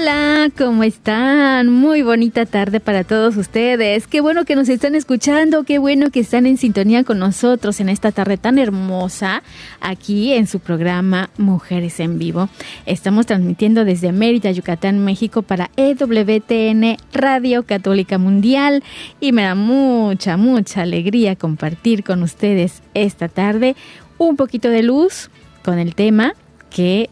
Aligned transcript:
Hola, 0.00 0.48
¿cómo 0.56 0.84
están? 0.84 1.68
Muy 1.70 2.02
bonita 2.02 2.46
tarde 2.46 2.78
para 2.78 3.02
todos 3.02 3.36
ustedes. 3.36 4.06
Qué 4.06 4.20
bueno 4.20 4.44
que 4.44 4.54
nos 4.54 4.68
están 4.68 4.94
escuchando, 4.94 5.64
qué 5.64 5.78
bueno 5.78 6.12
que 6.12 6.20
están 6.20 6.46
en 6.46 6.56
sintonía 6.56 7.02
con 7.02 7.18
nosotros 7.18 7.80
en 7.80 7.88
esta 7.88 8.12
tarde 8.12 8.36
tan 8.36 8.60
hermosa 8.60 9.42
aquí 9.80 10.34
en 10.34 10.46
su 10.46 10.60
programa 10.60 11.30
Mujeres 11.36 11.98
en 11.98 12.16
Vivo. 12.16 12.48
Estamos 12.86 13.26
transmitiendo 13.26 13.84
desde 13.84 14.12
Mérida, 14.12 14.52
Yucatán, 14.52 15.04
México 15.04 15.42
para 15.42 15.68
EWTN 15.76 16.96
Radio 17.12 17.64
Católica 17.64 18.18
Mundial 18.18 18.84
y 19.18 19.32
me 19.32 19.42
da 19.42 19.56
mucha, 19.56 20.36
mucha 20.36 20.82
alegría 20.82 21.34
compartir 21.34 22.04
con 22.04 22.22
ustedes 22.22 22.82
esta 22.94 23.28
tarde 23.28 23.74
un 24.16 24.36
poquito 24.36 24.68
de 24.68 24.84
luz 24.84 25.28
con 25.64 25.80
el 25.80 25.96
tema 25.96 26.34
que 26.70 27.10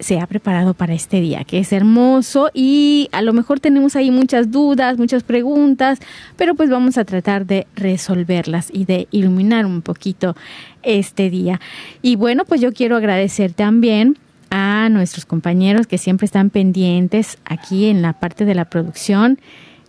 se 0.00 0.18
ha 0.18 0.26
preparado 0.26 0.74
para 0.74 0.94
este 0.94 1.20
día, 1.20 1.44
que 1.44 1.58
es 1.58 1.72
hermoso 1.72 2.50
y 2.52 3.08
a 3.12 3.22
lo 3.22 3.32
mejor 3.32 3.60
tenemos 3.60 3.96
ahí 3.96 4.10
muchas 4.10 4.50
dudas, 4.50 4.98
muchas 4.98 5.22
preguntas, 5.22 6.00
pero 6.36 6.54
pues 6.54 6.70
vamos 6.70 6.98
a 6.98 7.04
tratar 7.04 7.46
de 7.46 7.66
resolverlas 7.76 8.70
y 8.72 8.84
de 8.86 9.06
iluminar 9.10 9.66
un 9.66 9.82
poquito 9.82 10.34
este 10.82 11.30
día. 11.30 11.60
Y 12.02 12.16
bueno, 12.16 12.44
pues 12.44 12.60
yo 12.60 12.72
quiero 12.72 12.96
agradecer 12.96 13.52
también 13.52 14.18
a 14.50 14.88
nuestros 14.88 15.26
compañeros 15.26 15.86
que 15.86 15.98
siempre 15.98 16.24
están 16.24 16.50
pendientes 16.50 17.38
aquí 17.44 17.86
en 17.86 18.02
la 18.02 18.14
parte 18.14 18.44
de 18.44 18.54
la 18.54 18.64
producción. 18.64 19.38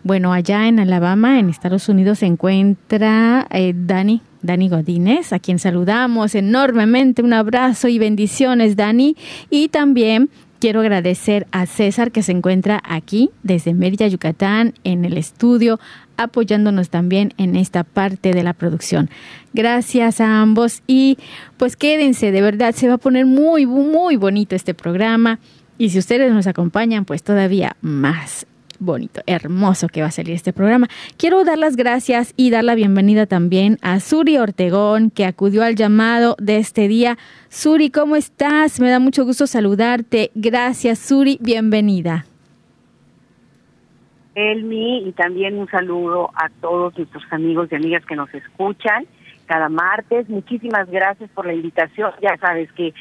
Bueno, 0.03 0.33
allá 0.33 0.67
en 0.67 0.79
Alabama, 0.79 1.39
en 1.39 1.49
Estados 1.49 1.87
Unidos, 1.87 2.19
se 2.19 2.25
encuentra 2.25 3.47
eh, 3.51 3.73
Dani, 3.75 4.21
Dani 4.41 4.67
Godínez, 4.67 5.31
a 5.31 5.39
quien 5.39 5.59
saludamos 5.59 6.33
enormemente. 6.33 7.21
Un 7.21 7.33
abrazo 7.33 7.87
y 7.87 7.99
bendiciones, 7.99 8.75
Dani. 8.75 9.15
Y 9.51 9.67
también 9.67 10.29
quiero 10.59 10.79
agradecer 10.79 11.45
a 11.51 11.67
César, 11.67 12.11
que 12.11 12.23
se 12.23 12.31
encuentra 12.31 12.81
aquí 12.83 13.29
desde 13.43 13.73
Mérida, 13.73 14.07
Yucatán, 14.07 14.73
en 14.83 15.05
el 15.05 15.17
estudio, 15.17 15.79
apoyándonos 16.17 16.89
también 16.89 17.33
en 17.37 17.55
esta 17.55 17.83
parte 17.83 18.33
de 18.33 18.43
la 18.43 18.53
producción. 18.53 19.09
Gracias 19.53 20.19
a 20.21 20.41
ambos 20.41 20.81
y 20.87 21.17
pues 21.57 21.75
quédense, 21.75 22.31
de 22.31 22.41
verdad, 22.41 22.73
se 22.73 22.87
va 22.87 22.95
a 22.95 22.97
poner 22.97 23.25
muy, 23.25 23.65
muy 23.65 24.15
bonito 24.15 24.55
este 24.55 24.73
programa. 24.73 25.39
Y 25.77 25.89
si 25.89 25.99
ustedes 25.99 26.31
nos 26.31 26.47
acompañan, 26.47 27.05
pues 27.05 27.23
todavía 27.23 27.75
más 27.81 28.45
bonito, 28.81 29.21
hermoso 29.27 29.87
que 29.87 30.01
va 30.01 30.07
a 30.07 30.11
salir 30.11 30.33
este 30.33 30.51
programa. 30.51 30.87
Quiero 31.17 31.43
dar 31.45 31.57
las 31.57 31.75
gracias 31.75 32.33
y 32.35 32.49
dar 32.49 32.63
la 32.63 32.75
bienvenida 32.75 33.27
también 33.27 33.77
a 33.81 33.99
Suri 33.99 34.37
Ortegón, 34.37 35.11
que 35.11 35.25
acudió 35.25 35.63
al 35.63 35.75
llamado 35.75 36.35
de 36.39 36.57
este 36.57 36.87
día. 36.87 37.17
Suri, 37.47 37.91
¿cómo 37.91 38.15
estás? 38.15 38.79
Me 38.79 38.89
da 38.89 38.99
mucho 38.99 39.23
gusto 39.23 39.47
saludarte. 39.47 40.31
Gracias, 40.35 40.99
Suri, 40.99 41.37
bienvenida. 41.39 42.25
Elmi, 44.33 45.07
y 45.07 45.11
también 45.11 45.59
un 45.59 45.69
saludo 45.69 46.31
a 46.35 46.49
todos 46.61 46.97
nuestros 46.97 47.23
amigos 47.31 47.69
y 47.71 47.75
amigas 47.75 48.03
que 48.05 48.15
nos 48.15 48.33
escuchan 48.33 49.05
cada 49.45 49.69
martes. 49.69 50.29
Muchísimas 50.29 50.89
gracias 50.89 51.29
por 51.31 51.45
la 51.45 51.53
invitación. 51.53 52.11
Ya 52.21 52.37
sabes 52.37 52.71
que 52.71 52.93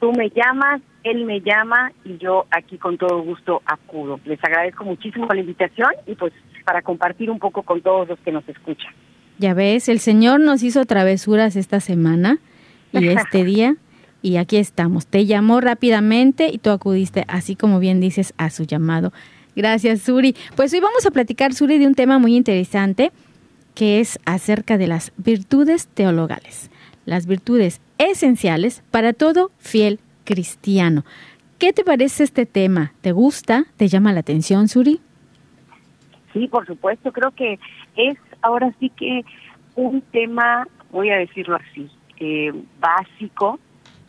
tú 0.00 0.12
me 0.12 0.30
llamas, 0.30 0.80
él 1.04 1.24
me 1.24 1.40
llama 1.40 1.92
y 2.04 2.18
yo 2.18 2.46
aquí 2.50 2.78
con 2.78 2.98
todo 2.98 3.22
gusto 3.22 3.62
acudo. 3.64 4.18
Les 4.24 4.42
agradezco 4.42 4.84
muchísimo 4.84 5.26
la 5.28 5.40
invitación 5.40 5.90
y 6.06 6.14
pues 6.14 6.32
para 6.64 6.82
compartir 6.82 7.30
un 7.30 7.38
poco 7.38 7.62
con 7.62 7.80
todos 7.80 8.08
los 8.08 8.18
que 8.20 8.32
nos 8.32 8.48
escuchan. 8.48 8.92
Ya 9.38 9.54
ves, 9.54 9.88
el 9.88 10.00
Señor 10.00 10.40
nos 10.40 10.62
hizo 10.62 10.84
travesuras 10.84 11.56
esta 11.56 11.80
semana 11.80 12.38
y 12.92 13.08
este 13.08 13.44
día 13.44 13.76
y 14.22 14.36
aquí 14.36 14.56
estamos. 14.56 15.06
Te 15.06 15.26
llamó 15.26 15.60
rápidamente 15.60 16.50
y 16.52 16.58
tú 16.58 16.70
acudiste, 16.70 17.24
así 17.28 17.56
como 17.56 17.78
bien 17.78 18.00
dices, 18.00 18.34
a 18.36 18.50
su 18.50 18.64
llamado. 18.64 19.12
Gracias, 19.56 20.02
Suri. 20.02 20.36
Pues 20.56 20.72
hoy 20.72 20.80
vamos 20.80 21.06
a 21.06 21.10
platicar, 21.10 21.54
Suri, 21.54 21.78
de 21.78 21.86
un 21.86 21.94
tema 21.94 22.18
muy 22.18 22.36
interesante 22.36 23.12
que 23.74 24.00
es 24.00 24.18
acerca 24.24 24.78
de 24.78 24.86
las 24.86 25.12
virtudes 25.16 25.86
teologales, 25.86 26.70
las 27.06 27.26
virtudes 27.26 27.80
esenciales 28.00 28.82
para 28.90 29.12
todo 29.12 29.50
fiel 29.58 30.00
cristiano. 30.24 31.04
¿Qué 31.58 31.72
te 31.72 31.84
parece 31.84 32.24
este 32.24 32.46
tema? 32.46 32.92
¿Te 33.02 33.12
gusta? 33.12 33.66
¿Te 33.76 33.88
llama 33.88 34.12
la 34.12 34.20
atención, 34.20 34.68
Suri? 34.68 35.00
Sí, 36.32 36.48
por 36.48 36.66
supuesto. 36.66 37.12
Creo 37.12 37.32
que 37.32 37.58
es 37.96 38.16
ahora 38.40 38.72
sí 38.80 38.90
que 38.90 39.24
un 39.76 40.00
tema, 40.00 40.66
voy 40.90 41.10
a 41.10 41.18
decirlo 41.18 41.56
así, 41.56 41.90
eh, 42.18 42.52
básico 42.80 43.58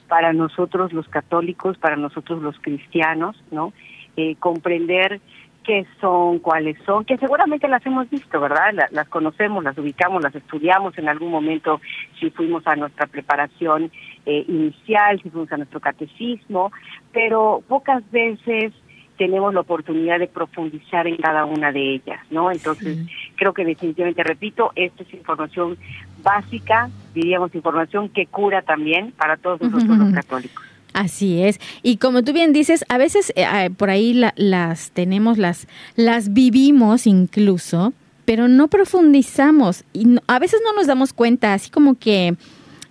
para 0.08 0.34
nosotros 0.34 0.94
los 0.94 1.08
católicos, 1.08 1.78
para 1.78 1.98
nosotros 1.98 2.42
los 2.42 2.58
cristianos, 2.60 3.36
¿no? 3.52 3.74
Eh, 4.18 4.36
comprender 4.36 5.22
qué 5.64 5.86
son, 6.00 6.40
cuáles 6.40 6.78
son, 6.86 7.06
que 7.06 7.18
seguramente 7.18 7.68
las 7.68 7.86
hemos 7.86 8.10
visto, 8.10 8.40
¿verdad? 8.40 8.74
las 8.92 9.08
conocemos, 9.08 9.64
las 9.64 9.78
ubicamos, 9.78 10.24
las 10.24 10.36
estudiamos 10.36 10.98
en 10.98 11.08
algún 11.08 11.32
momento, 11.32 11.82
si 12.20 12.30
fuimos 12.32 12.66
a 12.68 12.76
nuestra 12.76 13.08
preparación 13.08 13.92
eh, 14.26 14.46
inicial, 14.48 15.22
si 15.22 15.30
fuimos 15.30 15.52
a 15.52 15.58
nuestro 15.58 15.80
catecismo, 15.80 16.72
pero 17.12 17.64
pocas 17.68 18.04
veces 18.12 18.74
tenemos 19.18 19.54
la 19.54 19.60
oportunidad 19.60 20.18
de 20.18 20.28
profundizar 20.28 21.06
en 21.06 21.18
cada 21.18 21.46
una 21.46 21.72
de 21.72 21.94
ellas, 21.94 22.20
¿no? 22.32 22.52
Entonces, 22.52 22.98
creo 23.36 23.54
que 23.54 23.64
definitivamente, 23.64 24.24
repito, 24.24 24.72
esta 24.76 25.04
es 25.04 25.14
información 25.14 25.78
básica, 26.24 26.90
diríamos 27.14 27.54
información 27.54 28.10
que 28.10 28.26
cura 28.26 28.64
también 28.64 29.12
para 29.12 29.38
todos 29.38 29.62
nosotros 29.62 29.96
los 29.96 30.12
católicos. 30.12 30.71
Así 30.94 31.42
es. 31.42 31.60
Y 31.84 31.98
como 31.98 32.24
tú 32.24 32.34
bien 32.34 32.54
dices, 32.54 32.84
a 32.90 32.98
veces 32.98 33.32
eh, 33.36 33.70
por 33.78 33.90
ahí 33.90 34.14
las 34.36 34.92
tenemos, 34.92 35.38
las, 35.38 35.68
las 35.96 36.34
vivimos 36.34 37.08
incluso, 37.08 37.94
pero 38.26 38.48
no 38.48 38.68
profundizamos 38.68 39.84
y 39.94 40.18
a 40.28 40.40
veces 40.40 40.62
no 40.64 40.74
nos 40.74 40.88
damos 40.88 41.14
cuenta, 41.14 41.54
así 41.54 41.70
como 41.70 41.96
que 41.96 42.36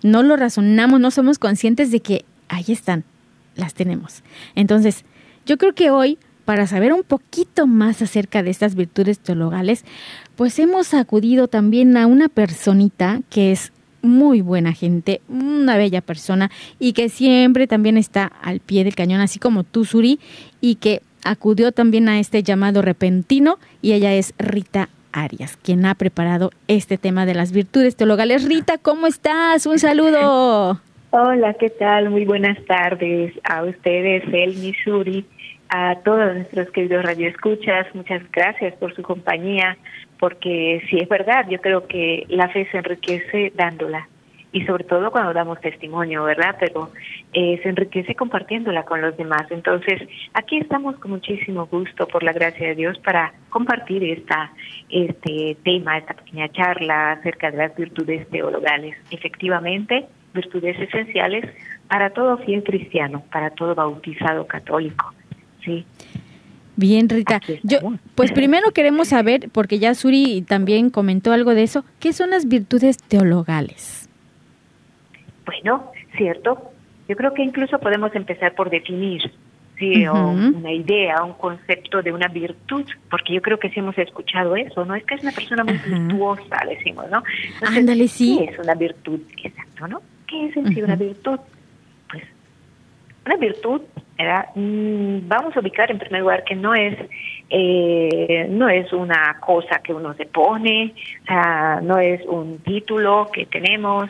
no 0.01 0.23
lo 0.23 0.35
razonamos, 0.35 0.99
no 0.99 1.11
somos 1.11 1.37
conscientes 1.37 1.91
de 1.91 1.99
que 1.99 2.25
ahí 2.49 2.65
están, 2.67 3.03
las 3.55 3.73
tenemos. 3.73 4.23
Entonces, 4.55 5.05
yo 5.45 5.57
creo 5.57 5.73
que 5.73 5.91
hoy, 5.91 6.17
para 6.45 6.65
saber 6.67 6.91
un 6.91 7.03
poquito 7.03 7.67
más 7.67 8.01
acerca 8.01 8.41
de 8.41 8.49
estas 8.49 8.75
virtudes 8.75 9.19
teologales, 9.19 9.85
pues 10.35 10.57
hemos 10.59 10.93
acudido 10.93 11.47
también 11.47 11.95
a 11.97 12.07
una 12.07 12.29
personita 12.29 13.21
que 13.29 13.51
es 13.51 13.71
muy 14.01 14.41
buena 14.41 14.73
gente, 14.73 15.21
una 15.29 15.77
bella 15.77 16.01
persona 16.01 16.49
y 16.79 16.93
que 16.93 17.09
siempre 17.09 17.67
también 17.67 17.97
está 17.97 18.25
al 18.25 18.59
pie 18.59 18.83
del 18.83 18.95
cañón, 18.95 19.21
así 19.21 19.39
como 19.39 19.63
tú, 19.63 19.85
Suri, 19.85 20.19
y 20.59 20.75
que 20.75 21.01
acudió 21.23 21.71
también 21.71 22.09
a 22.09 22.19
este 22.19 22.43
llamado 22.43 22.81
repentino 22.81 23.57
y 23.81 23.93
ella 23.93 24.13
es 24.13 24.33
Rita 24.37 24.89
Arias, 25.11 25.57
quien 25.57 25.85
ha 25.85 25.95
preparado 25.95 26.51
este 26.67 26.97
tema 26.97 27.25
de 27.25 27.35
las 27.35 27.51
virtudes 27.51 27.95
teologales. 27.95 28.47
Rita, 28.47 28.77
¿cómo 28.77 29.07
estás? 29.07 29.65
Un 29.65 29.79
saludo. 29.79 30.79
Hola, 31.11 31.53
¿qué 31.55 31.69
tal? 31.69 32.09
Muy 32.09 32.25
buenas 32.25 32.57
tardes 32.65 33.33
a 33.43 33.63
ustedes, 33.63 34.23
El 34.31 34.73
Suri, 34.83 35.25
a 35.67 35.95
todos 36.05 36.35
nuestros 36.35 36.69
queridos 36.71 37.03
radioescuchas. 37.03 37.93
Muchas 37.93 38.21
gracias 38.31 38.73
por 38.75 38.95
su 38.95 39.01
compañía 39.01 39.77
porque 40.21 40.83
si 40.87 40.99
es 40.99 41.09
verdad, 41.09 41.47
yo 41.49 41.59
creo 41.59 41.87
que 41.87 42.27
la 42.29 42.47
fe 42.49 42.67
se 42.69 42.77
enriquece 42.77 43.51
dándola 43.55 44.07
y 44.51 44.63
sobre 44.67 44.83
todo 44.83 45.09
cuando 45.09 45.33
damos 45.33 45.59
testimonio, 45.61 46.25
¿verdad? 46.25 46.57
Pero 46.59 46.91
eh, 47.33 47.59
se 47.63 47.69
enriquece 47.69 48.13
compartiéndola 48.13 48.83
con 48.83 49.01
los 49.01 49.17
demás. 49.17 49.47
Entonces, 49.49 49.99
aquí 50.35 50.59
estamos 50.59 50.95
con 50.97 51.09
muchísimo 51.09 51.65
gusto, 51.65 52.07
por 52.07 52.21
la 52.21 52.33
gracia 52.33 52.67
de 52.67 52.75
Dios, 52.75 52.99
para 52.99 53.33
compartir 53.49 54.03
esta, 54.03 54.51
este 54.89 55.57
tema, 55.63 55.97
esta 55.97 56.13
pequeña 56.13 56.49
charla 56.49 57.13
acerca 57.13 57.49
de 57.49 57.57
las 57.57 57.75
virtudes 57.75 58.29
teologales. 58.29 58.95
Efectivamente, 59.09 60.05
virtudes 60.35 60.79
esenciales 60.79 61.49
para 61.87 62.11
todo 62.11 62.37
fiel 62.37 62.63
cristiano, 62.63 63.23
para 63.31 63.49
todo 63.49 63.73
bautizado 63.73 64.45
católico. 64.45 65.15
Sí. 65.65 65.83
Bien, 66.75 67.09
Rita. 67.09 67.41
Yo, 67.63 67.79
pues 68.15 68.31
primero 68.31 68.71
queremos 68.71 69.09
saber, 69.09 69.49
porque 69.51 69.79
ya 69.79 69.93
Suri 69.93 70.41
también 70.41 70.89
comentó 70.89 71.33
algo 71.33 71.53
de 71.53 71.63
eso, 71.63 71.83
¿qué 71.99 72.13
son 72.13 72.29
las 72.29 72.47
virtudes 72.47 72.97
teologales? 72.97 74.09
Bueno, 75.45 75.91
cierto, 76.17 76.71
yo 77.07 77.15
creo 77.15 77.33
que 77.33 77.43
incluso 77.43 77.79
podemos 77.79 78.15
empezar 78.15 78.55
por 78.55 78.69
definir 78.69 79.31
sí, 79.77 80.07
una 80.07 80.71
idea, 80.71 81.23
un 81.23 81.33
concepto 81.33 82.01
de 82.01 82.11
una 82.11 82.27
virtud, 82.27 82.85
porque 83.09 83.33
yo 83.33 83.41
creo 83.41 83.59
que 83.59 83.69
sí 83.69 83.79
hemos 83.79 83.97
escuchado 83.97 84.55
eso, 84.55 84.85
¿no? 84.85 84.95
Es 84.95 85.03
que 85.03 85.15
es 85.15 85.23
una 85.23 85.31
persona 85.31 85.63
muy 85.63 85.77
virtuosa, 85.77 86.63
decimos, 86.69 87.05
¿no? 87.11 87.23
Ándale, 87.67 88.07
sí. 88.07 88.37
¿Qué 88.39 88.51
es 88.51 88.59
una 88.59 88.75
virtud? 88.75 89.19
Exacto, 89.43 89.87
¿no? 89.87 90.01
¿Qué 90.27 90.47
es 90.47 90.57
en 90.57 90.73
sí 90.73 90.81
una 90.81 90.95
virtud? 90.95 91.39
Una 93.25 93.35
virtud 93.35 93.81
era, 94.17 94.49
mm, 94.55 95.27
vamos 95.27 95.55
a 95.55 95.59
ubicar 95.59 95.91
en 95.91 95.99
primer 95.99 96.21
lugar 96.21 96.43
que 96.43 96.55
no 96.55 96.73
es 96.73 96.97
eh, 97.53 98.47
no 98.49 98.69
es 98.69 98.93
una 98.93 99.37
cosa 99.41 99.79
que 99.83 99.93
uno 99.93 100.13
se 100.13 100.25
pone, 100.25 100.93
o 101.23 101.25
sea, 101.25 101.81
no 101.83 101.97
es 101.97 102.25
un 102.25 102.59
título 102.59 103.29
que 103.33 103.45
tenemos, 103.45 104.09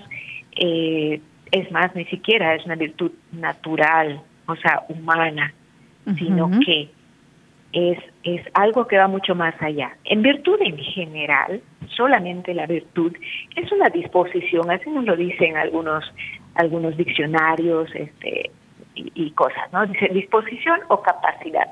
eh, 0.56 1.20
es 1.52 1.72
más, 1.72 1.96
ni 1.96 2.06
siquiera 2.06 2.54
es 2.54 2.64
una 2.66 2.76
virtud 2.76 3.12
natural, 3.32 4.22
o 4.46 4.56
sea, 4.58 4.84
humana, 4.90 5.54
sino 6.20 6.52
que 6.64 6.90
es, 7.74 7.98
es 8.24 8.42
algo 8.54 8.86
que 8.86 8.98
va 8.98 9.08
mucho 9.08 9.34
más 9.34 9.56
allá. 9.60 9.96
En 10.06 10.22
virtud 10.22 10.60
en 10.62 10.78
general, 10.78 11.62
solamente 11.96 12.54
la 12.54 12.68
virtud 12.68 13.16
es 13.56 13.72
una 13.72 13.90
disposición, 13.90 14.70
así 14.70 14.88
nos 14.92 15.06
lo 15.06 15.16
dicen 15.16 15.58
algunos, 15.58 16.04
algunos 16.54 16.96
diccionarios 16.96 17.90
este, 17.96 18.52
y, 18.96 19.12
y 19.16 19.32
cosas, 19.32 19.72
¿no? 19.72 19.86
Dice 19.86 20.10
disposición 20.10 20.80
o 20.90 21.02
capacidad. 21.02 21.68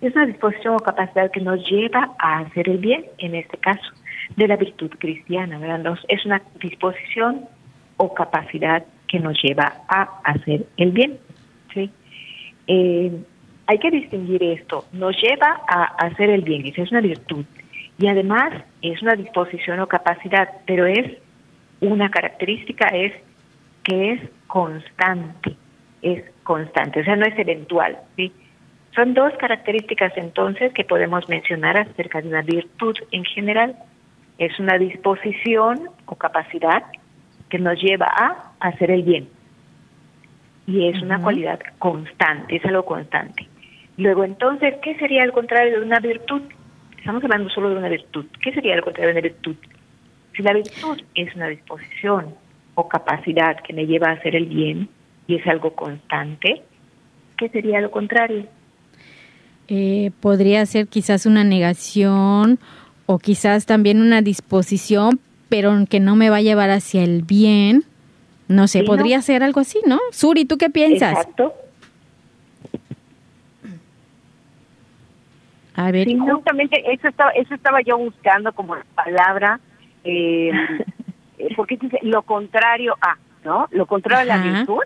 Es 0.00 0.14
una 0.14 0.26
disposición 0.26 0.74
o 0.74 0.78
capacidad 0.78 1.30
que 1.30 1.40
nos 1.40 1.68
lleva 1.68 2.14
a 2.18 2.40
hacer 2.40 2.68
el 2.68 2.78
bien, 2.78 3.04
en 3.18 3.34
este 3.34 3.56
caso, 3.58 3.92
de 4.36 4.48
la 4.48 4.56
virtud 4.56 4.90
cristiana, 4.98 5.58
¿verdad? 5.58 5.98
es 6.08 6.24
una 6.24 6.42
disposición 6.60 7.46
o 7.96 8.14
capacidad 8.14 8.84
que 9.06 9.18
nos 9.18 9.40
lleva 9.42 9.72
a 9.88 10.20
hacer 10.24 10.66
el 10.76 10.92
bien. 10.92 11.18
¿sí? 11.74 11.90
Eh, 12.66 13.12
hay 13.66 13.78
que 13.78 13.90
distinguir 13.90 14.42
esto, 14.42 14.84
nos 14.92 15.20
lleva 15.20 15.60
a 15.68 15.84
hacer 16.06 16.30
el 16.30 16.42
bien, 16.42 16.66
esa 16.66 16.82
es 16.82 16.90
una 16.90 17.00
virtud. 17.00 17.44
Y 17.98 18.06
además 18.06 18.52
es 18.80 19.02
una 19.02 19.14
disposición 19.14 19.80
o 19.80 19.88
capacidad, 19.88 20.48
pero 20.66 20.86
es 20.86 21.18
una 21.80 22.10
característica, 22.10 22.86
es 22.88 23.12
que 23.82 24.12
es 24.12 24.20
constante, 24.46 25.56
es 26.02 26.24
constante, 26.42 27.00
o 27.00 27.04
sea, 27.04 27.16
no 27.16 27.26
es 27.26 27.38
eventual. 27.38 27.98
¿sí? 28.16 28.32
Son 28.94 29.14
dos 29.14 29.32
características 29.38 30.12
entonces 30.16 30.72
que 30.72 30.84
podemos 30.84 31.28
mencionar 31.28 31.78
acerca 31.78 32.20
de 32.20 32.28
una 32.28 32.42
virtud 32.42 32.96
en 33.10 33.24
general. 33.24 33.76
Es 34.38 34.58
una 34.58 34.78
disposición 34.78 35.88
o 36.06 36.14
capacidad 36.16 36.84
que 37.48 37.58
nos 37.58 37.80
lleva 37.80 38.06
a 38.06 38.52
hacer 38.60 38.90
el 38.90 39.02
bien. 39.02 39.28
Y 40.66 40.88
es 40.88 41.00
una 41.02 41.20
cualidad 41.20 41.60
constante, 41.78 42.56
es 42.56 42.64
algo 42.64 42.84
constante. 42.84 43.48
Luego, 43.96 44.24
entonces, 44.24 44.74
¿qué 44.82 44.96
sería 44.96 45.24
el 45.24 45.32
contrario 45.32 45.80
de 45.80 45.86
una 45.86 45.98
virtud? 45.98 46.42
Estamos 46.98 47.24
hablando 47.24 47.48
solo 47.50 47.70
de 47.70 47.76
una 47.76 47.88
virtud. 47.88 48.26
¿Qué 48.42 48.52
sería 48.52 48.74
el 48.74 48.82
contrario 48.82 49.14
de 49.14 49.20
una 49.20 49.28
virtud? 49.28 49.56
Si 50.36 50.42
la 50.42 50.52
virtud 50.52 51.00
es 51.14 51.34
una 51.34 51.48
disposición 51.48 52.34
o 52.74 52.88
capacidad 52.88 53.60
que 53.60 53.72
me 53.72 53.86
lleva 53.86 54.08
a 54.08 54.12
hacer 54.12 54.36
el 54.36 54.46
bien 54.46 54.88
y 55.28 55.36
es 55.36 55.46
algo 55.46 55.74
constante, 55.74 56.62
¿qué 57.36 57.48
sería 57.50 57.80
lo 57.80 57.90
contrario? 57.92 58.46
Eh, 59.68 60.10
podría 60.20 60.64
ser 60.64 60.88
quizás 60.88 61.26
una 61.26 61.44
negación 61.44 62.58
o 63.04 63.18
quizás 63.18 63.66
también 63.66 64.00
una 64.00 64.22
disposición, 64.22 65.20
pero 65.50 65.72
que 65.88 66.00
no 66.00 66.16
me 66.16 66.30
va 66.30 66.38
a 66.38 66.42
llevar 66.42 66.70
hacia 66.70 67.04
el 67.04 67.22
bien. 67.22 67.84
No 68.48 68.66
sé, 68.66 68.82
podría 68.82 69.20
ser 69.20 69.42
algo 69.42 69.60
así, 69.60 69.78
¿no? 69.86 69.98
Suri, 70.10 70.46
¿tú 70.46 70.56
qué 70.56 70.70
piensas? 70.70 71.12
Exacto. 71.12 71.52
A 75.74 75.92
ver. 75.92 76.08
Sí, 76.08 76.16
justamente 76.16 76.82
eso 76.90 77.08
estaba, 77.08 77.30
eso 77.32 77.54
estaba 77.54 77.82
yo 77.82 77.98
buscando 77.98 78.52
como 78.54 78.76
palabra, 78.94 79.60
eh, 80.04 80.50
eh, 81.38 81.48
porque 81.54 81.76
dice 81.76 81.98
lo 82.02 82.22
contrario 82.22 82.96
a, 83.02 83.18
¿no? 83.44 83.68
Lo 83.70 83.84
contrario 83.84 84.32
a 84.32 84.36
la 84.36 84.42
virtud. 84.42 84.80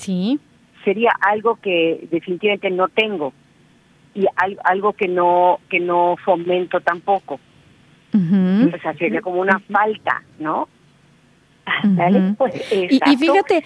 Sí. 0.00 0.40
Sería 0.84 1.12
algo 1.20 1.56
que 1.56 2.08
definitivamente 2.10 2.70
no 2.70 2.88
tengo 2.88 3.34
y 4.14 4.24
algo 4.64 4.94
que 4.94 5.08
no 5.08 5.60
que 5.68 5.78
no 5.78 6.16
fomento 6.24 6.80
tampoco. 6.80 7.38
O 8.12 8.78
sea, 8.82 8.94
sería 8.94 9.20
como 9.20 9.40
una 9.40 9.60
falta, 9.60 10.22
¿no? 10.38 10.68
Pues, 12.36 12.54
y, 12.72 12.98
fíjate, 13.16 13.62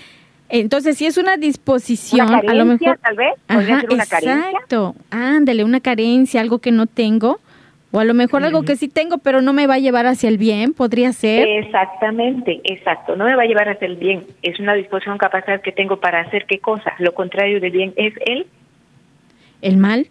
entonces 0.48 0.98
si 0.98 1.06
es 1.06 1.16
una 1.16 1.36
disposición, 1.36 2.28
a 2.34 2.42
lo 2.52 2.64
mejor 2.66 2.98
tal 2.98 3.16
vez, 3.16 3.34
podría 3.46 3.80
ser 3.80 3.92
una 3.92 4.02
exacto. 4.02 4.94
Ándale, 5.10 5.64
una 5.64 5.80
carencia, 5.80 6.40
algo 6.40 6.58
que 6.58 6.72
no 6.72 6.86
tengo. 6.86 7.40
O 7.94 8.00
a 8.00 8.04
lo 8.04 8.12
mejor 8.12 8.42
algo 8.42 8.64
que 8.64 8.74
sí 8.74 8.88
tengo, 8.88 9.18
pero 9.18 9.40
no 9.40 9.52
me 9.52 9.68
va 9.68 9.74
a 9.74 9.78
llevar 9.78 10.06
hacia 10.06 10.28
el 10.28 10.36
bien, 10.36 10.74
podría 10.74 11.12
ser. 11.12 11.46
Exactamente, 11.46 12.60
exacto. 12.64 13.14
No 13.14 13.24
me 13.24 13.36
va 13.36 13.44
a 13.44 13.46
llevar 13.46 13.68
hacia 13.68 13.86
el 13.86 13.94
bien. 13.94 14.24
Es 14.42 14.58
una 14.58 14.74
disposición 14.74 15.16
capacidad 15.16 15.60
que 15.60 15.70
tengo 15.70 16.00
para 16.00 16.22
hacer 16.22 16.44
qué 16.46 16.58
cosa. 16.58 16.92
Lo 16.98 17.14
contrario 17.14 17.60
del 17.60 17.70
bien 17.70 17.94
es 17.94 18.12
el. 18.26 18.48
El 19.62 19.76
mal. 19.76 20.08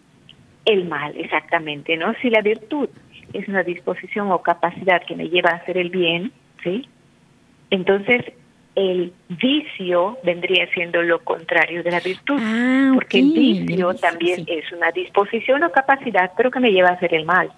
El 0.64 0.86
mal, 0.86 1.12
exactamente, 1.18 1.98
¿no? 1.98 2.14
Si 2.22 2.30
la 2.30 2.40
virtud 2.40 2.88
es 3.34 3.46
una 3.48 3.62
disposición 3.62 4.32
o 4.32 4.38
capacidad 4.40 5.02
que 5.04 5.14
me 5.14 5.28
lleva 5.28 5.50
a 5.50 5.56
hacer 5.56 5.76
el 5.76 5.90
bien, 5.90 6.32
¿sí? 6.62 6.88
Entonces, 7.68 8.22
el 8.76 9.12
vicio 9.28 10.16
vendría 10.24 10.66
siendo 10.72 11.02
lo 11.02 11.18
contrario 11.18 11.82
de 11.82 11.90
la 11.90 12.00
virtud, 12.00 12.40
ah, 12.40 12.92
porque 12.94 13.18
el 13.18 13.30
vicio 13.30 13.92
también 13.96 14.46
es 14.46 14.72
una 14.72 14.90
disposición 14.90 15.62
o 15.64 15.70
capacidad, 15.70 16.30
pero 16.34 16.50
que 16.50 16.60
me 16.60 16.72
lleva 16.72 16.88
a 16.88 16.92
hacer 16.92 17.12
el 17.12 17.26
mal. 17.26 17.52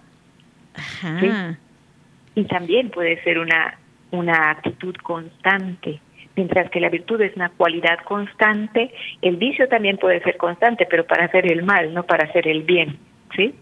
Y 2.35 2.45
también 2.45 2.90
puede 2.90 3.23
ser 3.23 3.38
una, 3.38 3.78
una 4.11 4.50
actitud 4.50 4.95
constante. 4.97 6.00
Mientras 6.37 6.71
que 6.71 6.80
la 6.80 6.90
virtud 6.90 7.21
es 7.23 7.35
una 7.35 7.49
cualidad 7.49 7.99
constante, 8.04 8.92
el 9.23 9.37
vicio 9.37 9.68
también 9.68 9.97
puede 9.97 10.23
ser 10.23 10.37
constante, 10.37 10.87
pero 10.88 11.06
para 11.06 11.25
hacer 11.25 11.50
el 11.50 11.62
mal, 11.62 11.95
no 11.95 12.04
para 12.04 12.28
hacer 12.28 12.47
el 12.47 12.62
bien. 12.62 12.99
¿Sí? 13.35 13.54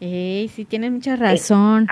Eh, 0.00 0.46
sí, 0.50 0.64
tienes 0.66 0.92
mucha 0.92 1.16
razón. 1.16 1.88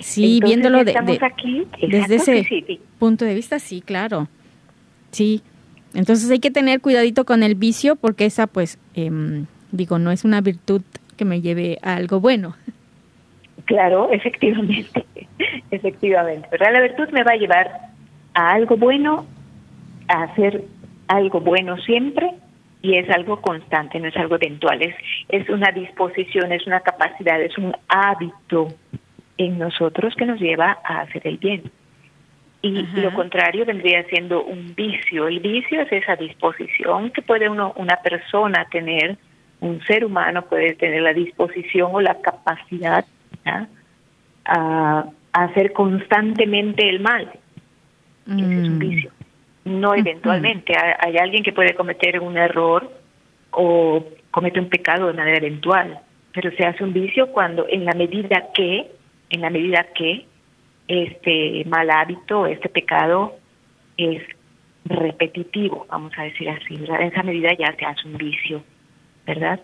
Sí, 0.00 0.40
viéndolo 0.42 0.84
de, 0.84 0.94
aquí, 1.22 1.66
desde 1.80 2.16
ese 2.16 2.80
punto 2.98 3.24
de 3.24 3.34
vista, 3.34 3.58
sí, 3.58 3.80
claro. 3.80 4.28
Sí. 5.10 5.42
Entonces 5.94 6.30
hay 6.30 6.40
que 6.40 6.50
tener 6.50 6.80
cuidadito 6.80 7.24
con 7.24 7.42
el 7.42 7.54
vicio 7.54 7.96
porque 7.96 8.26
esa, 8.26 8.46
pues, 8.46 8.78
em, 8.94 9.46
digo, 9.72 9.98
no 9.98 10.10
es 10.10 10.24
una 10.24 10.42
virtud 10.42 10.82
que 11.16 11.24
me 11.24 11.40
lleve 11.40 11.78
a 11.82 11.94
algo 11.94 12.20
bueno. 12.20 12.54
Claro, 13.66 14.08
efectivamente, 14.12 15.04
efectivamente. 15.70 16.48
Pero 16.50 16.70
la 16.70 16.80
virtud 16.80 17.08
me 17.10 17.22
va 17.22 17.32
a 17.32 17.36
llevar 17.36 17.70
a 18.34 18.52
algo 18.52 18.76
bueno, 18.76 19.26
a 20.08 20.24
hacer 20.24 20.64
algo 21.08 21.40
bueno 21.40 21.76
siempre 21.78 22.30
y 22.82 22.96
es 22.96 23.08
algo 23.10 23.40
constante, 23.40 23.98
no 23.98 24.08
es 24.08 24.16
algo 24.16 24.36
eventual, 24.36 24.82
es, 24.82 24.94
es 25.28 25.48
una 25.48 25.70
disposición, 25.72 26.52
es 26.52 26.66
una 26.66 26.80
capacidad, 26.80 27.40
es 27.40 27.56
un 27.58 27.74
hábito 27.88 28.68
en 29.38 29.58
nosotros 29.58 30.14
que 30.16 30.26
nos 30.26 30.40
lleva 30.40 30.78
a 30.84 31.00
hacer 31.00 31.26
el 31.26 31.38
bien. 31.38 31.70
Y 32.62 32.82
lo 33.00 33.12
contrario 33.14 33.64
vendría 33.64 34.02
siendo 34.04 34.42
un 34.42 34.74
vicio. 34.74 35.28
El 35.28 35.38
vicio 35.38 35.82
es 35.82 35.92
esa 35.92 36.16
disposición 36.16 37.10
que 37.10 37.22
puede 37.22 37.48
uno, 37.48 37.72
una 37.76 37.96
persona 37.96 38.66
tener, 38.70 39.16
un 39.60 39.80
ser 39.84 40.04
humano 40.04 40.42
puede 40.42 40.74
tener 40.74 41.02
la 41.02 41.12
disposición 41.12 41.90
o 41.92 42.00
la 42.00 42.20
capacidad 42.20 43.04
a, 43.46 45.06
hacer 45.32 45.72
constantemente 45.72 46.88
el 46.88 47.00
mal. 47.00 47.30
Ese 48.26 48.40
es 48.40 48.68
un 48.68 48.76
mm. 48.76 48.78
vicio. 48.78 49.10
No 49.64 49.94
eventualmente. 49.94 50.74
hay, 50.76 51.16
alguien 51.18 51.42
que 51.42 51.52
puede 51.52 51.74
cometer 51.74 52.20
un 52.20 52.38
error 52.38 52.90
o 53.50 54.04
comete 54.30 54.60
un 54.60 54.68
pecado 54.68 55.08
de 55.08 55.12
manera 55.12 55.38
eventual, 55.38 55.98
pero 56.32 56.50
se 56.52 56.64
hace 56.64 56.84
un 56.84 56.92
vicio 56.92 57.32
cuando 57.32 57.66
en 57.68 57.84
la 57.84 57.92
medida 57.92 58.48
que 58.54 58.90
en 59.30 59.40
la 59.40 59.50
medida 59.50 59.86
que 59.94 60.24
este 60.88 61.64
mal 61.66 61.90
hábito, 61.90 62.46
este 62.46 62.68
pecado 62.68 63.36
es 63.96 64.22
repetitivo, 64.84 65.86
vamos 65.90 66.12
a 66.16 66.22
decir 66.22 66.48
así, 66.48 66.76
¿verdad? 66.76 67.02
En 67.02 67.08
esa 67.08 67.22
medida 67.22 67.50
ya 67.58 67.74
se 67.76 67.84
hace 67.84 68.06
un 68.06 68.16
vicio, 68.16 68.62
¿verdad? 69.26 69.60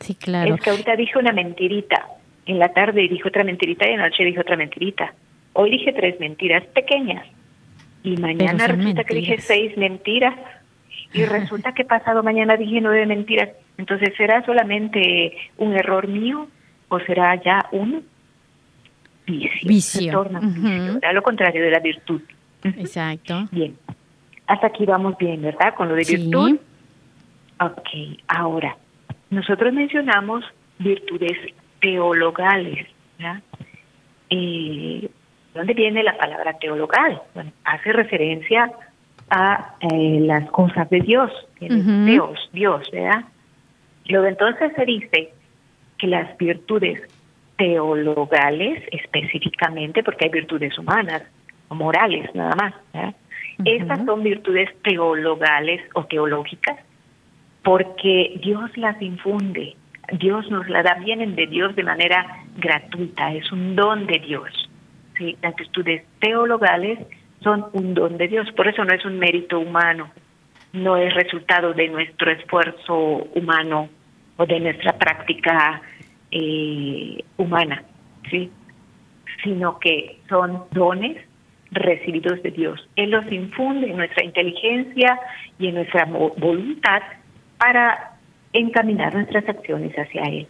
Sí, 0.00 0.14
claro. 0.14 0.54
Es 0.54 0.60
que 0.60 0.70
ahorita 0.70 0.96
dije 0.96 1.18
una 1.18 1.32
mentirita, 1.32 2.06
en 2.46 2.58
la 2.58 2.72
tarde 2.72 3.08
dije 3.08 3.28
otra 3.28 3.44
mentirita 3.44 3.88
y 3.88 3.92
en 3.92 3.98
la 3.98 4.08
noche 4.08 4.24
dije 4.24 4.40
otra 4.40 4.56
mentirita. 4.56 5.14
Hoy 5.52 5.70
dije 5.70 5.92
tres 5.92 6.18
mentiras 6.18 6.64
pequeñas 6.66 7.26
y 8.02 8.16
mañana 8.16 8.66
resulta 8.66 9.04
que 9.04 9.14
dije 9.14 9.40
seis 9.40 9.76
mentiras 9.76 10.34
y 11.12 11.24
resulta 11.26 11.72
que 11.72 11.84
pasado 11.84 12.22
mañana 12.22 12.56
dije 12.56 12.80
nueve 12.80 13.06
mentiras. 13.06 13.50
Entonces, 13.78 14.12
¿será 14.16 14.44
solamente 14.44 15.36
un 15.56 15.74
error 15.74 16.08
mío 16.08 16.48
o 16.88 17.00
será 17.00 17.34
ya 17.42 17.66
un 17.72 18.04
vicio? 19.26 19.68
Vicio. 19.68 20.30
A 21.02 21.12
lo 21.12 21.22
contrario 21.22 21.62
de 21.62 21.70
la 21.70 21.80
virtud. 21.80 22.20
Exacto. 22.64 23.48
Bien. 23.52 23.76
Hasta 24.46 24.66
aquí 24.66 24.84
vamos 24.84 25.16
bien, 25.18 25.40
¿verdad? 25.40 25.72
Con 25.74 25.88
lo 25.88 25.94
de 25.94 26.04
virtud. 26.04 26.58
Ok, 27.60 28.18
ahora, 28.26 28.76
nosotros 29.30 29.72
mencionamos 29.72 30.44
virtudes 30.78 31.38
teologales, 31.82 32.86
¿verdad? 33.18 33.42
Eh, 34.30 35.10
¿Dónde 35.52 35.74
viene 35.74 36.02
la 36.02 36.16
palabra 36.16 36.54
teologal? 36.54 37.20
Bueno, 37.34 37.52
hace 37.64 37.92
referencia 37.92 38.72
a 39.28 39.74
eh, 39.80 40.20
las 40.22 40.50
cosas 40.50 40.88
de 40.88 41.00
Dios, 41.00 41.30
Dios, 41.60 42.48
Dios, 42.52 42.90
¿verdad? 42.90 43.24
Luego 44.06 44.26
entonces 44.26 44.72
se 44.74 44.84
dice 44.86 45.32
que 45.98 46.06
las 46.06 46.36
virtudes 46.38 47.02
teologales 47.58 48.82
específicamente, 48.90 50.02
porque 50.02 50.24
hay 50.24 50.30
virtudes 50.30 50.78
humanas 50.78 51.22
o 51.68 51.74
morales 51.74 52.34
nada 52.34 52.54
más, 52.56 52.74
¿verdad? 52.94 53.14
Estas 53.64 54.04
son 54.06 54.22
virtudes 54.22 54.70
teologales 54.82 55.82
o 55.94 56.04
teológicas 56.04 56.78
porque 57.62 58.40
Dios 58.42 58.76
las 58.76 59.00
infunde, 59.00 59.76
Dios 60.10 60.50
nos 60.50 60.68
las 60.68 60.84
da, 60.84 60.94
vienen 60.94 61.34
de 61.34 61.46
Dios 61.46 61.74
de 61.76 61.84
manera 61.84 62.44
gratuita, 62.56 63.32
es 63.32 63.50
un 63.52 63.76
don 63.76 64.06
de 64.06 64.18
Dios. 64.18 64.50
¿sí? 65.16 65.36
Las 65.42 65.54
virtudes 65.56 66.04
teologales 66.20 66.98
son 67.40 67.66
un 67.72 67.94
don 67.94 68.16
de 68.18 68.28
Dios, 68.28 68.50
por 68.52 68.68
eso 68.68 68.84
no 68.84 68.92
es 68.92 69.04
un 69.04 69.18
mérito 69.18 69.58
humano, 69.58 70.10
no 70.72 70.96
es 70.96 71.14
resultado 71.14 71.72
de 71.72 71.88
nuestro 71.88 72.30
esfuerzo 72.30 73.28
humano 73.34 73.88
o 74.36 74.46
de 74.46 74.60
nuestra 74.60 74.92
práctica 74.98 75.82
eh, 76.30 77.22
humana, 77.36 77.82
¿sí? 78.30 78.50
sino 79.42 79.78
que 79.78 80.20
son 80.28 80.64
dones 80.72 81.18
recibidos 81.70 82.42
de 82.42 82.50
Dios. 82.50 82.88
Él 82.96 83.10
los 83.10 83.30
infunde 83.30 83.90
en 83.90 83.96
nuestra 83.96 84.24
inteligencia 84.24 85.18
y 85.58 85.68
en 85.68 85.76
nuestra 85.76 86.04
voluntad 86.04 87.02
para 87.58 88.11
encaminar 88.52 89.14
nuestras 89.14 89.48
acciones 89.48 89.94
hacia 89.96 90.22
Él. 90.22 90.46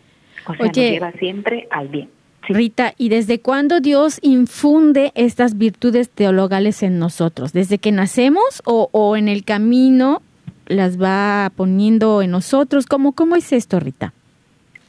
O 0.46 0.54
sea, 0.54 0.66
nos 0.66 0.76
lleva 0.76 1.12
siempre 1.12 1.68
al 1.70 1.88
bien. 1.88 2.08
Rita, 2.48 2.94
¿y 2.98 3.08
desde 3.08 3.40
cuándo 3.40 3.80
Dios 3.80 4.18
infunde 4.22 5.12
estas 5.14 5.58
virtudes 5.58 6.10
teologales 6.10 6.82
en 6.82 6.98
nosotros? 6.98 7.52
¿Desde 7.52 7.78
que 7.78 7.92
nacemos 7.92 8.62
o, 8.64 8.88
o 8.92 9.16
en 9.16 9.28
el 9.28 9.44
camino 9.44 10.22
las 10.66 11.00
va 11.00 11.52
poniendo 11.56 12.20
en 12.22 12.32
nosotros? 12.32 12.86
¿Cómo, 12.86 13.12
¿Cómo 13.12 13.36
es 13.36 13.52
esto, 13.52 13.78
Rita? 13.78 14.12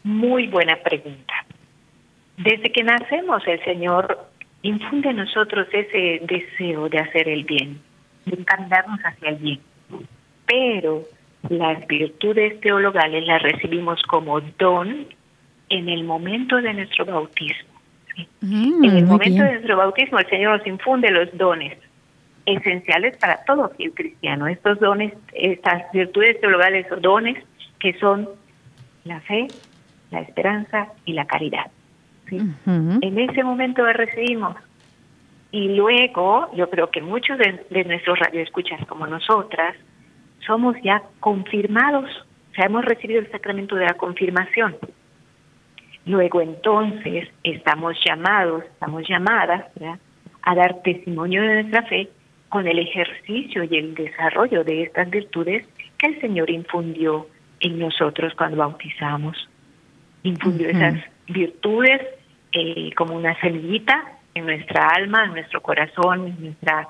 Muy 0.03 0.48
buena 0.48 0.77
pregunta. 0.84 1.34
Desde 2.38 2.72
que 2.72 2.84
nacemos 2.84 3.43
el 3.48 3.63
Señor 3.63 4.27
infunde 4.63 5.10
en 5.10 5.17
nosotros 5.17 5.67
ese 5.72 6.22
deseo 6.25 6.89
de 6.89 7.00
hacer 7.00 7.29
el 7.29 7.43
bien, 7.43 7.79
de 8.25 8.39
encaminarnos 8.39 9.00
hacia 9.01 9.29
el 9.29 9.36
bien. 9.36 9.60
Pero 10.48 11.03
las 11.50 11.85
virtudes 11.88 12.59
teologales 12.62 13.25
las 13.25 13.41
recibimos 13.41 14.01
como 14.03 14.39
don 14.41 15.07
en 15.69 15.89
el 15.89 16.03
momento 16.03 16.57
de 16.57 16.73
nuestro 16.73 17.05
bautismo. 17.05 17.73
Mm, 18.41 18.83
en 18.83 18.97
el 18.97 19.05
momento 19.05 19.43
de 19.43 19.53
nuestro 19.53 19.77
bautismo 19.77 20.19
el 20.19 20.27
Señor 20.27 20.57
nos 20.57 20.67
infunde 20.67 21.09
los 21.09 21.35
dones 21.35 21.77
esenciales 22.45 23.17
para 23.17 23.43
todo 23.45 23.71
el 23.79 23.93
cristiano. 23.93 24.47
Estos 24.47 24.79
dones, 24.79 25.13
estas 25.33 25.91
virtudes 25.91 26.39
teologales 26.39 26.89
o 26.91 26.97
dones 26.97 27.43
que 27.79 27.93
son 28.00 28.29
la 29.03 29.19
fe, 29.21 29.47
la 30.12 30.21
esperanza 30.21 30.89
y 31.05 31.13
la 31.13 31.25
caridad. 31.25 31.71
En 32.31 33.19
ese 33.19 33.43
momento 33.43 33.83
lo 33.83 33.93
recibimos. 33.93 34.55
Y 35.51 35.75
luego, 35.75 36.50
yo 36.55 36.69
creo 36.69 36.89
que 36.89 37.01
muchos 37.01 37.38
de, 37.38 37.63
de 37.69 37.83
nuestros 37.83 38.17
radioescuchas 38.17 38.85
como 38.88 39.05
nosotras, 39.05 39.75
somos 40.45 40.75
ya 40.83 41.01
confirmados, 41.19 42.09
o 42.51 42.55
sea, 42.55 42.65
hemos 42.65 42.85
recibido 42.85 43.19
el 43.19 43.31
sacramento 43.31 43.75
de 43.75 43.85
la 43.85 43.93
confirmación. 43.93 44.75
Luego 46.05 46.41
entonces 46.41 47.29
estamos 47.43 47.95
llamados, 48.05 48.63
estamos 48.65 49.07
llamadas 49.07 49.65
a 50.41 50.55
dar 50.55 50.81
testimonio 50.83 51.41
de 51.41 51.63
nuestra 51.63 51.83
fe 51.83 52.09
con 52.50 52.67
el 52.67 52.77
ejercicio 52.77 53.63
y 53.63 53.77
el 53.77 53.95
desarrollo 53.95 54.63
de 54.63 54.83
estas 54.83 55.09
virtudes 55.09 55.65
que 55.97 56.07
el 56.07 56.21
Señor 56.21 56.50
infundió 56.50 57.27
en 57.62 57.79
nosotros 57.79 58.33
cuando 58.35 58.57
bautizamos. 58.57 59.50
Infundió 60.23 60.69
esas 60.69 60.95
virtudes 61.27 62.01
eh, 62.51 62.91
como 62.95 63.15
una 63.15 63.39
semillita 63.39 64.19
en 64.35 64.45
nuestra 64.45 64.88
alma, 64.88 65.25
en 65.25 65.31
nuestro 65.31 65.62
corazón, 65.62 66.27
en 66.27 66.43
nuestra, 66.43 66.88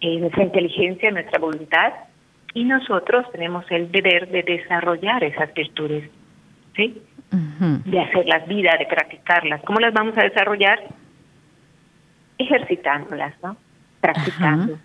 en 0.00 0.20
nuestra 0.20 0.42
inteligencia, 0.42 1.08
en 1.08 1.14
nuestra 1.14 1.38
voluntad, 1.38 1.92
y 2.54 2.64
nosotros 2.64 3.26
tenemos 3.32 3.64
el 3.70 3.90
deber 3.92 4.28
de 4.28 4.42
desarrollar 4.42 5.22
esas 5.24 5.52
virtudes, 5.54 6.10
¿sí? 6.76 7.02
De 7.30 8.00
hacerlas 8.00 8.48
vida, 8.48 8.76
de 8.78 8.86
practicarlas. 8.86 9.62
¿Cómo 9.62 9.80
las 9.80 9.92
vamos 9.92 10.16
a 10.16 10.22
desarrollar? 10.22 10.80
Ejercitándolas, 12.38 13.34
¿no? 13.42 13.56
Practicando. 14.00 14.78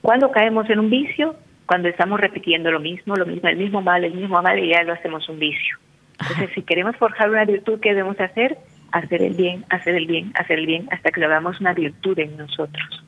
Cuando 0.00 0.30
caemos 0.30 0.68
en 0.70 0.78
un 0.78 0.90
vicio? 0.90 1.36
Cuando 1.66 1.88
estamos 1.88 2.20
repitiendo 2.20 2.70
lo 2.70 2.80
mismo, 2.80 3.16
lo 3.16 3.24
mismo, 3.24 3.48
el 3.48 3.56
mismo 3.56 3.80
mal, 3.80 4.04
el 4.04 4.14
mismo 4.14 4.42
mal, 4.42 4.58
y 4.58 4.68
ya 4.68 4.82
lo 4.82 4.92
hacemos 4.92 5.28
un 5.28 5.38
vicio. 5.38 5.78
Entonces, 6.20 6.50
si 6.54 6.62
queremos 6.62 6.96
forjar 6.96 7.30
una 7.30 7.44
virtud, 7.44 7.80
¿qué 7.80 7.90
debemos 7.90 8.20
hacer? 8.20 8.58
Hacer 8.92 9.22
el 9.22 9.34
bien, 9.34 9.64
hacer 9.70 9.94
el 9.94 10.06
bien, 10.06 10.30
hacer 10.34 10.58
el 10.58 10.66
bien, 10.66 10.88
hasta 10.90 11.10
que 11.10 11.20
lo 11.20 11.26
hagamos 11.26 11.60
una 11.60 11.72
virtud 11.72 12.18
en 12.18 12.36
nosotros. 12.36 13.04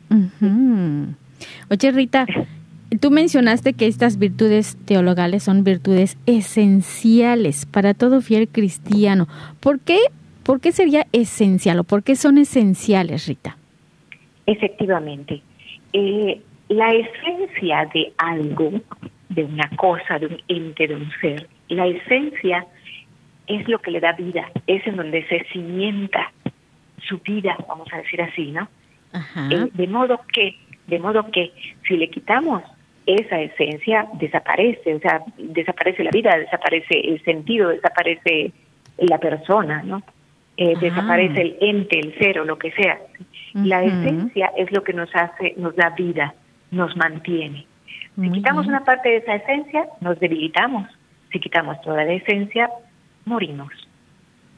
Oye, 1.70 1.92
Rita, 1.92 2.26
Tú 3.00 3.10
mencionaste 3.10 3.72
que 3.72 3.86
estas 3.86 4.18
virtudes 4.18 4.76
teologales 4.84 5.42
son 5.42 5.64
virtudes 5.64 6.16
esenciales 6.26 7.66
para 7.66 7.94
todo 7.94 8.20
fiel 8.20 8.48
cristiano. 8.48 9.26
¿Por 9.60 9.80
qué, 9.80 9.98
por 10.44 10.60
qué 10.60 10.70
sería 10.70 11.06
esencial 11.12 11.80
o 11.80 11.84
por 11.84 12.04
qué 12.04 12.14
son 12.14 12.38
esenciales, 12.38 13.26
Rita? 13.26 13.56
Efectivamente. 14.46 15.42
Eh, 15.92 16.40
la 16.68 16.92
esencia 16.92 17.88
de 17.92 18.12
algo, 18.18 18.72
de 19.30 19.44
una 19.44 19.68
cosa, 19.76 20.18
de 20.20 20.26
un 20.26 20.38
ente, 20.46 20.86
de 20.86 20.94
un 20.94 21.10
ser, 21.20 21.48
la 21.68 21.86
esencia 21.86 22.66
es 23.48 23.68
lo 23.68 23.80
que 23.80 23.90
le 23.90 24.00
da 24.00 24.12
vida, 24.12 24.50
es 24.66 24.86
en 24.86 24.96
donde 24.96 25.26
se 25.26 25.44
cimienta 25.52 26.32
su 27.08 27.18
vida, 27.18 27.56
vamos 27.68 27.88
a 27.92 27.98
decir 27.98 28.22
así, 28.22 28.50
¿no? 28.50 28.68
Eh, 29.50 29.70
de 29.72 29.86
modo 29.86 30.20
que, 30.32 30.56
de 30.86 30.98
modo 30.98 31.30
que 31.30 31.52
si 31.86 31.96
le 31.96 32.10
quitamos 32.10 32.62
esa 33.06 33.40
esencia 33.40 34.08
desaparece, 34.14 34.94
o 34.94 35.00
sea, 35.00 35.22
desaparece 35.38 36.04
la 36.04 36.10
vida, 36.10 36.36
desaparece 36.36 37.00
el 37.00 37.22
sentido, 37.24 37.68
desaparece 37.68 38.52
la 38.98 39.18
persona, 39.18 39.82
¿no? 39.84 40.02
Eh, 40.56 40.74
desaparece 40.80 41.40
el 41.40 41.56
ente, 41.60 41.98
el 41.98 42.14
cero, 42.18 42.44
lo 42.44 42.58
que 42.58 42.72
sea. 42.72 42.98
La 43.54 43.84
esencia 43.84 44.52
es 44.56 44.70
lo 44.72 44.82
que 44.82 44.92
nos 44.92 45.14
hace, 45.14 45.54
nos 45.56 45.76
da 45.76 45.90
vida, 45.90 46.34
nos 46.70 46.96
mantiene. 46.96 47.66
Si 48.20 48.30
quitamos 48.30 48.66
una 48.66 48.82
parte 48.84 49.10
de 49.10 49.16
esa 49.18 49.34
esencia, 49.34 49.86
nos 50.00 50.18
debilitamos. 50.18 50.88
Si 51.30 51.38
quitamos 51.38 51.80
toda 51.82 52.04
la 52.04 52.12
esencia, 52.12 52.70
morimos. 53.26 53.68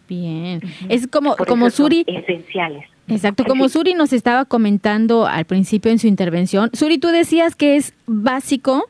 Bien. 0.09 0.61
Es 0.89 1.07
como, 1.09 1.37
como 1.37 1.69
Suri. 1.71 2.05
Esenciales. 2.07 2.87
Exacto, 3.09 3.45
como 3.45 3.69
Suri 3.69 3.95
nos 3.95 4.13
estaba 4.13 4.45
comentando 4.45 5.27
al 5.27 5.45
principio 5.47 5.91
en 5.91 5.99
su 5.99 6.07
intervención, 6.07 6.71
Suri, 6.73 6.99
tú 6.99 7.09
decías 7.09 7.57
que 7.57 7.77
es 7.77 7.95
básico 8.07 8.89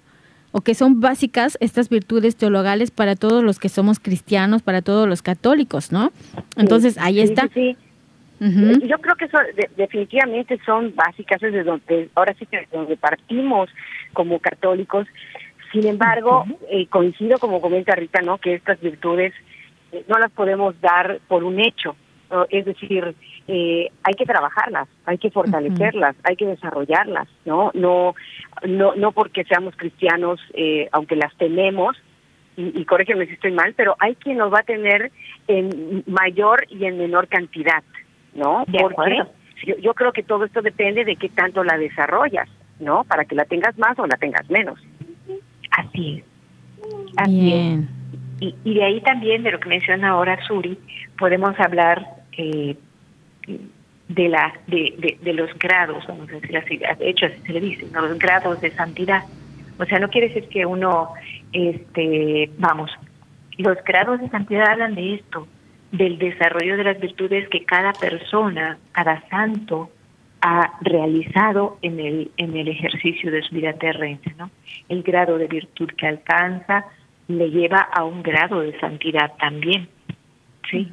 o 0.50 0.60
que 0.60 0.74
son 0.74 1.00
básicas 1.00 1.56
estas 1.60 1.88
virtudes 1.88 2.36
teologales 2.36 2.90
para 2.90 3.16
todos 3.16 3.44
los 3.44 3.58
que 3.58 3.68
somos 3.68 4.00
cristianos, 4.00 4.62
para 4.62 4.82
todos 4.82 5.08
los 5.08 5.22
católicos, 5.22 5.92
¿no? 5.92 6.10
Entonces, 6.56 6.98
ahí 6.98 7.20
está. 7.20 7.48
Sí, 7.52 7.76
Yo 8.40 8.98
creo 8.98 9.14
que 9.16 9.26
eso 9.26 9.38
definitivamente 9.76 10.58
son 10.64 10.94
básicas 10.94 11.40
desde 11.40 11.64
donde, 11.64 12.08
ahora 12.14 12.34
sí 12.38 12.46
que 12.46 12.66
donde 12.72 12.96
partimos 12.96 13.68
como 14.12 14.38
católicos. 14.38 15.06
Sin 15.70 15.86
embargo, 15.86 16.46
eh, 16.70 16.86
coincido 16.86 17.38
como 17.38 17.60
comenta 17.60 17.94
Rita, 17.94 18.22
¿no? 18.22 18.38
Que 18.38 18.54
estas 18.54 18.80
virtudes 18.80 19.34
eh, 19.92 20.02
no 20.08 20.18
las 20.18 20.30
podemos 20.32 20.80
dar 20.80 21.20
por 21.28 21.44
un 21.44 21.60
hecho. 21.60 21.94
Es 22.50 22.66
decir, 22.66 23.14
eh, 23.50 23.90
hay 24.02 24.14
que 24.14 24.26
trabajarlas, 24.26 24.88
hay 25.06 25.16
que 25.16 25.30
fortalecerlas, 25.30 26.14
hay 26.22 26.36
que 26.36 26.46
desarrollarlas, 26.46 27.28
¿no? 27.46 27.70
No, 27.72 28.14
no, 28.66 28.94
no 28.94 29.12
porque 29.12 29.44
seamos 29.44 29.74
cristianos, 29.74 30.38
eh, 30.52 30.86
aunque 30.92 31.16
las 31.16 31.34
tenemos, 31.38 31.96
y, 32.58 32.78
y 32.78 32.84
corrígeme 32.84 33.26
si 33.26 33.32
estoy 33.32 33.52
mal, 33.52 33.72
pero 33.74 33.96
hay 34.00 34.16
quien 34.16 34.36
los 34.36 34.52
va 34.52 34.60
a 34.60 34.64
tener 34.64 35.10
en 35.46 36.04
mayor 36.06 36.66
y 36.68 36.84
en 36.84 36.98
menor 36.98 37.28
cantidad, 37.28 37.82
¿no? 38.34 38.66
porque 38.66 39.22
yo, 39.64 39.76
yo 39.78 39.94
creo 39.94 40.12
que 40.12 40.22
todo 40.22 40.44
esto 40.44 40.60
depende 40.60 41.06
de 41.06 41.16
qué 41.16 41.30
tanto 41.30 41.64
la 41.64 41.78
desarrollas, 41.78 42.48
¿no? 42.78 43.04
Para 43.04 43.24
que 43.24 43.34
la 43.34 43.46
tengas 43.46 43.76
más 43.78 43.98
o 43.98 44.06
la 44.06 44.16
tengas 44.18 44.48
menos. 44.50 44.78
Así 45.70 46.18
es. 46.18 46.24
Así 47.16 47.52
es. 47.54 47.80
Y, 48.40 48.54
y 48.62 48.74
de 48.74 48.84
ahí 48.84 49.00
también, 49.00 49.42
de 49.42 49.52
lo 49.52 49.58
que 49.58 49.68
menciona 49.68 50.10
ahora 50.10 50.38
Suri, 50.46 50.78
podemos 51.18 51.58
hablar 51.58 52.06
eh, 52.36 52.76
de, 54.08 54.28
la, 54.28 54.52
de, 54.66 55.18
de, 55.20 55.32
los 55.34 55.50
grados, 55.58 56.06
vamos 56.06 56.28
a 56.30 56.32
decir 56.32 56.56
así, 56.56 56.76
de 56.78 57.10
hecho 57.10 57.26
así 57.26 57.40
se 57.46 57.52
le 57.52 57.60
dice, 57.60 57.86
los 57.92 58.18
grados 58.18 58.60
de 58.60 58.70
santidad. 58.70 59.22
O 59.78 59.84
sea, 59.84 59.98
no 59.98 60.08
quiere 60.08 60.28
decir 60.28 60.48
que 60.48 60.66
uno, 60.66 61.10
este, 61.52 62.50
vamos, 62.58 62.90
los 63.58 63.76
grados 63.84 64.20
de 64.20 64.28
santidad 64.28 64.70
hablan 64.70 64.94
de 64.94 65.14
esto, 65.14 65.46
del 65.92 66.18
desarrollo 66.18 66.76
de 66.76 66.84
las 66.84 67.00
virtudes 67.00 67.48
que 67.48 67.64
cada 67.64 67.92
persona, 67.92 68.78
cada 68.92 69.22
santo 69.28 69.90
ha 70.40 70.78
realizado 70.82 71.78
en 71.82 71.98
el 71.98 72.30
en 72.36 72.56
el 72.56 72.68
ejercicio 72.68 73.30
de 73.30 73.42
su 73.42 73.54
vida 73.54 73.72
terrena, 73.72 74.20
¿no? 74.36 74.50
El 74.88 75.02
grado 75.02 75.38
de 75.38 75.48
virtud 75.48 75.90
que 75.96 76.06
alcanza 76.06 76.84
le 77.26 77.50
lleva 77.50 77.80
a 77.80 78.04
un 78.04 78.22
grado 78.22 78.60
de 78.60 78.78
santidad 78.78 79.32
también, 79.38 79.88
¿sí? 80.70 80.88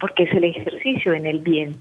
Porque 0.00 0.24
es 0.24 0.32
el 0.32 0.44
ejercicio 0.44 1.12
en 1.14 1.26
el 1.26 1.40
bien. 1.40 1.76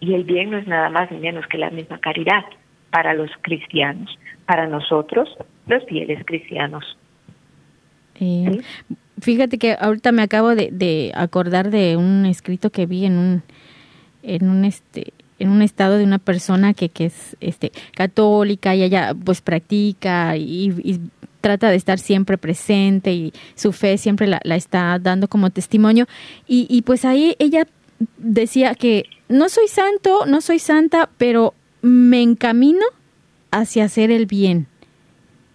Y 0.00 0.14
el 0.14 0.24
bien 0.24 0.50
no 0.50 0.58
es 0.58 0.66
nada 0.66 0.90
más 0.90 1.10
ni 1.10 1.18
menos 1.18 1.46
que 1.46 1.58
la 1.58 1.70
misma 1.70 1.98
caridad 1.98 2.44
para 2.90 3.14
los 3.14 3.30
cristianos, 3.42 4.18
para 4.46 4.66
nosotros 4.66 5.28
los 5.66 5.84
fieles 5.84 6.22
cristianos. 6.24 6.96
Eh, 8.20 8.60
fíjate 9.20 9.58
que 9.58 9.76
ahorita 9.78 10.12
me 10.12 10.22
acabo 10.22 10.54
de, 10.54 10.70
de, 10.72 11.12
acordar 11.14 11.70
de 11.70 11.96
un 11.96 12.26
escrito 12.26 12.70
que 12.70 12.86
vi 12.86 13.04
en 13.04 13.18
un 13.18 13.42
en 14.22 14.48
un 14.48 14.64
este 14.64 15.12
en 15.38 15.50
un 15.50 15.62
estado 15.62 15.98
de 15.98 16.04
una 16.04 16.18
persona 16.18 16.72
que, 16.72 16.88
que 16.88 17.06
es 17.06 17.36
este 17.40 17.72
católica 17.94 18.74
y 18.74 18.82
ella 18.82 19.14
pues 19.24 19.42
practica 19.42 20.36
y, 20.36 21.00
trata 21.46 21.70
de 21.70 21.76
estar 21.76 22.00
siempre 22.00 22.38
presente 22.38 23.12
y 23.12 23.32
su 23.54 23.70
fe 23.70 23.98
siempre 23.98 24.26
la, 24.26 24.40
está 24.56 24.98
dando 24.98 25.28
como 25.28 25.50
testimonio 25.50 26.08
y, 26.48 26.66
y 26.68 26.82
pues 26.82 27.04
ahí 27.04 27.36
ella 27.38 27.68
decía 28.18 28.74
que 28.74 29.04
no 29.28 29.48
soy 29.48 29.68
santo, 29.68 30.26
no 30.26 30.40
soy 30.40 30.58
santa, 30.58 31.08
pero 31.18 31.54
me 31.82 32.20
encamino 32.20 32.84
hacia 33.52 33.84
hacer 33.84 34.10
el 34.10 34.26
bien. 34.26 34.66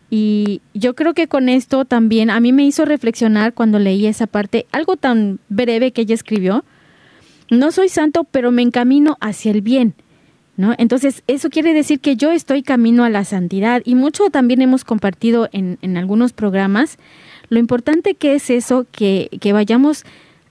Y 0.10 0.62
yo 0.74 0.95
creo 0.95 1.13
que 1.13 1.27
con 1.27 1.50
esto 1.50 1.83
también 1.83 2.29
a 2.29 2.39
mí 2.39 2.53
me 2.53 2.63
hizo 2.63 2.86
reflexionar 2.86 3.53
cuando 3.53 3.77
leí 3.77 4.05
esa 4.05 4.27
parte, 4.27 4.67
algo 4.71 4.95
tan 4.95 5.39
breve 5.50 5.91
que 5.91 6.03
ella 6.03 6.15
escribió, 6.15 6.63
no 7.50 7.71
soy 7.71 7.89
santo, 7.89 8.24
pero 8.24 8.50
me 8.51 8.62
encamino 8.62 9.17
hacia 9.19 9.51
el 9.51 9.62
bien. 9.62 9.93
¿No? 10.58 10.75
Entonces, 10.77 11.24
eso 11.27 11.50
quiere 11.50 11.74
decir 11.74 12.01
que 12.01 12.17
yo 12.17 12.31
estoy 12.31 12.62
camino 12.62 13.03
a 13.03 13.10
la 13.10 13.24
santidad 13.24 13.81
y 13.86 13.96
mucho 13.96 14.29
también 14.29 14.62
hemos 14.62 14.84
compartido 14.84 15.50
en, 15.53 15.79
en 15.81 15.98
algunos 15.98 16.34
programas 16.34 16.98
lo 17.50 17.58
importante 17.58 18.15
que 18.15 18.36
es 18.36 18.50
eso, 18.50 18.86
que, 18.91 19.29
que 19.39 19.53
vayamos 19.53 20.03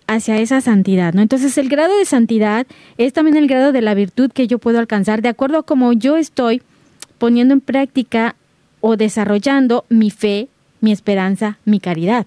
hacia 0.07 0.39
esa 0.39 0.61
santidad, 0.61 1.15
¿no? 1.15 1.23
Entonces, 1.23 1.57
el 1.59 1.69
grado 1.69 1.97
de 1.99 2.05
santidad 2.05 2.67
es 2.99 3.13
también 3.13 3.37
el 3.37 3.47
grado 3.47 3.73
de 3.73 3.83
la 3.83 3.95
virtud 3.95 4.33
que 4.33 4.47
yo 4.47 4.59
puedo 4.59 4.79
alcanzar 4.79 5.23
de 5.23 5.29
acuerdo 5.29 5.59
a 5.59 5.63
cómo 5.63 5.93
yo 5.93 6.17
estoy 6.17 6.63
poniendo 7.19 7.55
en 7.55 7.61
práctica 7.61 8.35
o 8.81 8.97
desarrollando 8.97 9.85
mi 9.89 10.11
fe, 10.11 10.49
mi 10.81 10.93
esperanza, 10.93 11.59
mi 11.65 11.79
caridad, 11.79 12.27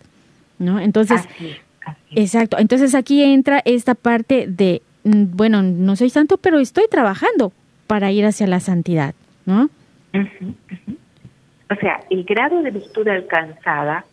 ¿no? 0.60 0.80
Entonces, 0.80 1.22
Exacto. 2.16 2.58
Entonces 2.60 2.96
aquí 2.96 3.24
entra 3.24 3.62
esta 3.66 3.96
parte 3.96 4.46
de, 4.48 4.82
mm, 5.04 5.36
bueno, 5.36 5.62
no 5.62 5.96
soy 5.96 6.10
santo, 6.10 6.38
pero 6.38 6.60
estoy 6.60 6.86
trabajando 6.90 7.54
para 7.94 8.10
ir 8.10 8.26
hacia 8.26 8.48
la 8.48 8.60
santidad, 8.60 9.14
¿no? 9.46 9.70
O 11.70 11.76
sea, 11.76 12.00
el 12.10 12.24
grado 12.24 12.64
de 12.64 12.72
virtud 12.72 13.08
alcanzada 13.08 14.04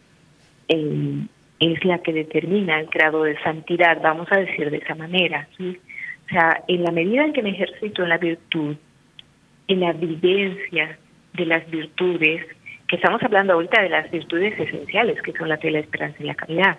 eh, 0.68 1.26
es 1.60 1.82
la 1.86 1.96
que 2.00 2.12
determina 2.12 2.78
el 2.78 2.88
grado 2.88 3.22
de 3.22 3.40
santidad, 3.40 3.98
vamos 4.02 4.28
a 4.32 4.36
decir 4.36 4.70
de 4.70 4.76
esa 4.76 4.94
manera. 4.94 5.48
¿sí? 5.56 5.78
O 6.26 6.28
sea, 6.28 6.62
en 6.68 6.84
la 6.84 6.92
medida 6.92 7.24
en 7.24 7.32
que 7.32 7.42
me 7.42 7.52
ejercito 7.52 8.02
en 8.02 8.10
la 8.10 8.18
virtud, 8.18 8.76
en 9.68 9.80
la 9.80 9.94
vivencia 9.94 10.98
de 11.32 11.46
las 11.46 11.66
virtudes, 11.70 12.44
que 12.86 12.96
estamos 12.96 13.22
hablando 13.22 13.54
ahorita 13.54 13.80
de 13.80 13.88
las 13.88 14.10
virtudes 14.10 14.60
esenciales, 14.60 15.22
que 15.22 15.32
son 15.32 15.48
la 15.48 15.56
fe, 15.56 15.70
la 15.70 15.78
esperanza 15.78 16.22
y 16.22 16.26
la 16.26 16.34
caridad 16.34 16.76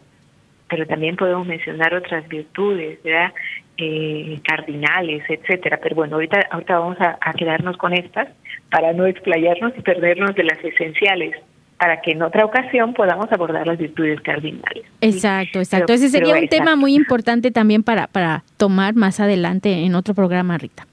pero 0.72 0.88
también 0.88 1.18
podemos 1.18 1.46
mencionar 1.46 1.94
otras 1.94 2.26
virtudes, 2.30 2.98
¿verdad? 3.04 3.34
Eh, 3.78 4.40
cardinales, 4.48 5.22
etcétera. 5.28 5.78
Pero 5.84 5.98
bueno, 5.98 6.16
ahorita, 6.16 6.48
ahorita 6.50 6.80
vamos 6.80 6.98
a, 7.02 7.34
quedarnos 7.34 7.76
con 7.76 7.92
estas 7.92 8.30
para 8.70 8.94
no 8.94 9.06
explayarnos 9.06 9.74
y 9.78 9.82
perdernos 9.82 10.34
de 10.34 10.46
las 10.46 10.64
esenciales 10.64 11.36
para 11.78 12.00
que 12.00 12.12
en 12.12 12.22
otra 12.22 12.46
ocasión 12.46 12.94
podamos 12.94 13.30
abordar 13.34 13.68
las 13.68 13.78
virtudes 13.78 14.22
cardinales. 14.22 14.86
Exacto, 15.02 15.60
exacto. 15.60 15.92
Ese 15.92 16.08
sería 16.08 16.36
un 16.36 16.48
tema 16.48 16.78
muy 16.78 16.96
importante 16.96 17.52
también 17.52 17.84
para, 17.84 18.08
para 18.08 18.44
tomar 18.56 18.94
más 18.96 19.20
adelante 19.20 19.74
en 19.84 19.94
otro 19.96 20.14
programa, 20.14 20.58
Rita. 20.58 20.88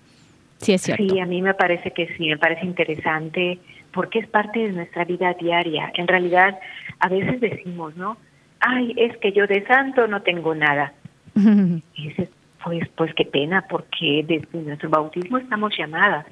Sí, 0.56 0.72
es 0.72 0.82
cierto. 0.82 1.04
Sí, 1.08 1.20
a 1.20 1.26
mí 1.26 1.40
me 1.40 1.54
parece 1.54 1.92
que 1.92 2.08
sí, 2.16 2.26
me 2.26 2.38
parece 2.38 2.66
interesante 2.66 3.60
porque 3.92 4.18
es 4.18 4.26
parte 4.26 4.58
de 4.58 4.72
nuestra 4.72 5.04
vida 5.04 5.34
diaria. 5.34 5.92
En 5.94 6.08
realidad, 6.08 6.58
a 6.98 7.08
veces 7.08 7.40
decimos, 7.40 7.96
¿no? 7.96 8.16
Ay, 8.60 8.94
es 8.96 9.16
que 9.18 9.32
yo 9.32 9.46
de 9.46 9.66
santo 9.66 10.06
no 10.06 10.22
tengo 10.22 10.54
nada. 10.54 10.92
Y 11.94 12.08
dices, 12.08 12.30
pues, 12.64 12.88
pues 12.96 13.14
qué 13.14 13.24
pena, 13.24 13.64
porque 13.68 14.24
desde 14.26 14.62
nuestro 14.62 14.90
bautismo 14.90 15.38
estamos 15.38 15.72
llamadas, 15.76 16.26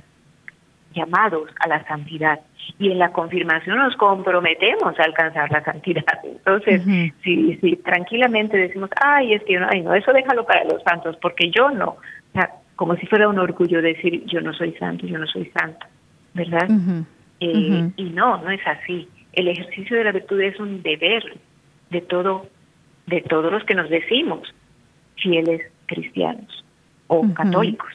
llamados 0.95 1.49
a 1.61 1.69
la 1.69 1.85
santidad. 1.87 2.41
Y 2.79 2.91
en 2.91 2.99
la 2.99 3.12
confirmación 3.12 3.79
nos 3.79 3.97
comprometemos 3.97 4.99
a 4.99 5.05
alcanzar 5.05 5.51
la 5.51 5.62
santidad. 5.65 6.05
Entonces, 6.25 6.83
si, 7.23 7.57
si 7.57 7.77
tranquilamente 7.77 8.57
decimos, 8.57 8.91
ay, 9.01 9.35
es 9.35 9.43
que 9.45 9.59
no, 9.59 9.69
ay, 9.71 9.83
no, 9.83 9.95
eso 9.95 10.12
déjalo 10.12 10.45
para 10.45 10.65
los 10.65 10.83
santos, 10.83 11.17
porque 11.23 11.51
yo 11.51 11.71
no. 11.71 11.91
O 11.91 12.33
sea, 12.33 12.51
como 12.75 12.97
si 12.97 13.07
fuera 13.07 13.29
un 13.29 13.39
orgullo 13.39 13.81
decir, 13.81 14.25
yo 14.27 14.41
no 14.41 14.53
soy 14.53 14.73
santo, 14.75 15.07
yo 15.07 15.19
no 15.19 15.27
soy 15.27 15.51
santo, 15.59 15.87
¿verdad? 16.35 16.69
Eh, 17.41 17.91
y 17.97 18.05
no, 18.11 18.43
no 18.43 18.51
es 18.51 18.61
así. 18.67 19.09
El 19.33 19.49
ejercicio 19.49 19.97
de 19.97 20.05
la 20.05 20.12
virtud 20.12 20.41
es 20.41 20.59
un 20.59 20.83
deber, 20.83 21.23
de 21.90 22.01
todo, 22.01 22.46
de 23.07 23.20
todos 23.22 23.53
los 23.53 23.64
que 23.64 23.75
nos 23.75 23.88
decimos 23.90 24.53
fieles 25.16 25.62
cristianos 25.87 26.64
o 27.07 27.33
católicos. 27.33 27.92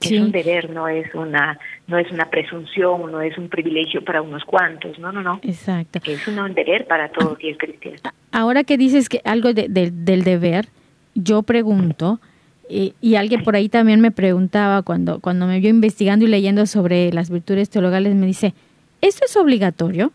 Es 0.00 0.20
un 0.20 0.32
deber, 0.32 0.70
no 0.70 0.88
es 0.88 1.14
una, 1.14 1.58
no 1.86 1.96
es 1.96 2.10
una 2.10 2.28
presunción, 2.28 3.12
no 3.12 3.20
es 3.20 3.38
un 3.38 3.48
privilegio 3.48 4.02
para 4.04 4.20
unos 4.20 4.44
cuantos, 4.44 4.98
no, 4.98 5.12
no, 5.12 5.22
no. 5.22 5.40
Exacto. 5.44 6.00
Es 6.04 6.26
un 6.26 6.54
deber 6.54 6.86
para 6.86 7.08
todos 7.10 7.38
y 7.40 7.50
el 7.50 7.56
cristiano. 7.56 7.98
Ahora 8.32 8.64
que 8.64 8.76
dices 8.76 9.08
que 9.08 9.20
algo 9.24 9.52
de, 9.52 9.68
del 9.68 10.24
deber, 10.24 10.66
yo 11.14 11.42
pregunto, 11.42 12.20
y, 12.68 12.94
y, 13.00 13.16
alguien 13.16 13.44
por 13.44 13.54
ahí 13.54 13.68
también 13.68 14.00
me 14.00 14.10
preguntaba 14.10 14.82
cuando, 14.82 15.20
cuando 15.20 15.46
me 15.46 15.60
vio 15.60 15.68
investigando 15.68 16.24
y 16.24 16.28
leyendo 16.28 16.66
sobre 16.66 17.12
las 17.12 17.28
virtudes 17.28 17.68
teologales, 17.68 18.14
me 18.14 18.26
dice, 18.26 18.54
¿esto 19.02 19.26
es 19.26 19.36
obligatorio? 19.36 20.10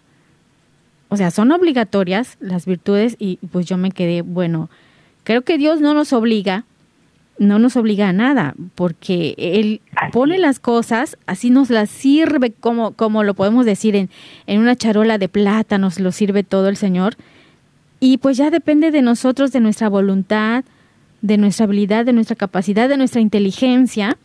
O 1.10 1.18
sea, 1.18 1.32
son 1.32 1.52
obligatorias 1.52 2.38
las 2.40 2.66
virtudes 2.66 3.16
y 3.20 3.38
pues 3.52 3.66
yo 3.66 3.78
me 3.78 3.92
quedé, 3.92 4.22
bueno, 4.22 4.70
creo 5.24 5.42
que 5.42 5.58
Dios 5.58 5.80
no 5.82 5.94
nos 5.94 6.14
obliga, 6.14 6.66
no 7.40 7.60
nos 7.60 7.76
obliga 7.76 8.10
a 8.10 8.14
nada, 8.14 8.56
porque 8.76 9.36
Él 9.38 9.82
pone 10.12 10.38
las 10.38 10.60
cosas, 10.60 11.18
así 11.28 11.50
nos 11.50 11.70
las 11.70 11.90
sirve, 11.90 12.52
como, 12.52 12.92
como 12.92 13.24
lo 13.24 13.34
podemos 13.36 13.66
decir, 13.66 13.96
en, 13.96 14.10
en 14.48 14.60
una 14.60 14.76
charola 14.76 15.18
de 15.18 15.30
plata 15.30 15.78
nos 15.78 16.00
lo 16.00 16.12
sirve 16.12 16.44
todo 16.44 16.68
el 16.68 16.78
Señor. 16.78 17.16
Y 18.00 18.18
pues 18.18 18.38
ya 18.38 18.50
depende 18.52 18.92
de 18.92 19.02
nosotros, 19.02 19.52
de 19.52 19.60
nuestra 19.60 19.90
voluntad, 19.90 20.64
de 21.22 21.38
nuestra 21.38 21.66
habilidad, 21.66 22.06
de 22.06 22.14
nuestra 22.14 22.36
capacidad, 22.36 22.90
de 22.90 22.98
nuestra 22.98 23.22
inteligencia, 23.22 24.18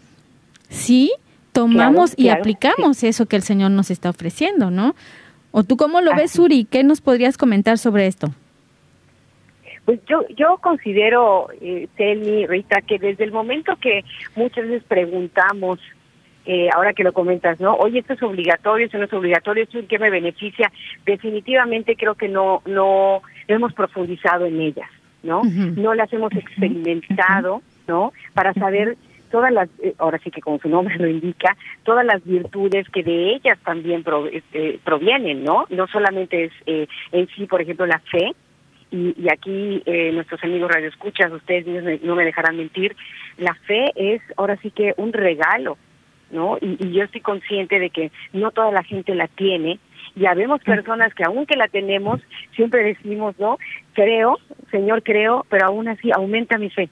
si 0.68 1.12
tomamos 1.52 2.14
y 2.16 2.28
aplicamos 2.28 3.02
eso 3.02 3.26
que 3.26 3.36
el 3.36 3.42
Señor 3.42 3.70
nos 3.70 3.90
está 3.90 4.10
ofreciendo, 4.10 4.70
¿no? 4.70 4.94
¿O 5.52 5.62
tú 5.62 5.76
cómo 5.76 6.00
lo 6.00 6.14
ves, 6.16 6.32
Suri? 6.32 6.64
¿Qué 6.64 6.82
nos 6.82 7.00
podrías 7.00 7.38
comentar 7.38 7.78
sobre 7.78 8.06
esto? 8.06 8.28
Pues 9.84 10.00
yo, 10.06 10.24
yo 10.36 10.58
considero, 10.58 11.48
eh, 11.60 11.88
Rita, 12.48 12.80
que 12.80 12.98
desde 12.98 13.24
el 13.24 13.32
momento 13.32 13.76
que 13.76 14.04
muchas 14.36 14.68
veces 14.68 14.84
preguntamos, 14.84 15.78
eh, 16.46 16.68
ahora 16.74 16.92
que 16.92 17.04
lo 17.04 17.12
comentas, 17.12 17.60
¿no? 17.60 17.74
Oye, 17.74 18.00
esto 18.00 18.14
es 18.14 18.22
obligatorio, 18.22 18.86
esto 18.86 18.98
no 18.98 19.04
es 19.04 19.12
obligatorio, 19.12 19.64
esto 19.64 19.78
en 19.78 19.86
qué 19.86 19.98
me 19.98 20.10
beneficia. 20.10 20.72
Definitivamente 21.04 21.96
creo 21.96 22.14
que 22.14 22.28
no, 22.28 22.62
no 22.66 23.22
hemos 23.46 23.72
profundizado 23.74 24.46
en 24.46 24.60
ellas, 24.60 24.88
¿no? 25.22 25.42
No 25.44 25.94
las 25.94 26.12
hemos 26.12 26.32
experimentado, 26.32 27.62
¿no? 27.86 28.12
Para 28.34 28.54
saber 28.54 28.96
todas 29.32 29.50
las, 29.50 29.68
eh, 29.82 29.94
ahora 29.98 30.20
sí 30.22 30.30
que 30.30 30.42
como 30.42 30.58
su 30.58 30.68
nombre 30.68 30.96
lo 30.98 31.08
indica, 31.08 31.56
todas 31.82 32.04
las 32.04 32.22
virtudes 32.22 32.88
que 32.90 33.02
de 33.02 33.34
ellas 33.34 33.58
también 33.64 34.04
este, 34.30 34.78
provienen, 34.84 35.42
¿no? 35.42 35.64
No 35.70 35.88
solamente 35.88 36.44
es 36.44 36.52
eh, 36.66 36.86
en 37.10 37.26
sí, 37.28 37.46
por 37.46 37.62
ejemplo, 37.62 37.86
la 37.86 37.98
fe, 37.98 38.34
y, 38.90 39.14
y 39.18 39.30
aquí 39.32 39.82
eh, 39.86 40.12
nuestros 40.12 40.44
amigos 40.44 40.70
radioescuchas, 40.70 41.32
ustedes 41.32 42.02
no 42.02 42.14
me 42.14 42.26
dejarán 42.26 42.58
mentir, 42.58 42.94
la 43.38 43.54
fe 43.66 43.90
es 43.96 44.20
ahora 44.36 44.58
sí 44.58 44.70
que 44.70 44.92
un 44.98 45.14
regalo, 45.14 45.78
¿no? 46.30 46.58
Y, 46.60 46.76
y 46.78 46.92
yo 46.92 47.02
estoy 47.02 47.22
consciente 47.22 47.78
de 47.78 47.88
que 47.88 48.12
no 48.34 48.50
toda 48.50 48.70
la 48.70 48.82
gente 48.82 49.14
la 49.14 49.28
tiene, 49.28 49.80
ya 50.14 50.34
vemos 50.34 50.60
personas 50.62 51.14
que 51.14 51.24
aunque 51.24 51.56
la 51.56 51.68
tenemos, 51.68 52.20
siempre 52.54 52.84
decimos, 52.84 53.34
¿no? 53.38 53.56
Creo, 53.94 54.38
Señor, 54.70 55.02
creo, 55.02 55.46
pero 55.48 55.68
aún 55.68 55.88
así 55.88 56.10
aumenta 56.12 56.58
mi 56.58 56.68
fe. 56.68 56.90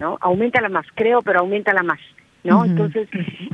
¿No? 0.00 0.16
Aumenta 0.20 0.60
la 0.60 0.70
más, 0.70 0.86
creo, 0.94 1.20
pero 1.20 1.40
aumenta 1.40 1.72
la 1.74 1.82
más, 1.82 2.00
¿no? 2.42 2.64
Entonces, 2.64 3.08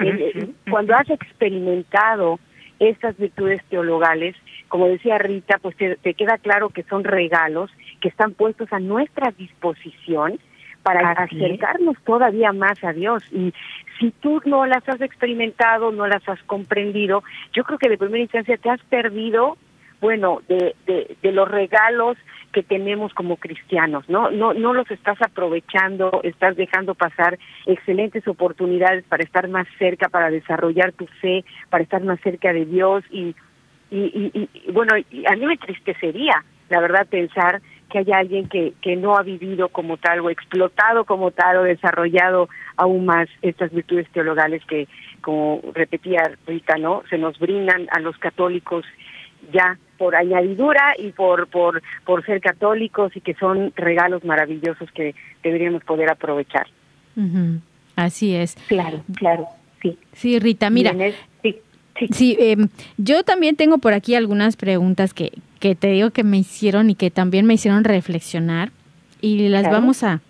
cuando 0.71 0.95
has 0.95 1.11
experimentado 1.11 2.39
estas 2.79 3.17
virtudes 3.19 3.63
teologales, 3.69 4.37
como 4.69 4.87
decía 4.87 5.19
Rita, 5.19 5.59
pues 5.61 5.77
te, 5.77 6.15
queda 6.15 6.39
claro 6.39 6.71
que 6.71 6.85
son 6.85 7.05
regalos 7.05 7.71
que 8.01 8.09
están 8.09 8.33
puestos 8.33 8.73
a 8.73 8.79
nuestra 8.79 9.33
disposición 9.37 10.39
para 10.83 11.11
acercarnos 11.11 11.97
todavía 12.05 12.53
más 12.53 12.83
a 12.85 12.93
Dios. 12.93 13.25
Y 13.33 13.53
si 13.99 14.13
tú 14.13 14.41
no 14.45 14.67
las 14.67 14.89
has 14.89 15.01
experimentado, 15.01 15.91
no 15.91 16.07
las 16.07 16.27
has 16.29 16.41
comprendido, 16.45 17.25
yo 17.53 17.65
creo 17.65 17.79
que 17.79 17.89
de 17.89 17.99
primera 17.99 18.23
instancia 18.23 18.57
te 18.57 18.71
has 18.71 18.81
perdido, 18.83 19.57
bueno, 20.01 20.43
de, 20.49 20.75
de, 20.87 21.33
los 21.33 21.49
regalos 21.49 22.17
que 22.53 22.63
tenemos 22.63 23.13
como 23.15 23.37
cristianos, 23.37 24.09
¿no? 24.09 24.31
No, 24.31 24.55
no 24.55 24.73
los 24.73 24.91
estás 24.91 25.21
aprovechando, 25.21 26.21
estás 26.23 26.57
dejando 26.57 26.95
pasar 26.95 27.39
excelentes 27.67 28.27
oportunidades 28.29 29.05
para 29.05 29.25
estar 29.25 29.49
más 29.49 29.67
cerca, 29.79 30.09
para 30.09 30.31
desarrollar 30.31 30.93
tu 30.93 31.07
fe, 31.21 31.45
para 31.71 31.85
estar 31.85 32.03
más 32.03 32.21
cerca 32.21 32.53
de 32.53 32.65
Dios 32.65 33.05
y, 33.11 33.35
y, 33.91 34.31
y, 34.35 34.73
bueno, 34.73 34.95
a 34.95 35.37
mí 35.37 35.47
me 35.47 35.57
tristecería, 35.57 36.45
la 36.71 36.81
verdad, 36.81 37.07
pensar 37.07 37.61
que 37.91 37.99
haya 37.99 38.19
alguien 38.19 38.49
que, 38.49 38.75
que 38.83 38.97
no 38.97 39.17
ha 39.17 39.23
vivido 39.23 39.69
como 39.69 39.97
tal 39.97 40.21
o 40.21 40.31
explotado 40.31 41.05
como 41.05 41.31
tal 41.31 41.59
o 41.59 41.63
desarrollado 41.63 42.49
aún 42.77 43.07
más 43.07 43.29
estas 43.43 43.73
virtudes 43.73 44.09
teologales 44.11 44.65
que, 44.67 44.89
como 45.21 45.61
repetía 45.73 46.23
ahorita, 46.47 46.77
¿no? 46.79 47.03
Se 47.09 47.19
nos 47.19 47.39
brindan 47.39 47.87
a 47.93 48.01
los 48.01 48.17
católicos 48.19 48.85
ya 49.53 49.79
por 49.99 50.15
añadidura 50.15 50.95
y 50.99 51.13
por, 51.13 51.49
por, 51.49 51.83
por 52.05 52.25
ser 52.25 52.41
católicos 52.41 53.13
y 53.17 53.21
que 53.21 53.35
son 53.35 53.73
regalos 53.77 54.25
maravillosos 54.25 54.91
que 54.93 55.15
deberíamos 55.43 55.83
poder 55.85 56.11
aprovechar. 56.11 56.67
Así 57.97 58.35
es. 58.35 58.57
Claro, 58.69 59.03
claro, 59.17 59.47
sí. 59.81 59.99
Sí, 60.13 60.39
Rita, 60.39 60.69
mira. 60.69 60.93
sí, 61.43 61.57
sí. 62.13 62.37
Em, 62.39 62.69
yo 62.99 63.23
también 63.25 63.57
tengo 63.57 63.79
por 63.79 63.95
aquí 63.95 64.15
algunas 64.15 64.57
preguntas 64.57 65.15
que, 65.15 65.33
que 65.61 65.75
te 65.75 65.89
digo 65.89 66.11
que 66.11 66.25
me 66.25 66.39
hicieron 66.39 66.91
y 66.91 66.95
que 66.95 67.11
también 67.11 67.47
me 67.47 67.55
hicieron 67.55 67.85
reflexionar 67.85 68.71
y 69.23 69.49
las 69.49 69.71
vamos 69.71 70.03
a 70.03 70.21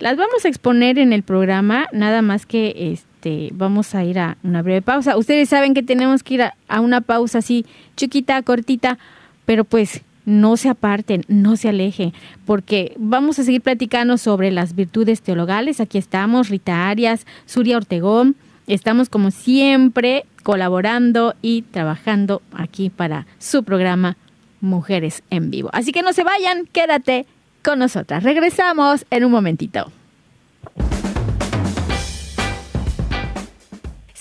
las 0.00 0.16
vamos 0.16 0.44
a 0.44 0.48
exponer 0.48 0.98
en 0.98 1.12
el 1.12 1.22
programa, 1.22 1.88
nada 1.92 2.20
más 2.20 2.46
que 2.46 2.74
este 2.92 3.13
este, 3.24 3.50
vamos 3.54 3.94
a 3.94 4.04
ir 4.04 4.18
a 4.18 4.36
una 4.42 4.60
breve 4.60 4.82
pausa. 4.82 5.16
Ustedes 5.16 5.48
saben 5.48 5.72
que 5.72 5.82
tenemos 5.82 6.22
que 6.22 6.34
ir 6.34 6.42
a, 6.42 6.80
una 6.80 7.00
pausa 7.00 7.38
así 7.38 7.64
chiquita, 7.96 8.42
cortita, 8.42 8.98
pero 9.46 9.64
pues 9.64 10.02
no 10.26 10.58
se 10.58 10.68
aparten, 10.68 11.24
no 11.28 11.56
se 11.56 11.70
alejen, 11.70 12.12
porque 12.44 12.94
vamos 12.98 13.38
a 13.38 13.44
seguir 13.44 13.62
platicando 13.62 14.18
sobre 14.18 14.50
las 14.50 14.74
virtudes 14.74 15.22
teologales. 15.22 15.80
Aquí 15.80 15.96
estamos, 15.96 16.50
Rita 16.50 16.88
Arias, 16.88 17.26
Suria 17.46 17.78
Ortegón. 17.78 18.36
Estamos 18.66 19.08
como 19.08 19.30
siempre 19.30 20.26
colaborando 20.42 21.34
y 21.40 21.62
trabajando 21.62 22.42
aquí 22.52 22.90
para 22.90 23.26
su 23.38 23.64
programa 23.64 24.18
Mujeres 24.60 25.22
en 25.30 25.50
Vivo. 25.50 25.70
Así 25.72 25.92
que 25.92 26.02
no 26.02 26.12
se 26.12 26.24
vayan, 26.24 26.66
quédate 26.72 27.26
con 27.62 27.78
nosotras. 27.78 28.22
Regresamos 28.22 29.06
en 29.10 29.24
un 29.24 29.32
momentito. 29.32 29.90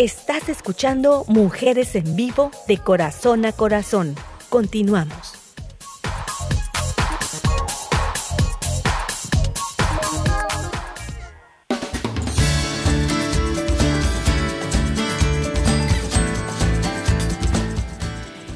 Estás 0.00 0.48
escuchando 0.48 1.26
Mujeres 1.28 1.94
en 1.94 2.16
Vivo 2.16 2.50
de 2.66 2.78
Corazón 2.78 3.44
a 3.44 3.52
Corazón. 3.52 4.14
Continuamos. 4.48 5.34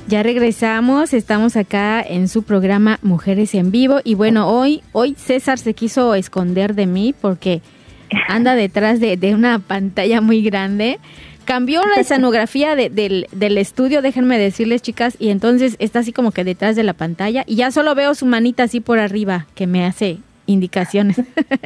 Ya 0.09 0.23
regresamos, 0.23 1.13
estamos 1.13 1.57
acá 1.57 2.01
en 2.01 2.29
su 2.29 2.45
programa 2.45 2.99
Mujeres 3.03 3.55
en 3.55 3.71
Vivo 3.71 4.01
y 4.03 4.15
bueno, 4.15 4.49
hoy 4.49 4.83
hoy 4.93 5.15
César 5.19 5.59
se 5.59 5.75
quiso 5.75 6.15
esconder 6.15 6.75
de 6.75 6.87
mí 6.87 7.15
porque 7.21 7.61
anda 8.29 8.55
detrás 8.55 8.99
de, 8.99 9.19
de 9.19 9.35
una 9.35 9.59
pantalla 9.59 10.23
muy 10.23 10.43
grande 10.43 10.99
cambió 11.45 11.83
la 11.95 11.95
escenografía 12.01 12.77
del, 12.77 13.27
del, 13.31 13.59
estudio, 13.59 14.03
déjenme 14.03 14.39
decirles 14.39 14.83
chicas, 14.83 15.17
y 15.19 15.31
entonces 15.31 15.77
está 15.79 16.01
así 16.01 16.13
como 16.13 16.33
que 16.33 16.45
detrás 16.45 16.77
de 16.77 16.83
la 16.83 16.95
pantalla 16.95 17.45
y 17.47 17.57
ya 17.57 17.71
solo 17.71 17.95
veo 17.95 18.15
su 18.15 18.27
manita 18.27 18.65
así 18.65 18.81
por 18.81 18.99
arriba 18.99 19.47
que 19.55 19.67
me 19.67 19.85
hace 19.85 20.19
indicaciones. 20.47 21.17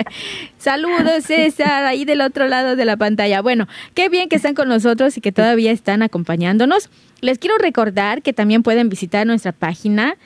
Saludos 0.58 1.24
César, 1.24 1.84
ahí 1.84 2.04
del 2.04 2.20
otro 2.20 2.48
lado 2.48 2.76
de 2.76 2.84
la 2.84 2.96
pantalla. 2.96 3.42
Bueno, 3.42 3.66
qué 3.94 4.08
bien 4.08 4.28
que 4.28 4.36
están 4.36 4.54
con 4.54 4.68
nosotros 4.68 5.16
y 5.16 5.20
que 5.20 5.32
todavía 5.32 5.72
están 5.72 6.02
acompañándonos. 6.02 6.88
Les 7.20 7.38
quiero 7.38 7.58
recordar 7.58 8.22
que 8.22 8.32
también 8.32 8.62
pueden 8.62 8.88
visitar 8.88 9.26
nuestra 9.26 9.50
página 9.52 10.16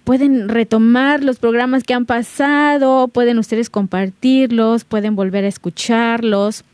Pueden 0.04 0.48
retomar 0.48 1.24
los 1.24 1.38
programas 1.38 1.82
que 1.82 1.92
han 1.92 2.06
pasado, 2.06 3.08
pueden 3.08 3.38
ustedes 3.38 3.68
compartirlos, 3.68 4.84
pueden 4.84 5.16
volver 5.16 5.44
a 5.44 5.48
escucharlos 5.48 6.64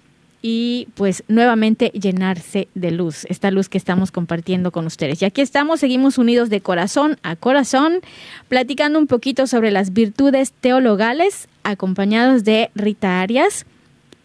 y 0.43 0.89
pues 0.95 1.25
nuevamente 1.29 1.91
llenarse 1.95 2.69
de 2.75 2.91
luz, 2.91 3.25
esta 3.31 3.51
luz 3.51 3.69
que 3.69 3.79
estamos 3.79 4.11
compartiendo 4.11 4.73
con 4.73 4.85
ustedes. 4.85 5.23
Y 5.23 5.25
aquí 5.25 5.41
estamos, 5.41 5.81
seguimos 5.81 6.19
unidos 6.19 6.51
de 6.51 6.61
corazón 6.61 7.17
a 7.23 7.37
corazón, 7.37 8.01
platicando 8.49 8.99
un 8.99 9.07
poquito 9.07 9.47
sobre 9.47 9.71
las 9.71 9.95
virtudes 9.95 10.53
teologales, 10.53 11.49
acompañados 11.63 12.45
de 12.45 12.71
Rita 12.75 13.23
Arias 13.23 13.65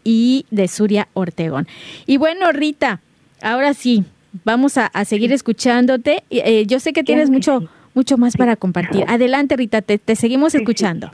y 0.07 0.45
de 0.51 0.69
Suria 0.69 1.09
Ortegón. 1.13 1.67
Y 2.05 2.15
bueno, 2.15 2.53
Rita, 2.53 3.01
ahora 3.41 3.73
sí, 3.73 4.05
vamos 4.45 4.77
a, 4.77 4.89
seguir 5.03 5.33
escuchándote. 5.33 6.23
Eh, 6.29 6.65
yo 6.65 6.79
sé 6.79 6.93
que 6.93 7.03
tienes 7.03 7.29
mucho, 7.29 7.69
mucho 7.93 8.17
más 8.17 8.37
para 8.37 8.55
compartir. 8.55 9.03
Adelante, 9.09 9.57
Rita, 9.57 9.81
te, 9.81 10.15
seguimos 10.15 10.55
escuchando. 10.55 11.11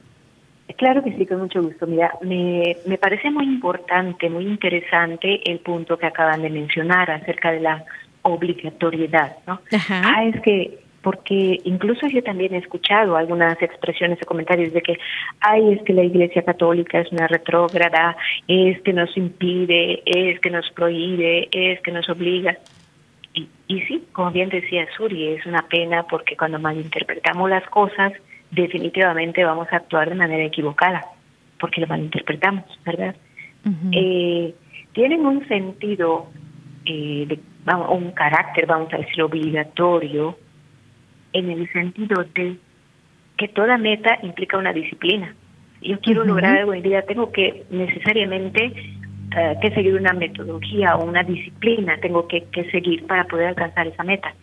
Claro 0.78 1.04
que 1.04 1.12
sí, 1.18 1.26
con 1.26 1.40
mucho 1.40 1.64
gusto. 1.64 1.88
Mira, 1.88 2.12
me, 2.22 2.78
me 2.86 3.00
parece 3.00 3.32
muy 3.32 3.46
importante, 3.46 4.30
muy 4.30 4.46
interesante 4.46 5.42
el 5.50 5.58
punto 5.60 5.98
que 5.98 6.06
acaban 6.06 6.44
de 6.44 6.52
mencionar 6.52 7.10
acerca 7.10 7.52
de 7.52 7.62
la 7.62 7.84
obligatoriedad, 8.22 9.38
¿no? 9.48 9.60
Ajá. 9.72 10.02
Ah, 10.06 10.24
es 10.26 10.40
que 10.42 10.83
porque 11.04 11.60
incluso 11.66 12.08
yo 12.08 12.24
también 12.24 12.56
he 12.56 12.60
escuchado 12.60 13.18
algunas 13.18 13.62
expresiones 13.62 14.18
o 14.24 14.26
comentarios 14.26 14.74
de 14.74 14.82
que, 14.82 14.98
ay, 15.42 15.74
es 15.74 15.84
que 15.84 15.94
la 15.94 16.04
Iglesia 16.04 16.44
Católica 16.44 17.00
es 17.00 17.12
una 17.12 17.28
retrógrada, 17.28 18.16
es 18.48 18.82
que 18.82 18.94
nos 18.94 19.16
impide, 19.18 20.02
es 20.06 20.40
que 20.40 20.50
nos 20.50 20.72
prohíbe, 20.72 21.50
es 21.52 21.82
que 21.82 21.92
nos 21.92 22.10
obliga. 22.10 22.58
Y, 23.34 23.50
y 23.68 23.82
sí, 23.82 24.06
como 24.14 24.32
bien 24.32 24.48
decía 24.50 24.88
Suri, 24.96 25.28
es 25.28 25.46
una 25.46 25.64
pena 25.68 26.04
porque 26.04 26.38
cuando 26.38 26.58
malinterpretamos 26.58 27.50
las 27.50 27.68
cosas, 27.70 28.14
definitivamente 28.50 29.44
vamos 29.44 29.68
a 29.72 29.78
actuar 29.78 30.10
de 30.10 30.16
manera 30.16 30.44
equivocada, 30.46 31.06
porque 31.60 31.82
lo 31.82 31.88
malinterpretamos, 31.88 32.66
¿verdad? 32.86 33.16
eh, 33.94 34.54
tienen 34.94 35.26
un 35.26 35.48
sentido, 35.48 36.28
eh, 36.86 37.26
de, 37.28 37.40
un 37.90 38.12
carácter, 38.12 38.66
vamos 38.66 38.94
a 38.94 38.98
decir, 38.98 39.22
obligatorio, 39.22 40.38
en 41.34 41.52
el 41.52 41.72
sentido 41.72 42.24
de 42.34 42.58
que 43.38 43.48
toda 43.48 43.78
meta 43.78 44.20
implica 44.22 44.58
una 44.58 44.74
disciplina. 44.74 45.36
Yo 45.82 46.00
quiero 46.00 46.24
lograr 46.24 46.58
algo 46.58 46.74
en 46.74 46.82
vida, 46.82 47.02
tengo 47.02 47.32
que 47.32 47.66
necesariamente 47.70 48.74
eh, 49.36 49.56
que 49.62 49.72
seguir 49.72 49.96
una 49.96 50.14
metodología 50.14 50.96
o 50.96 51.06
una 51.06 51.24
disciplina, 51.24 51.98
tengo 51.98 52.28
que, 52.28 52.44
que 52.46 52.70
seguir 52.72 53.06
para 53.06 53.26
poder 53.26 53.48
alcanzar 53.48 53.88
esa 53.88 54.04
meta. 54.04 54.34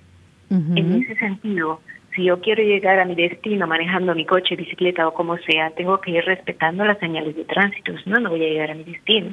En 0.51 1.01
ese 1.01 1.15
sentido, 1.15 1.81
si 2.17 2.25
yo 2.25 2.41
quiero 2.41 2.65
llegar 2.65 2.99
a 2.99 3.05
mi 3.05 3.15
destino 3.15 3.69
manejando 3.69 4.17
mi 4.17 4.27
coche, 4.27 4.57
bicicleta 4.57 5.07
o 5.07 5.15
como 5.15 5.37
sea, 5.39 5.71
tengo 5.71 6.01
que 6.01 6.11
ir 6.11 6.25
respetando 6.25 6.85
las 6.85 6.99
señales 6.99 7.37
de 7.37 7.45
tránsito, 7.45 7.97
si 7.99 8.11
no, 8.11 8.19
no 8.19 8.31
voy 8.31 8.45
a 8.45 8.49
llegar 8.49 8.73
a 8.73 8.75
mi 8.75 8.83
destino. 8.83 9.31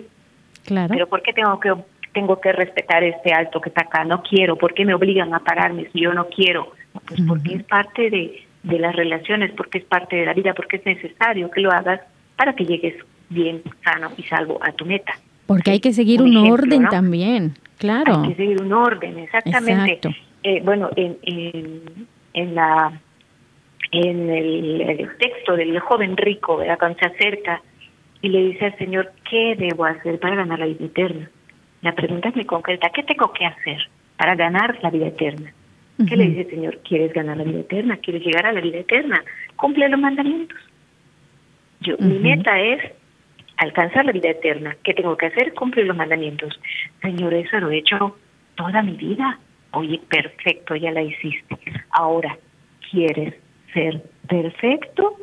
Claro. 0.63 0.89
Pero 0.93 1.07
¿por 1.07 1.23
qué 1.23 1.33
tengo 1.33 1.59
que 1.59 1.73
tengo 2.13 2.39
que 2.39 2.51
respetar 2.51 3.03
este 3.03 3.33
alto 3.33 3.59
que 3.61 3.69
está 3.69 3.81
acá? 3.81 4.03
No 4.03 4.21
quiero. 4.21 4.57
¿Por 4.57 4.73
qué 4.73 4.85
me 4.85 4.93
obligan 4.93 5.33
a 5.33 5.39
pararme 5.39 5.87
si 5.91 6.01
yo 6.01 6.13
no 6.13 6.27
quiero? 6.27 6.71
Pues 7.07 7.21
porque 7.27 7.55
es 7.55 7.63
parte 7.63 8.09
de, 8.09 8.43
de 8.63 8.79
las 8.79 8.95
relaciones, 8.95 9.51
porque 9.51 9.79
es 9.79 9.85
parte 9.85 10.17
de 10.17 10.25
la 10.25 10.33
vida, 10.33 10.53
porque 10.53 10.77
es 10.77 10.85
necesario 10.85 11.49
que 11.49 11.61
lo 11.61 11.71
hagas 11.71 12.01
para 12.35 12.53
que 12.53 12.65
llegues 12.65 12.95
bien, 13.29 13.61
sano 13.83 14.11
y 14.17 14.23
salvo 14.23 14.59
a 14.61 14.71
tu 14.71 14.85
meta. 14.85 15.13
Porque 15.45 15.71
hay 15.71 15.79
que 15.79 15.93
seguir 15.93 16.21
un, 16.21 16.35
orden 16.35 16.87
también, 16.89 17.53
claro. 17.77 18.21
Hay 18.21 18.29
que 18.29 18.35
seguir 18.35 18.61
un 18.61 18.73
orden, 18.73 19.17
exactamente. 19.19 19.99
Eh, 20.43 20.61
bueno, 20.63 20.89
en, 20.95 21.17
en, 22.33 22.55
la 22.55 22.91
en 23.91 24.29
el, 24.29 25.09
texto 25.17 25.55
del 25.55 25.79
joven 25.79 26.17
rico, 26.17 26.57
¿verdad? 26.57 26.77
cuando 26.77 26.99
se 26.99 27.05
acerca 27.05 27.61
y 28.21 28.29
le 28.29 28.43
dice 28.43 28.65
al 28.65 28.77
Señor, 28.77 29.11
¿qué 29.29 29.55
debo 29.57 29.85
hacer 29.85 30.19
para 30.19 30.35
ganar 30.35 30.59
la 30.59 30.65
vida 30.65 30.85
eterna? 30.85 31.29
La 31.81 31.93
pregunta 31.93 32.29
es 32.29 32.35
muy 32.35 32.45
concreta, 32.45 32.89
¿qué 32.89 33.03
tengo 33.03 33.31
que 33.31 33.45
hacer 33.45 33.89
para 34.17 34.35
ganar 34.35 34.77
la 34.81 34.89
vida 34.89 35.07
eterna? 35.07 35.53
¿Qué 36.05 36.15
le 36.15 36.25
dice 36.25 36.41
el 36.41 36.49
Señor? 36.49 36.79
¿Quieres 36.87 37.11
ganar 37.13 37.37
la 37.37 37.43
vida 37.43 37.61
eterna? 37.61 37.97
¿Quieres 37.97 38.23
llegar 38.23 38.45
a 38.45 38.51
la 38.51 38.61
vida 38.61 38.77
eterna? 38.77 39.23
Cumple 39.55 39.89
los 39.89 39.99
mandamientos. 39.99 40.57
Yo, 41.81 41.95
Mi 41.99 42.19
meta 42.19 42.59
es 42.59 42.91
alcanzar 43.57 44.05
la 44.05 44.11
vida 44.11 44.29
eterna. 44.29 44.75
¿Qué 44.83 44.93
tengo 44.93 45.17
que 45.17 45.27
hacer? 45.27 45.53
Cumplir 45.53 45.85
los 45.85 45.97
mandamientos. 45.97 46.59
Señor, 47.01 47.33
eso 47.33 47.59
lo 47.59 47.71
he 47.71 47.79
hecho 47.79 48.17
toda 48.55 48.81
mi 48.83 48.93
vida. 48.93 49.39
Oye, 49.71 49.99
perfecto, 50.07 50.75
ya 50.75 50.91
la 50.91 51.01
hiciste. 51.01 51.57
Ahora, 51.91 52.37
¿quieres 52.89 53.33
ser 53.73 54.01
perfecto? 54.27 55.17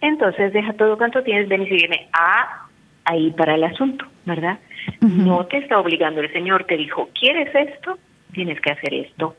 Entonces 0.00 0.52
deja 0.52 0.72
todo 0.74 0.98
cuanto 0.98 1.22
tienes, 1.22 1.48
ven 1.48 1.62
y 1.62 1.68
sígueme. 1.68 2.08
Ah, 2.12 2.66
ahí 3.04 3.30
para 3.30 3.54
el 3.54 3.64
asunto, 3.64 4.06
¿verdad? 4.24 4.58
No 5.00 5.46
te 5.46 5.58
está 5.58 5.78
obligando 5.78 6.20
el 6.20 6.32
Señor, 6.32 6.64
te 6.64 6.76
dijo, 6.76 7.08
¿quieres 7.18 7.54
esto? 7.54 7.98
Tienes 8.34 8.60
que 8.60 8.70
hacer 8.70 8.92
esto. 8.92 9.34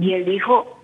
Y 0.00 0.12
él 0.12 0.24
dijo, 0.24 0.82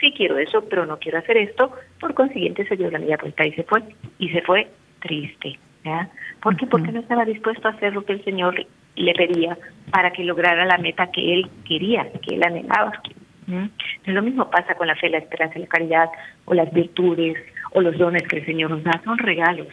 sí 0.00 0.12
quiero 0.16 0.38
eso, 0.38 0.64
pero 0.68 0.86
no 0.86 0.98
quiero 0.98 1.18
hacer 1.18 1.36
esto. 1.36 1.72
Por 2.00 2.14
consiguiente 2.14 2.66
se 2.66 2.76
dio 2.76 2.90
la 2.90 2.98
media 2.98 3.18
vuelta 3.20 3.46
y 3.46 3.52
se 3.52 3.64
fue. 3.64 3.82
Y 4.18 4.30
se 4.30 4.42
fue 4.42 4.68
triste. 5.00 5.58
¿ya? 5.84 6.08
¿Por 6.42 6.56
qué? 6.56 6.66
Porque 6.66 6.92
no 6.92 7.00
estaba 7.00 7.24
dispuesto 7.24 7.68
a 7.68 7.72
hacer 7.72 7.92
lo 7.92 8.04
que 8.04 8.14
el 8.14 8.24
Señor 8.24 8.54
le 8.96 9.14
pedía 9.14 9.56
para 9.90 10.12
que 10.12 10.24
lograra 10.24 10.64
la 10.64 10.78
meta 10.78 11.10
que 11.10 11.34
él 11.34 11.50
quería, 11.66 12.10
que 12.26 12.34
él 12.34 12.42
anhelaba. 12.42 12.92
Lo 14.06 14.22
mismo 14.22 14.50
pasa 14.50 14.74
con 14.74 14.86
la 14.86 14.96
fe, 14.96 15.10
la 15.10 15.18
esperanza, 15.18 15.58
la 15.58 15.66
caridad, 15.66 16.08
o 16.44 16.54
las 16.54 16.72
virtudes, 16.72 17.36
o 17.72 17.80
los 17.80 17.98
dones 17.98 18.22
que 18.28 18.38
el 18.38 18.46
Señor 18.46 18.70
nos 18.70 18.82
da. 18.82 19.00
Son 19.04 19.18
regalos. 19.18 19.68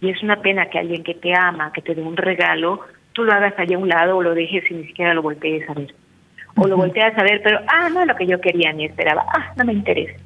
Y 0.00 0.10
es 0.10 0.22
una 0.22 0.40
pena 0.40 0.66
que 0.66 0.78
alguien 0.78 1.02
que 1.02 1.14
te 1.14 1.34
ama, 1.34 1.72
que 1.72 1.82
te 1.82 1.94
dé 1.94 2.02
un 2.02 2.16
regalo, 2.16 2.80
tú 3.12 3.24
lo 3.24 3.32
hagas 3.32 3.54
allá 3.58 3.76
a 3.76 3.78
un 3.78 3.88
lado 3.88 4.16
o 4.16 4.22
lo 4.22 4.34
dejes 4.34 4.70
y 4.70 4.74
ni 4.74 4.84
siquiera 4.86 5.14
lo 5.14 5.22
voltees 5.22 5.68
a 5.68 5.74
ver 5.74 5.94
o 6.56 6.66
lo 6.66 6.76
volteas 6.76 7.16
a 7.18 7.22
ver, 7.22 7.40
pero, 7.42 7.60
ah, 7.66 7.88
no 7.88 8.02
es 8.02 8.06
lo 8.06 8.16
que 8.16 8.26
yo 8.26 8.40
quería 8.40 8.72
ni 8.72 8.84
esperaba, 8.84 9.24
ah, 9.34 9.52
no 9.56 9.64
me 9.64 9.72
interesa. 9.72 10.18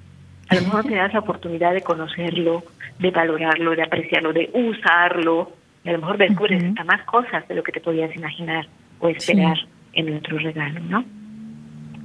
A 0.51 0.55
lo 0.55 0.63
mejor 0.63 0.85
te 0.85 0.95
das 0.95 1.13
la 1.13 1.21
oportunidad 1.21 1.75
de 1.75 1.83
conocerlo, 1.83 2.65
de 2.99 3.11
valorarlo, 3.11 3.75
de 3.75 3.83
apreciarlo, 3.83 4.33
de 4.33 4.51
usarlo, 4.53 5.53
y 5.85 5.91
a 5.91 5.93
lo 5.93 5.99
mejor 5.99 6.19
descubres 6.19 6.63
hasta 6.65 6.85
más 6.85 7.03
cosas 7.05 7.47
de 7.49 7.55
lo 7.55 7.63
que 7.63 7.73
te 7.73 7.81
podías 7.81 8.15
imaginar 8.17 8.67
o 9.01 9.09
esperar 9.09 9.57
en 9.93 10.17
otro 10.17 10.39
regalo, 10.39 10.81
¿no? 10.81 11.05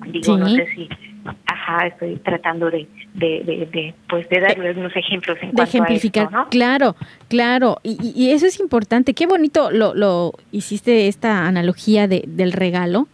Digo, 0.08 0.38
no 0.38 0.48
sé 0.50 0.68
si, 0.76 0.90
ajá, 1.46 1.88
estoy 1.88 2.18
tratando 2.18 2.70
de, 2.70 2.88
de, 3.14 3.44
de, 3.72 3.94
pues 4.10 4.28
de 4.30 4.40
darle 4.42 4.72
unos 4.72 4.96
ejemplos 4.96 5.38
en 5.42 5.52
de 5.52 5.64
ejemplificar, 5.64 6.32
¿no? 6.32 6.50
Claro, 6.50 6.96
claro, 7.30 7.78
y, 7.84 7.98
y, 8.16 8.32
eso 8.32 8.46
es 8.46 8.60
importante. 8.60 9.14
Qué 9.14 9.26
bonito 9.26 9.72
lo, 9.72 9.94
lo 9.96 10.34
hiciste 10.52 11.08
esta 11.08 11.48
analogía 11.48 12.08
de, 12.08 12.24
del 12.28 12.52
regalo, 12.52 13.08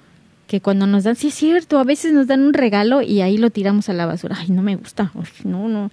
que 0.50 0.62
cuando 0.62 0.88
nos 0.88 1.04
dan, 1.04 1.16
sí 1.16 1.28
es 1.28 1.36
cierto, 1.36 1.78
a 1.78 1.84
veces 1.84 2.12
nos 2.12 2.26
dan 2.26 2.42
un 2.42 2.56
regalo 2.56 3.04
y 3.04 3.22
ahí 3.22 3.38
lo 3.38 3.52
tiramos 3.52 3.88
a 3.88 3.94
la 3.94 4.08
basura. 4.08 4.36
Ay, 4.40 4.48
no 4.50 4.64
me 4.64 4.76
gusta, 4.76 5.12
no, 5.44 5.70
no. 5.70 5.92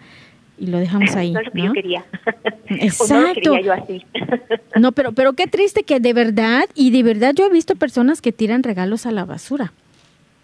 Y 0.59 0.69
lo 0.69 0.79
dejamos 0.79 1.11
ahí. 1.15 1.33
No 1.33 1.41
es 1.41 1.47
lo 1.47 1.53
que 1.53 1.63
yo 1.63 1.73
quería. 1.75 2.05
Exacto. 2.71 3.55
no 3.55 3.61
yo 3.61 3.75
así. 3.75 4.03
no, 4.81 4.93
pero, 4.93 5.13
pero 5.13 5.35
qué 5.35 5.47
triste 5.47 5.83
que 5.83 6.01
de 6.01 6.15
verdad, 6.15 6.65
y 6.75 6.91
de 6.91 7.03
verdad 7.03 7.35
yo 7.35 7.45
he 7.45 7.51
visto 7.51 7.77
personas 7.77 8.23
que 8.23 8.33
tiran 8.33 8.63
regalos 8.63 9.05
a 9.05 9.13
la 9.13 9.27
basura, 9.27 9.75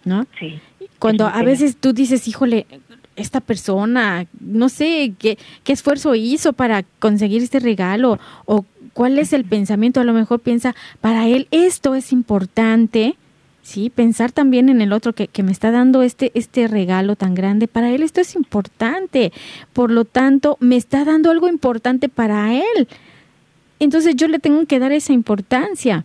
¿no? 0.05 0.27
Sí. 0.39 0.59
Cuando 0.99 1.25
a 1.25 1.41
veces 1.41 1.75
tú 1.77 1.91
dices, 1.91 2.27
híjole, 2.27 2.67
esta 3.15 3.41
persona, 3.41 4.27
no 4.39 4.69
sé 4.69 5.13
qué, 5.17 5.39
qué 5.63 5.73
esfuerzo 5.73 6.13
hizo 6.13 6.53
para 6.53 6.83
conseguir 6.99 7.41
este 7.41 7.59
regalo 7.59 8.19
o 8.45 8.63
cuál 8.93 9.17
es 9.17 9.33
el 9.33 9.43
pensamiento, 9.43 10.01
a 10.01 10.03
lo 10.03 10.13
mejor 10.13 10.39
piensa, 10.39 10.75
para 11.01 11.27
él 11.27 11.47
esto 11.49 11.95
es 11.95 12.13
importante 12.13 13.15
Sí, 13.63 13.89
pensar 13.89 14.33
también 14.33 14.67
en 14.67 14.81
el 14.81 14.91
otro 14.91 15.13
que, 15.13 15.29
que, 15.29 15.41
me 15.41 15.53
está 15.53 15.71
dando 15.71 16.03
este, 16.03 16.31
este 16.35 16.67
regalo 16.67 17.15
tan 17.15 17.33
grande. 17.33 17.69
Para 17.69 17.91
él 17.91 18.03
esto 18.03 18.19
es 18.19 18.35
importante. 18.35 19.31
Por 19.71 19.89
lo 19.89 20.03
tanto, 20.03 20.57
me 20.59 20.75
está 20.75 21.05
dando 21.05 21.31
algo 21.31 21.47
importante 21.47 22.09
para 22.09 22.53
él. 22.53 22.89
Entonces 23.79 24.17
yo 24.17 24.27
le 24.27 24.39
tengo 24.39 24.65
que 24.65 24.79
dar 24.79 24.91
esa 24.91 25.13
importancia. 25.13 26.03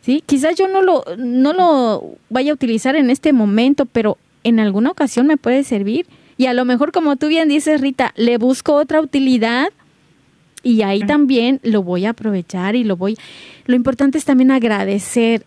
¿Sí? 0.00 0.24
Quizás 0.26 0.56
yo 0.56 0.66
no 0.66 0.82
lo, 0.82 1.04
no 1.16 1.52
lo 1.52 2.16
vaya 2.28 2.50
a 2.50 2.54
utilizar 2.54 2.96
en 2.96 3.10
este 3.10 3.32
momento, 3.32 3.86
pero 3.86 4.18
en 4.42 4.58
alguna 4.58 4.90
ocasión 4.90 5.28
me 5.28 5.36
puede 5.36 5.62
servir. 5.62 6.06
Y 6.36 6.46
a 6.46 6.52
lo 6.52 6.64
mejor, 6.64 6.90
como 6.90 7.14
tú 7.14 7.28
bien 7.28 7.48
dices, 7.48 7.80
Rita, 7.80 8.12
le 8.16 8.38
busco 8.38 8.74
otra 8.74 9.00
utilidad 9.00 9.68
y 10.64 10.82
ahí 10.82 11.00
también 11.00 11.60
lo 11.62 11.84
voy 11.84 12.06
a 12.06 12.10
aprovechar 12.10 12.74
y 12.74 12.82
lo 12.82 12.96
voy. 12.96 13.16
Lo 13.66 13.76
importante 13.76 14.18
es 14.18 14.24
también 14.24 14.50
agradecer 14.50 15.44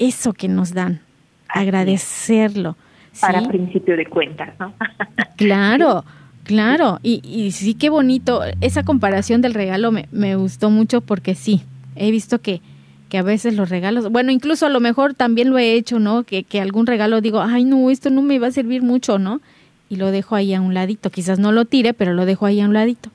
eso 0.00 0.32
que 0.32 0.48
nos 0.48 0.74
dan, 0.74 1.00
agradecerlo. 1.48 2.76
Para 3.20 3.46
principio 3.46 3.96
de 3.96 4.06
cuentas, 4.06 4.54
¿no? 4.58 4.72
claro, 5.36 6.04
claro. 6.42 6.98
Y, 7.02 7.20
y 7.22 7.52
sí, 7.52 7.74
qué 7.74 7.90
bonito. 7.90 8.42
Esa 8.60 8.82
comparación 8.82 9.42
del 9.42 9.54
regalo 9.54 9.92
me, 9.92 10.08
me 10.10 10.34
gustó 10.36 10.70
mucho 10.70 11.00
porque 11.02 11.34
sí, 11.34 11.62
he 11.96 12.10
visto 12.10 12.40
que, 12.40 12.62
que 13.08 13.18
a 13.18 13.22
veces 13.22 13.54
los 13.54 13.68
regalos, 13.68 14.10
bueno, 14.10 14.32
incluso 14.32 14.66
a 14.66 14.70
lo 14.70 14.80
mejor 14.80 15.14
también 15.14 15.50
lo 15.50 15.58
he 15.58 15.74
hecho, 15.74 15.98
¿no? 15.98 16.24
Que, 16.24 16.44
que 16.44 16.60
algún 16.60 16.86
regalo 16.86 17.20
digo, 17.20 17.40
ay, 17.40 17.64
no, 17.64 17.90
esto 17.90 18.10
no 18.10 18.22
me 18.22 18.38
va 18.38 18.48
a 18.48 18.52
servir 18.52 18.82
mucho, 18.82 19.18
¿no? 19.18 19.40
Y 19.90 19.96
lo 19.96 20.10
dejo 20.10 20.34
ahí 20.34 20.54
a 20.54 20.60
un 20.60 20.72
ladito. 20.72 21.10
Quizás 21.10 21.38
no 21.38 21.52
lo 21.52 21.66
tire, 21.66 21.92
pero 21.92 22.14
lo 22.14 22.24
dejo 22.24 22.46
ahí 22.46 22.60
a 22.60 22.64
un 22.64 22.72
ladito, 22.72 23.10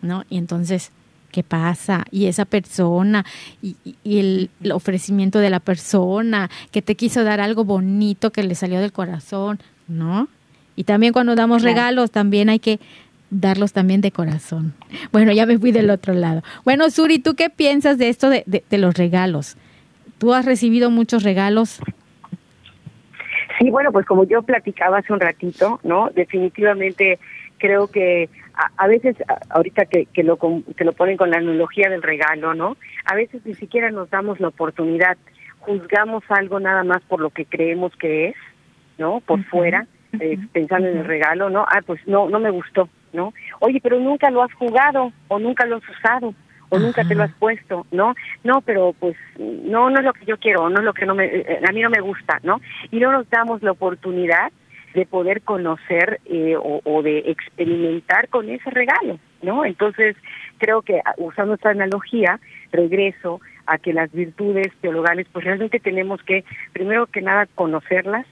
¿no? 0.00 0.24
Y 0.30 0.38
entonces 0.38 0.92
qué 1.30 1.42
pasa 1.42 2.04
y 2.10 2.26
esa 2.26 2.44
persona 2.44 3.24
y, 3.62 3.76
el, 4.04 4.50
ofrecimiento 4.72 5.38
de 5.38 5.50
la 5.50 5.60
persona 5.60 6.50
que 6.70 6.82
te 6.82 6.94
quiso 6.94 7.24
dar 7.24 7.40
algo 7.40 7.64
bonito 7.64 8.30
que 8.30 8.42
le 8.42 8.54
salió 8.54 8.80
del 8.80 8.92
corazón, 8.92 9.58
¿no? 9.88 10.28
Y 10.76 10.84
también 10.84 11.12
cuando 11.12 11.34
damos 11.34 11.62
regalos 11.62 12.10
también 12.10 12.48
hay 12.48 12.58
que 12.58 12.78
darlos 13.30 13.72
también 13.72 14.00
de 14.00 14.10
corazón. 14.10 14.74
Bueno, 15.12 15.32
ya 15.32 15.46
me 15.46 15.58
fui 15.58 15.72
del 15.72 15.90
otro 15.90 16.14
lado. 16.14 16.42
Bueno, 16.64 16.90
Suri, 16.90 17.18
¿tú 17.18 17.34
qué 17.34 17.48
piensas 17.48 17.96
de 17.98 18.08
esto 18.08 18.28
de, 18.28 18.44
de, 18.46 18.78
los 18.78 18.94
regalos? 18.94 19.56
¿Tú 20.18 20.34
has 20.34 20.44
recibido 20.44 20.90
muchos 20.90 21.22
regalos? 21.22 21.80
Sí, 23.58 23.70
bueno, 23.70 23.92
pues 23.92 24.06
como 24.06 24.24
yo 24.24 24.42
platicaba 24.42 24.98
hace 24.98 25.12
un 25.12 25.20
ratito, 25.20 25.80
¿no? 25.84 26.10
Definitivamente 26.14 27.18
creo 27.58 27.88
que 27.88 28.28
a, 28.76 28.86
veces, 28.86 29.16
ahorita 29.48 29.86
que, 29.86 30.06
que, 30.06 30.22
lo, 30.22 30.38
que 30.76 30.84
lo 30.84 30.92
ponen 30.92 31.16
con 31.16 31.30
la 31.30 31.38
analogía 31.38 31.88
del 31.88 32.02
regalo, 32.02 32.54
¿no? 32.54 32.76
A 33.04 33.14
veces 33.14 33.44
ni 33.44 33.54
siquiera 33.54 33.90
nos 33.90 34.10
damos 34.10 34.40
la 34.40 34.48
oportunidad, 34.48 35.16
juzgamos 35.60 36.24
algo 36.28 36.60
nada 36.60 36.84
más 36.84 37.02
por 37.02 37.20
lo 37.20 37.30
que 37.30 37.44
creemos 37.44 37.94
que 37.96 38.28
es, 38.28 38.36
¿no? 38.98 39.20
Por 39.20 39.44
fuera, 39.44 39.86
eh, 40.18 40.38
pensando 40.52 40.88
en 40.88 40.98
el 40.98 41.04
regalo, 41.04 41.50
¿no? 41.50 41.64
Ah, 41.68 41.80
pues 41.84 42.00
no, 42.06 42.28
no 42.28 42.40
me 42.40 42.50
gustó, 42.50 42.88
¿no? 43.12 43.32
Oye, 43.60 43.80
pero 43.82 43.98
nunca 43.98 44.30
lo 44.30 44.42
has 44.42 44.52
jugado 44.54 45.12
o 45.28 45.38
nunca 45.38 45.66
lo 45.66 45.76
has 45.76 45.88
usado 45.88 46.34
o 46.70 46.78
nunca 46.78 47.04
te 47.04 47.14
lo 47.14 47.24
has 47.24 47.32
puesto, 47.32 47.86
¿no? 47.90 48.14
No, 48.44 48.60
pero 48.60 48.94
pues 48.98 49.16
no, 49.38 49.90
no 49.90 49.98
es 49.98 50.04
lo 50.04 50.12
que 50.12 50.24
yo 50.24 50.38
quiero, 50.38 50.68
no 50.70 50.78
es 50.78 50.84
lo 50.84 50.94
que 50.94 51.04
no 51.04 51.14
me, 51.14 51.26
eh, 51.26 51.60
a 51.68 51.72
mí 51.72 51.82
no 51.82 51.90
me 51.90 52.00
gusta, 52.00 52.38
¿no? 52.42 52.60
Y 52.90 53.00
no 53.00 53.10
nos 53.10 53.28
damos 53.28 53.62
la 53.62 53.72
oportunidad 53.72 54.52
de 54.94 55.06
poder 55.06 55.42
conocer 55.42 56.20
eh, 56.26 56.56
o, 56.58 57.02
de 57.02 57.18
experimentar 57.30 58.28
con 58.28 58.48
ese 58.50 58.70
regalo, 58.70 59.18
¿no? 59.42 59.64
Entonces, 59.64 60.16
creo 60.58 60.82
que 60.82 61.00
ah, 61.04 61.14
usando 61.18 61.54
esta 61.54 61.70
analogía, 61.70 62.40
regreso 62.72 63.40
a 63.66 63.78
que 63.78 63.92
las 63.92 64.10
virtudes 64.12 64.68
teologales, 64.80 65.26
pues 65.32 65.44
realmente 65.44 65.78
tenemos 65.78 66.22
que, 66.22 66.44
primero 66.72 67.06
que 67.06 67.22
nada, 67.22 67.46
conocerlas, 67.54 68.26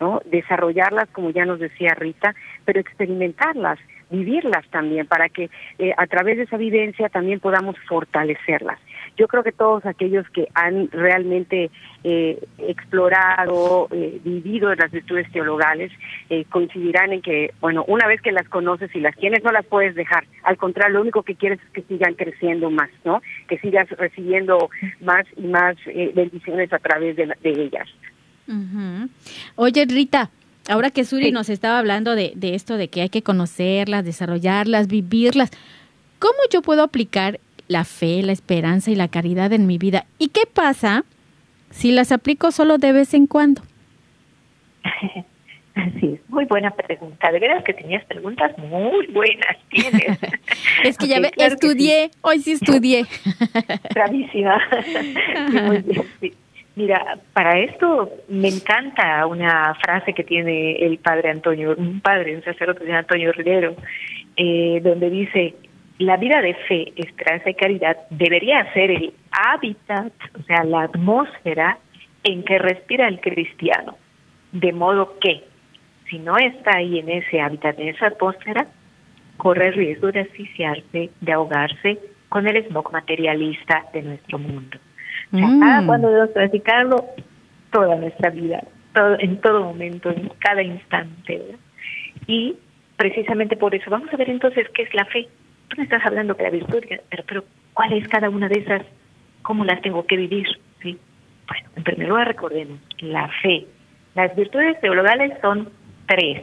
¿no? 0.00 0.20
Desarrollarlas, 0.26 1.08
como 1.10 1.30
ya 1.30 1.44
nos 1.44 1.58
decía 1.58 1.94
Rita, 1.94 2.34
pero 2.64 2.80
experimentarlas, 2.80 3.78
vivirlas 4.10 4.66
también, 4.70 5.06
para 5.06 5.28
que 5.28 5.50
eh, 5.78 5.92
a 5.96 6.06
través 6.06 6.36
de 6.36 6.44
esa 6.44 6.56
vivencia 6.56 7.08
también 7.08 7.40
podamos 7.40 7.76
fortalecerlas. 7.88 8.78
Yo 9.16 9.28
creo 9.28 9.42
que 9.42 9.52
todos 9.52 9.84
aquellos 9.86 10.28
que 10.30 10.48
han 10.54 10.90
realmente 10.90 11.70
eh, 12.04 12.38
explorado, 12.58 13.88
eh, 13.90 14.20
vivido 14.22 14.74
las 14.74 14.90
virtudes 14.90 15.30
teologales, 15.32 15.90
eh, 16.28 16.44
coincidirán 16.50 17.12
en 17.12 17.22
que, 17.22 17.54
bueno, 17.60 17.84
una 17.88 18.06
vez 18.06 18.20
que 18.20 18.32
las 18.32 18.48
conoces 18.48 18.94
y 18.94 19.00
las 19.00 19.16
tienes, 19.16 19.42
no 19.42 19.52
las 19.52 19.64
puedes 19.64 19.94
dejar. 19.94 20.24
Al 20.42 20.58
contrario, 20.58 20.94
lo 20.94 21.00
único 21.00 21.22
que 21.22 21.34
quieres 21.34 21.60
es 21.60 21.70
que 21.70 21.82
sigan 21.82 22.14
creciendo 22.14 22.70
más, 22.70 22.90
¿no? 23.04 23.22
Que 23.48 23.58
sigas 23.58 23.88
recibiendo 23.90 24.68
más 25.00 25.26
y 25.36 25.46
más 25.46 25.76
bendiciones 26.14 26.72
a 26.72 26.78
través 26.78 27.16
de, 27.16 27.26
ellas. 27.42 27.88
Oye, 29.56 29.86
Rita, 29.86 30.30
ahora 30.68 30.90
que 30.90 31.04
Suri 31.04 31.32
nos 31.32 31.48
estaba 31.48 31.78
hablando 31.78 32.14
de, 32.14 32.32
de 32.36 32.54
esto 32.54 32.76
de 32.76 32.88
que 32.88 33.00
hay 33.02 33.08
que 33.08 33.22
conocerlas, 33.22 34.04
desarrollarlas, 34.04 34.88
vivirlas, 34.88 35.50
¿cómo 36.18 36.38
yo 36.50 36.62
puedo 36.62 36.82
aplicar 36.82 37.40
la 37.68 37.84
fe, 37.84 38.22
la 38.22 38.32
esperanza 38.32 38.90
y 38.90 38.94
la 38.94 39.08
caridad 39.08 39.52
en 39.52 39.66
mi 39.66 39.78
vida. 39.78 40.04
¿Y 40.18 40.28
qué 40.28 40.42
pasa 40.52 41.04
si 41.70 41.92
las 41.92 42.12
aplico 42.12 42.52
solo 42.52 42.78
de 42.78 42.92
vez 42.92 43.14
en 43.14 43.26
cuando? 43.26 43.62
Así 45.74 46.14
es, 46.14 46.30
muy 46.30 46.46
buena 46.46 46.70
pregunta. 46.70 47.30
De 47.30 47.38
verdad 47.38 47.62
que 47.62 47.74
tenías 47.74 48.02
preguntas 48.06 48.56
muy 48.56 49.06
buenas, 49.08 49.56
tienes. 49.68 50.18
es 50.84 50.96
que 50.96 51.06
ya 51.06 51.18
estudié, 51.36 52.10
hoy 52.22 52.38
sí 52.38 52.52
estudié. 52.52 53.04
Bravísima. 53.94 54.58
muy 55.66 55.82
bien, 55.82 56.34
Mira, 56.76 57.18
para 57.32 57.58
esto 57.58 58.10
me 58.28 58.48
encanta 58.48 59.26
una 59.26 59.74
frase 59.76 60.12
que 60.12 60.22
tiene 60.22 60.76
el 60.76 60.98
padre 60.98 61.30
Antonio, 61.30 61.74
un 61.76 62.00
padre, 62.02 62.36
un 62.36 62.44
sacerdote 62.44 62.84
de 62.84 62.92
Antonio 62.92 63.32
Rivero, 63.32 63.74
eh, 64.36 64.80
donde 64.82 65.08
dice, 65.08 65.54
la 65.98 66.16
vida 66.16 66.42
de 66.42 66.54
fe, 66.68 66.92
esperanza 66.96 67.50
y 67.50 67.54
caridad 67.54 67.96
debería 68.10 68.70
ser 68.74 68.90
el 68.90 69.14
hábitat, 69.30 70.12
o 70.38 70.42
sea, 70.42 70.64
la 70.64 70.82
atmósfera 70.82 71.78
en 72.22 72.42
que 72.44 72.58
respira 72.58 73.08
el 73.08 73.20
cristiano. 73.20 73.96
De 74.52 74.72
modo 74.72 75.18
que, 75.20 75.44
si 76.10 76.18
no 76.18 76.36
está 76.36 76.76
ahí 76.76 76.98
en 76.98 77.08
ese 77.08 77.40
hábitat, 77.40 77.78
en 77.78 77.88
esa 77.88 78.08
atmósfera, 78.08 78.66
corre 79.38 79.68
el 79.68 79.74
riesgo 79.74 80.12
de 80.12 80.20
asfixiarse, 80.20 81.10
de 81.20 81.32
ahogarse 81.32 81.98
con 82.28 82.46
el 82.46 82.62
smog 82.66 82.92
materialista 82.92 83.84
de 83.92 84.02
nuestro 84.02 84.38
mundo. 84.38 84.78
O 85.32 85.38
sea, 85.38 85.80
mm. 85.80 85.86
cuando 85.86 86.08
debemos 86.08 86.30
practicarlo 86.30 87.04
toda 87.72 87.96
nuestra 87.96 88.30
vida, 88.30 88.62
todo, 88.92 89.18
en 89.18 89.40
todo 89.40 89.64
momento, 89.64 90.10
en 90.10 90.30
cada 90.38 90.62
instante. 90.62 91.56
Y 92.26 92.56
precisamente 92.96 93.56
por 93.56 93.74
eso, 93.74 93.90
vamos 93.90 94.12
a 94.12 94.16
ver 94.16 94.30
entonces 94.30 94.66
qué 94.74 94.82
es 94.82 94.94
la 94.94 95.04
fe 95.06 95.28
tú 95.68 95.76
me 95.76 95.84
estás 95.84 96.04
hablando 96.04 96.34
de 96.34 96.42
la 96.42 96.50
virtud, 96.50 96.84
pero, 97.10 97.24
pero 97.26 97.44
¿cuál 97.74 97.92
es 97.92 98.08
cada 98.08 98.30
una 98.30 98.48
de 98.48 98.60
esas? 98.60 98.82
¿Cómo 99.42 99.64
las 99.64 99.80
tengo 99.82 100.06
que 100.06 100.16
vivir? 100.16 100.46
Bueno, 100.82 101.68
en 101.76 101.84
primer 101.84 102.08
lugar 102.08 102.26
recordemos, 102.26 102.80
la 102.98 103.28
fe. 103.42 103.66
Las 104.14 104.34
virtudes 104.34 104.80
teologales 104.80 105.32
son 105.40 105.68
tres. 106.06 106.42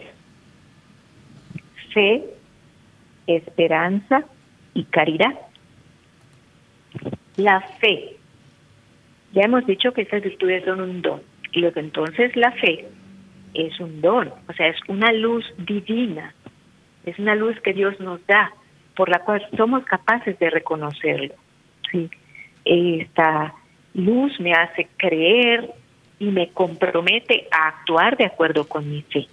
Fe, 1.94 2.24
esperanza 3.28 4.24
y 4.74 4.86
caridad. 4.86 5.34
La 7.36 7.62
fe. 7.82 8.18
Ya 9.34 9.42
hemos 9.44 9.66
dicho 9.66 9.92
que 9.92 10.04
estas 10.04 10.24
virtudes 10.24 10.64
son 10.64 10.80
un 10.82 11.02
don. 11.02 11.22
Y 11.52 11.62
lo 11.62 11.74
que 11.74 11.82
entonces 11.82 12.36
la 12.36 12.52
fe 12.52 12.88
es 13.54 13.80
un 13.80 14.02
don, 14.02 14.32
o 14.48 14.54
sea, 14.54 14.68
es 14.68 14.78
una 14.88 15.12
luz 15.12 15.46
divina, 15.60 16.34
es 17.06 17.20
una 17.20 17.36
luz 17.36 17.60
que 17.62 17.74
Dios 17.74 18.00
nos 18.00 18.26
da 18.26 18.52
por 18.96 19.10
la 19.10 19.20
cual 19.20 19.46
somos 19.58 19.84
capaces 19.86 20.38
de 20.40 20.50
reconocerlo. 20.50 21.34
¿sí? 21.92 22.10
Esta 22.66 23.54
luz 23.94 24.40
me 24.40 24.54
hace 24.54 24.88
creer 24.98 25.70
y 26.20 26.26
me 26.26 26.50
compromete 26.50 27.48
a 27.52 27.70
actuar 27.70 28.18
de 28.18 28.26
acuerdo 28.26 28.68
con 28.68 28.90
mi 28.90 29.02
fe. 29.04 29.28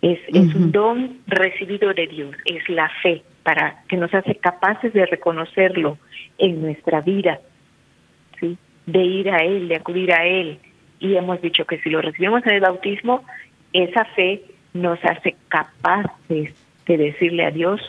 Es, 0.00 0.18
es 0.28 0.54
un 0.54 0.72
don 0.72 1.18
recibido 1.26 1.94
de 1.94 2.06
Dios, 2.06 2.34
es 2.44 2.68
la 2.68 2.90
fe 3.02 3.22
para 3.42 3.82
que 3.88 3.96
nos 3.96 4.12
hace 4.14 4.34
capaces 4.36 4.92
de 4.92 5.06
reconocerlo 5.06 5.98
en 6.38 6.60
nuestra 6.60 7.00
vida, 7.00 7.40
¿sí? 8.40 8.56
de 8.86 9.04
ir 9.04 9.30
a 9.30 9.38
Él, 9.38 9.68
de 9.68 9.76
acudir 9.76 10.12
a 10.12 10.26
Él. 10.26 10.58
Y 10.98 11.16
hemos 11.16 11.40
dicho 11.40 11.64
que 11.64 11.78
si 11.78 11.90
lo 11.90 12.00
recibimos 12.00 12.44
en 12.46 12.54
el 12.54 12.60
bautismo, 12.60 13.24
esa 13.72 14.04
fe 14.04 14.42
nos 14.72 14.98
hace 15.04 15.36
capaces 15.48 16.54
de 16.86 16.96
decirle 16.96 17.44
a 17.44 17.50
Dios 17.50 17.80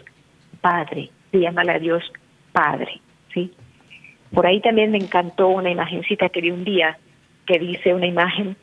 Padre, 0.62 1.10
se 1.32 1.40
llama 1.40 1.64
a 1.68 1.80
Dios 1.80 2.04
Padre, 2.52 3.02
¿sí? 3.34 3.52
Por 4.34 4.48
ahí 4.48 4.62
también 4.62 4.92
me 4.92 4.98
encantó 4.98 5.50
una 5.50 5.70
imagencita 5.70 6.30
que 6.30 6.42
vi 6.42 6.52
un 6.52 6.64
día, 6.64 6.98
que 7.46 7.60
dice 7.60 7.94
una 7.94 8.08
imagen, 8.08 8.56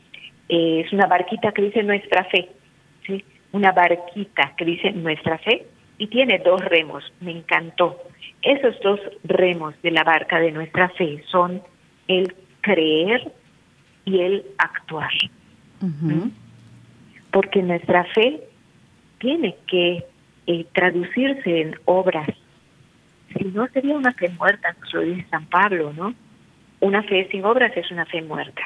eh, 0.49 0.83
es 0.85 0.93
una 0.93 1.07
barquita 1.07 1.53
que 1.53 1.63
dice 1.63 1.83
nuestra 1.83 2.25
fe, 2.25 2.49
¿sí? 3.07 3.25
Una 3.53 3.73
barquita 3.73 4.55
que 4.57 4.65
dice 4.65 4.93
nuestra 4.93 5.39
fe 5.39 5.67
y 5.99 6.07
tiene 6.07 6.39
dos 6.39 6.65
remos, 6.65 7.05
me 7.21 7.33
encantó. 7.33 7.99
Esos 8.43 8.75
dos 8.81 9.01
remos 9.23 9.75
de 9.83 9.91
la 9.91 10.03
barca 10.03 10.41
de 10.41 10.51
nuestra 10.51 10.89
fe 10.91 11.23
son 11.31 11.63
el 12.09 12.35
creer 12.63 13.31
y 14.05 14.21
el 14.21 14.45
actuar. 14.59 15.13
Porque 17.31 17.63
nuestra 17.63 18.05
fe 18.05 18.41
tiene 19.19 19.57
que 19.67 20.05
eh, 20.47 20.67
traducirse 20.73 21.61
en 21.61 21.77
obras. 21.85 22.29
Si 23.37 23.45
no, 23.45 23.67
sería 23.69 23.95
una 23.95 24.13
fe 24.13 24.29
muerta, 24.31 24.75
nos 24.81 24.93
lo 24.95 25.01
dice 25.03 25.27
San 25.31 25.47
Pablo, 25.47 25.93
¿no? 25.93 26.15
Una 26.81 27.03
fe 27.03 27.29
sin 27.31 27.45
obras 27.45 27.77
es 27.77 27.91
una 27.91 28.07
fe 28.07 28.23
muerta. 28.23 28.63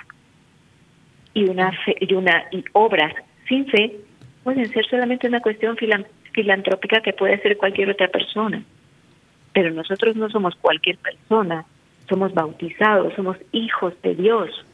Y 1.34 1.44
una 1.48 1.72
fe, 1.84 1.96
y 2.00 2.14
una 2.14 2.44
y 2.52 2.64
obras 2.72 3.12
sin 3.48 3.66
fe 3.66 3.96
pueden 4.42 4.68
ser 4.70 4.86
solamente 4.86 5.26
una 5.26 5.40
cuestión 5.40 5.76
filantrópica 6.32 7.00
que 7.00 7.12
puede 7.12 7.40
ser 7.42 7.56
cualquier 7.56 7.90
otra 7.90 8.08
persona. 8.08 8.62
Pero 9.52 9.70
nosotros 9.70 10.16
no 10.16 10.30
somos 10.30 10.54
cualquier 10.56 10.98
persona, 10.98 11.64
somos 12.08 12.32
bautizados, 12.32 13.14
somos 13.14 13.36
hijos 13.52 13.94
de 14.02 14.14
Dios, 14.14 14.64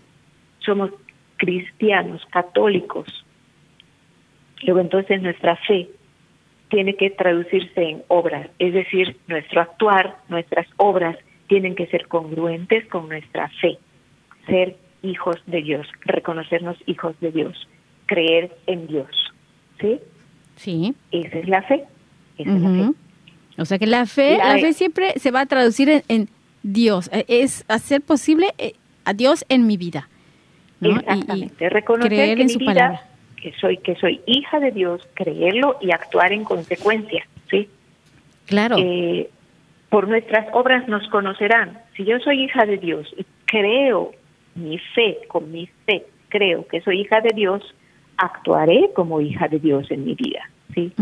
somos 0.59 0.91
cristianos, 1.37 2.25
católicos. 2.27 3.07
Luego 4.62 4.81
entonces 4.81 5.22
nuestra 5.22 5.57
fe 5.57 5.89
tiene 6.71 6.95
que 6.95 7.11
traducirse 7.11 7.83
en 7.83 8.03
obras, 8.09 8.49
es 8.59 8.73
decir, 8.73 9.16
nuestro 9.27 9.61
actuar, 9.61 10.16
nuestras 10.29 10.66
obras 10.77 11.16
tienen 11.49 11.75
que 11.75 11.87
ser 11.89 12.07
congruentes 12.07 12.87
con 12.87 13.09
nuestra 13.09 13.49
fe, 13.61 13.79
ser 14.47 14.77
hijos 15.03 15.37
de 15.47 15.62
Dios, 15.62 15.87
reconocernos 16.05 16.77
hijos 16.87 17.18
de 17.21 17.33
Dios, 17.33 17.68
creer 18.07 18.57
en 18.66 18.87
Dios. 18.87 19.09
¿Sí? 19.81 19.99
Sí. 20.57 20.95
Esa 21.11 21.39
es 21.39 21.49
la 21.49 21.62
fe. 21.62 21.85
O 23.59 23.64
sea 23.64 23.79
que 23.79 23.87
la 23.87 24.07
fe, 24.07 24.39
la, 24.39 24.59
fe 24.59 24.73
siempre 24.73 25.14
se 25.16 25.31
va 25.31 25.41
a 25.41 25.47
traducir 25.47 26.05
en, 26.09 26.29
Dios, 26.62 27.11
e, 27.12 27.25
es 27.29 27.64
hacer 27.68 28.01
posible 28.01 28.55
eh, 28.59 28.75
a 29.05 29.12
Dios 29.12 29.45
en 29.49 29.66
mi 29.66 29.77
vida. 29.77 30.09
Exactamente, 30.81 31.68
reconocer 31.68 32.37
que 32.37 32.43
en 32.43 32.47
mi 32.47 32.57
vida 32.57 33.10
que 33.41 33.53
soy 33.61 33.78
que 33.78 33.97
soy 33.97 34.20
hija 34.26 34.61
de 34.61 34.70
Dios, 34.70 35.07
creerlo 35.14 35.76
y 35.80 35.93
actuar 35.93 36.32
en 36.32 36.45
consecuencia, 36.45 37.26
¿sí? 37.51 37.68
Claro. 38.47 38.76
Eh, 38.78 39.30
por 39.88 40.09
nuestras 40.09 40.47
obras 40.53 40.86
nos 40.88 41.07
conocerán. 41.09 41.78
Si 41.97 42.05
yo 42.05 42.18
soy 42.20 42.45
hija 42.45 42.64
de 42.64 42.78
Dios 42.78 43.12
y 43.16 43.26
creo 43.47 44.12
mi 44.55 44.78
fe, 44.78 45.18
con 45.28 45.51
mi 45.51 45.68
fe, 45.86 46.07
creo 46.28 46.66
que 46.66 46.80
soy 46.80 47.01
hija 47.01 47.20
de 47.20 47.30
Dios, 47.34 47.62
actuaré 48.16 48.91
como 48.95 49.20
hija 49.20 49.49
de 49.49 49.59
Dios 49.59 49.91
en 49.91 50.05
mi 50.05 50.14
vida, 50.14 50.49
¿sí? 50.74 50.93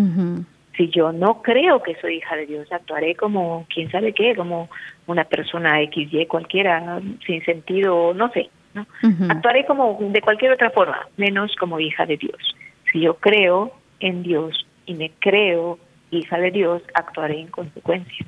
Si 0.77 0.89
yo 0.91 1.13
no 1.13 1.43
creo 1.43 1.83
que 1.83 1.97
soy 1.97 2.19
hija 2.19 2.37
de 2.37 2.47
Dios, 2.47 2.71
actuaré 2.71 3.17
como 3.17 3.67
quién 3.73 3.91
sabe 3.91 4.13
qué, 4.13 4.37
como 4.37 4.69
una 5.07 5.25
persona 5.25 5.81
XY 5.83 6.27
cualquiera, 6.27 7.01
sin 7.27 7.45
sentido, 7.45 8.15
no 8.15 8.31
sé, 8.31 8.49
¿no? 8.79 8.87
Actuaré 9.29 9.65
como 9.67 9.99
de 10.01 10.21
cualquier 10.21 10.53
otra 10.53 10.71
forma, 10.71 11.09
menos 11.17 11.55
como 11.57 11.81
hija 11.81 12.07
de 12.07 12.17
Dios. 12.17 12.57
Si 12.93 13.01
yo 13.01 13.15
creo 13.15 13.73
en 14.01 14.23
Dios 14.23 14.67
y 14.87 14.95
me 14.95 15.11
creo 15.19 15.79
hija 16.11 16.39
de 16.39 16.51
Dios, 16.51 16.83
actuaré 16.95 17.41
en 17.41 17.49
consecuencia. 17.49 18.27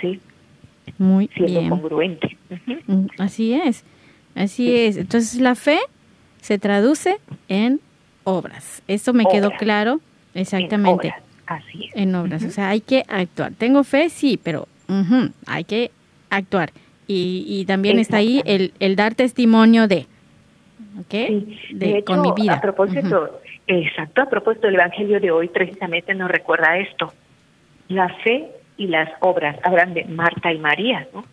¿Sí? 0.00 0.20
Muy 0.98 1.28
Siendo 1.28 1.68
congruente. 1.68 2.36
Mm, 2.86 3.06
así 3.18 3.54
es, 3.54 3.84
así 4.34 4.74
es. 4.74 4.96
Entonces 4.96 5.40
la 5.40 5.54
fe 5.54 5.78
se 6.40 6.58
traduce 6.58 7.18
en 7.48 7.80
obras. 8.24 8.82
Eso 8.88 9.12
me 9.12 9.24
quedó 9.26 9.50
claro, 9.52 10.00
exactamente. 10.34 11.08
En 11.08 11.14
obras. 11.14 11.22
Así 11.46 11.84
es. 11.86 11.96
En 11.96 12.14
obras, 12.14 12.44
o 12.44 12.50
sea, 12.50 12.70
hay 12.70 12.80
que 12.80 13.04
actuar. 13.08 13.52
Tengo 13.52 13.84
fe, 13.84 14.10
sí, 14.10 14.38
pero 14.42 14.66
hay 15.46 15.64
que 15.64 15.90
actuar. 16.30 16.72
Y, 17.10 17.44
y 17.48 17.64
también 17.64 17.98
está 17.98 18.18
ahí 18.18 18.42
el, 18.44 18.74
el 18.80 18.94
dar 18.94 19.14
testimonio 19.14 19.88
de, 19.88 20.06
¿ok? 21.00 21.14
De, 21.72 22.04
con 22.04 22.20
mi 22.20 22.32
vida. 22.36 22.52
A 22.52 22.60
propósito, 22.60 23.40
exacto, 23.66 24.20
a 24.20 24.28
propósito 24.28 24.66
del 24.66 24.76
Evangelio 24.76 25.18
de 25.18 25.30
hoy, 25.30 25.48
precisamente 25.48 26.14
nos 26.14 26.30
recuerda 26.30 26.76
esto. 26.76 27.10
La 27.88 28.10
fe 28.22 28.48
y 28.76 28.88
las 28.88 29.08
obras. 29.20 29.56
Hablan 29.64 29.94
de 29.94 30.04
Marta 30.04 30.52
y 30.52 30.58
María, 30.58 31.08
¿no? 31.14 31.24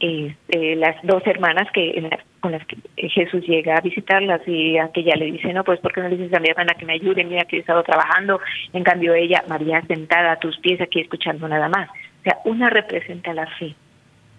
Este, 0.00 0.76
las 0.76 0.96
dos 1.02 1.22
hermanas 1.26 1.68
que 1.72 2.10
con 2.40 2.52
las 2.52 2.66
que 2.66 2.76
Jesús 2.96 3.46
llega 3.46 3.76
a 3.76 3.80
visitarlas 3.80 4.40
y 4.46 4.76
aquella 4.76 5.14
le 5.16 5.26
dice, 5.26 5.52
no, 5.52 5.62
pues 5.62 5.78
¿por 5.80 5.92
qué 5.92 6.00
no 6.00 6.08
le 6.08 6.16
dices 6.16 6.34
a 6.34 6.40
mi 6.40 6.48
hermana 6.48 6.74
que 6.74 6.84
me 6.84 6.94
ayude? 6.94 7.24
Mira 7.24 7.44
que 7.44 7.56
he 7.56 7.60
estado 7.60 7.82
trabajando. 7.82 8.40
En 8.72 8.82
cambio 8.82 9.14
ella, 9.14 9.44
María, 9.48 9.82
sentada 9.86 10.32
a 10.32 10.38
tus 10.38 10.58
pies 10.58 10.80
aquí 10.80 11.00
escuchando 11.00 11.46
nada 11.48 11.68
más. 11.68 11.88
O 12.24 12.30
sea, 12.30 12.38
una 12.44 12.70
representa 12.70 13.34
la 13.34 13.46
fe 13.58 13.74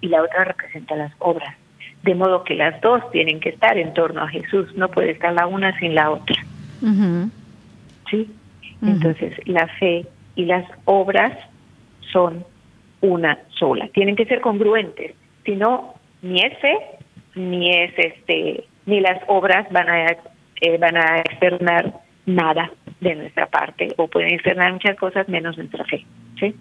y 0.01 0.07
la 0.07 0.23
otra 0.23 0.43
representa 0.43 0.95
las 0.95 1.13
obras. 1.19 1.55
De 2.01 2.15
modo 2.15 2.43
que 2.43 2.55
las 2.55 2.81
dos 2.81 3.09
tienen 3.11 3.39
que 3.39 3.49
estar 3.49 3.77
en 3.77 3.93
torno 3.93 4.21
a 4.21 4.27
Jesús. 4.27 4.75
No 4.75 4.89
puede 4.89 5.11
estar 5.11 5.33
la 5.33 5.45
una 5.45 5.77
sin 5.79 5.93
la 5.93 6.09
otra. 6.11 6.36
¿Sí? 8.09 8.29
Entonces, 8.81 9.33
la 9.45 9.67
fe 9.79 10.05
y 10.36 10.45
las 10.45 10.65
obras 10.86 11.38
son 12.11 12.43
una 13.01 13.38
sola. 13.49 13.88
Tienen 13.93 14.15
que 14.15 14.25
ser 14.25 14.41
congruentes, 14.41 15.15
si 15.45 15.55
no, 15.55 15.95
ni 16.21 16.41
es 16.41 16.57
fe, 16.59 16.77
ni 17.36 17.71
es 17.71 17.93
este, 17.97 18.65
ni 18.86 18.99
las 18.99 19.21
obras 19.27 19.71
van 19.71 19.89
a 19.89 20.17
eh, 20.61 20.77
van 20.77 20.97
a 20.97 21.19
externar 21.19 21.93
nada 22.25 22.71
de 23.01 23.15
nuestra 23.15 23.47
parte 23.47 23.93
o 23.97 24.07
pueden 24.07 24.33
externar 24.33 24.73
muchas 24.73 24.97
cosas 24.97 25.27
menos 25.29 25.57
nuestra 25.57 25.83
fe. 25.86 26.05
¿sí? 26.39 26.55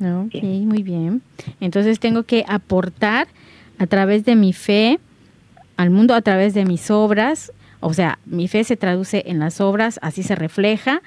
Ok, 0.00 0.42
muy 0.42 0.82
bien. 0.82 1.22
Entonces 1.60 2.00
tengo 2.00 2.24
que 2.24 2.44
aportar 2.48 3.28
a 3.78 3.86
través 3.86 4.24
de 4.24 4.36
mi 4.36 4.52
fe 4.52 4.98
al 5.76 5.90
mundo 5.90 6.14
a 6.14 6.22
través 6.22 6.54
de 6.54 6.64
mis 6.64 6.90
obras. 6.90 7.52
O 7.80 7.94
sea, 7.94 8.18
mi 8.26 8.48
fe 8.48 8.64
se 8.64 8.76
traduce 8.76 9.24
en 9.26 9.38
las 9.38 9.60
obras, 9.60 9.98
así 10.02 10.22
se 10.22 10.34
refleja 10.34 11.02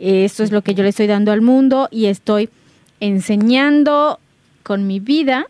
esto 0.00 0.42
es 0.42 0.50
lo 0.50 0.62
que 0.62 0.74
yo 0.74 0.82
le 0.82 0.88
estoy 0.88 1.06
dando 1.06 1.32
al 1.32 1.42
mundo 1.42 1.88
y 1.90 2.06
estoy 2.06 2.48
enseñando 3.00 4.18
con 4.62 4.86
mi 4.86 5.00
vida 5.00 5.46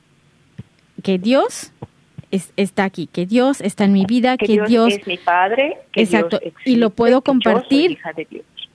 que 1.03 1.19
Dios 1.19 1.73
está 2.31 2.85
aquí, 2.85 3.07
que 3.07 3.27
Dios 3.27 3.61
está 3.61 3.85
en 3.85 3.93
mi 3.93 4.05
vida, 4.05 4.37
que, 4.37 4.61
Dios, 4.67 4.95
es 4.95 5.07
mi 5.07 5.17
padre, 5.17 5.79
exacto, 5.95 6.41
y 6.65 6.77
lo 6.77 6.91
puedo 6.91 7.23
compartir. 7.23 7.99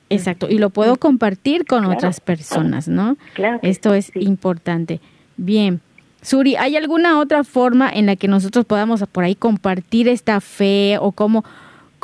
Exacto, 0.10 0.48
y 0.50 0.58
lo 0.60 0.70
puedo 0.70 0.98
compartir 0.98 1.66
con 1.66 1.86
otras 1.86 2.20
personas, 2.20 2.88
¿no? 2.88 3.18
Claro 3.34 3.60
Esto 3.64 3.94
es 3.94 4.12
importante. 4.16 5.00
Bien. 5.38 5.82
Suri, 6.22 6.56
¿hay 6.56 6.76
alguna 6.76 7.20
otra 7.20 7.44
forma 7.44 7.90
en 7.90 8.06
la 8.08 8.16
que 8.16 8.28
nosotros 8.28 8.66
podamos 8.66 9.04
por 9.12 9.24
ahí 9.24 9.36
compartir 9.36 10.08
esta 10.08 10.42
fe 10.42 10.98
o 11.00 11.12
cómo 11.12 11.44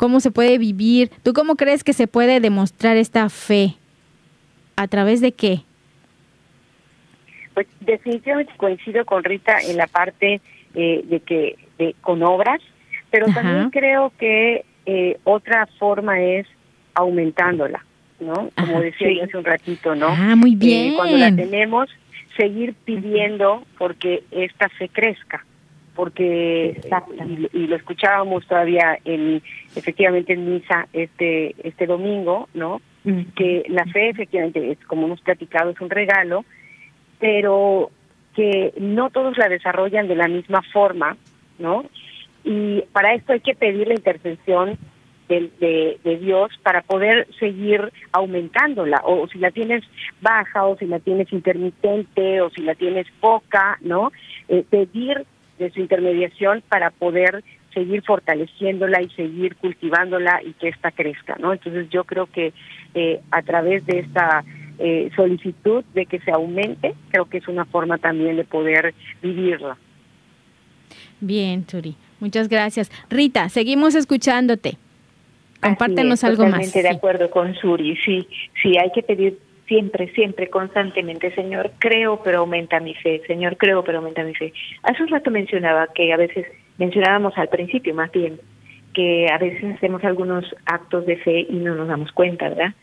cómo 0.02 0.18
se 0.18 0.32
puede 0.32 0.58
vivir. 0.58 1.10
¿Tú 1.22 1.32
cómo 1.32 1.54
crees 1.54 1.84
que 1.84 1.92
se 1.92 2.08
puede 2.08 2.40
demostrar 2.40 2.96
esta 2.96 3.28
fe? 3.28 3.76
¿A 4.74 4.88
través 4.88 5.20
de 5.20 5.30
qué? 5.30 5.60
Pues 7.54 7.68
definitivamente 7.78 8.52
coincido 8.56 9.04
con 9.04 9.22
Rita 9.22 9.58
en 9.60 9.76
la 9.76 9.86
parte 9.86 10.40
eh, 10.74 11.02
de 11.04 11.20
que 11.20 11.56
de, 11.78 11.94
con 12.00 12.20
obras, 12.24 12.60
pero 13.12 13.26
también 13.26 13.70
creo 13.70 14.12
que 14.18 14.64
eh, 14.86 15.20
otra 15.22 15.68
forma 15.78 16.20
es 16.20 16.48
aumentándola, 16.94 17.84
¿no? 18.22 18.50
Como 18.56 18.80
decía 18.80 19.08
yo 19.12 19.24
hace 19.24 19.36
un 19.36 19.44
ratito, 19.44 19.94
¿no? 19.94 20.08
Ah, 20.08 20.34
muy 20.36 20.54
bien. 20.54 20.92
Eh, 20.92 20.96
cuando 20.96 21.16
la 21.18 21.34
tenemos, 21.34 21.88
seguir 22.36 22.74
pidiendo 22.84 23.64
porque 23.78 24.22
esta 24.30 24.68
fe 24.70 24.88
crezca 24.88 25.44
porque 25.94 26.80
y, 27.52 27.66
lo 27.66 27.76
escuchábamos 27.76 28.46
todavía 28.46 28.98
en 29.04 29.42
efectivamente 29.76 30.32
en 30.32 30.54
misa 30.54 30.88
este 30.92 31.54
este 31.62 31.86
domingo 31.86 32.48
no 32.54 32.80
que 33.36 33.64
la 33.68 33.84
fe 33.86 34.10
efectivamente 34.10 34.70
es 34.70 34.78
como 34.86 35.06
hemos 35.06 35.20
platicado 35.20 35.70
es 35.70 35.80
un 35.80 35.90
regalo 35.90 36.44
pero 37.18 37.90
que 38.34 38.72
no 38.78 39.10
todos 39.10 39.36
la 39.36 39.48
desarrollan 39.48 40.08
de 40.08 40.16
la 40.16 40.28
misma 40.28 40.62
forma 40.72 41.16
no 41.58 41.84
y 42.44 42.82
para 42.92 43.14
esto 43.14 43.32
hay 43.32 43.40
que 43.40 43.54
pedir 43.54 43.88
la 43.88 43.94
intervención 43.94 44.78
de, 45.40 46.18
Dios 46.20 46.50
para 46.62 46.82
poder 46.82 47.26
seguir 47.38 47.92
aumentándola, 48.12 49.02
o, 49.04 49.26
si 49.28 49.38
la 49.38 49.50
tienes 49.50 49.82
baja, 50.20 50.66
o 50.66 50.76
si 50.76 50.86
la 50.86 51.00
tienes 51.00 51.32
intermitente, 51.32 52.40
o 52.40 52.50
si 52.50 52.62
la 52.62 52.74
tienes 52.74 53.06
poca, 53.20 53.78
¿no? 53.80 54.12
Eh, 54.48 54.64
pedir 54.68 55.24
de 55.58 55.70
su 55.70 55.80
intermediación 55.80 56.62
para 56.68 56.90
poder 56.90 57.42
seguir 57.72 58.02
fortaleciéndola 58.02 59.02
y 59.02 59.08
seguir 59.10 59.56
cultivándola 59.56 60.42
y 60.44 60.52
que 60.54 60.68
ésta 60.68 60.90
crezca, 60.90 61.36
¿no? 61.38 61.52
Entonces 61.52 61.88
yo 61.90 62.04
creo 62.04 62.26
que 62.26 62.52
eh, 62.94 63.20
a 63.30 63.42
través 63.42 63.84
de 63.86 64.00
esta 64.00 64.44
eh, 64.78 65.10
solicitud 65.16 65.84
de 65.94 66.06
que 66.06 66.20
se 66.20 66.30
aumente, 66.30 66.94
creo 67.10 67.26
que 67.26 67.38
es 67.38 67.48
una 67.48 67.64
forma 67.64 67.98
también 67.98 68.36
de 68.36 68.44
poder 68.44 68.94
vivirla. 69.22 69.76
Bien, 71.20 71.64
Turi, 71.64 71.96
muchas 72.20 72.48
gracias. 72.48 72.90
Rita, 73.08 73.48
seguimos 73.48 73.94
escuchándote. 73.94 74.76
Compártenos 75.62 76.24
algo 76.24 76.42
más. 76.44 76.52
Totalmente 76.52 76.82
de 76.82 76.88
acuerdo 76.88 77.30
con 77.30 77.54
Suri, 77.54 77.96
sí, 77.96 78.26
sí, 78.60 78.76
hay 78.76 78.90
que 78.90 79.02
pedir 79.02 79.38
siempre, 79.66 80.12
siempre, 80.12 80.50
constantemente, 80.50 81.34
Señor, 81.34 81.70
creo, 81.78 82.20
pero 82.22 82.40
aumenta 82.40 82.80
mi 82.80 82.94
fe, 82.94 83.22
Señor, 83.26 83.56
creo, 83.56 83.84
pero 83.84 83.98
aumenta 83.98 84.24
mi 84.24 84.34
fe. 84.34 84.52
Hace 84.82 85.02
un 85.02 85.08
rato 85.08 85.30
mencionaba 85.30 85.86
que 85.94 86.12
a 86.12 86.16
veces, 86.16 86.46
mencionábamos 86.78 87.38
al 87.38 87.48
principio 87.48 87.94
más 87.94 88.10
bien, 88.10 88.40
que 88.92 89.28
a 89.30 89.38
veces 89.38 89.76
hacemos 89.76 90.04
algunos 90.04 90.44
actos 90.66 91.06
de 91.06 91.16
fe 91.16 91.46
y 91.48 91.54
no 91.54 91.74
nos 91.74 91.88
damos 91.88 92.12
cuenta, 92.12 92.48
¿verdad? 92.48 92.74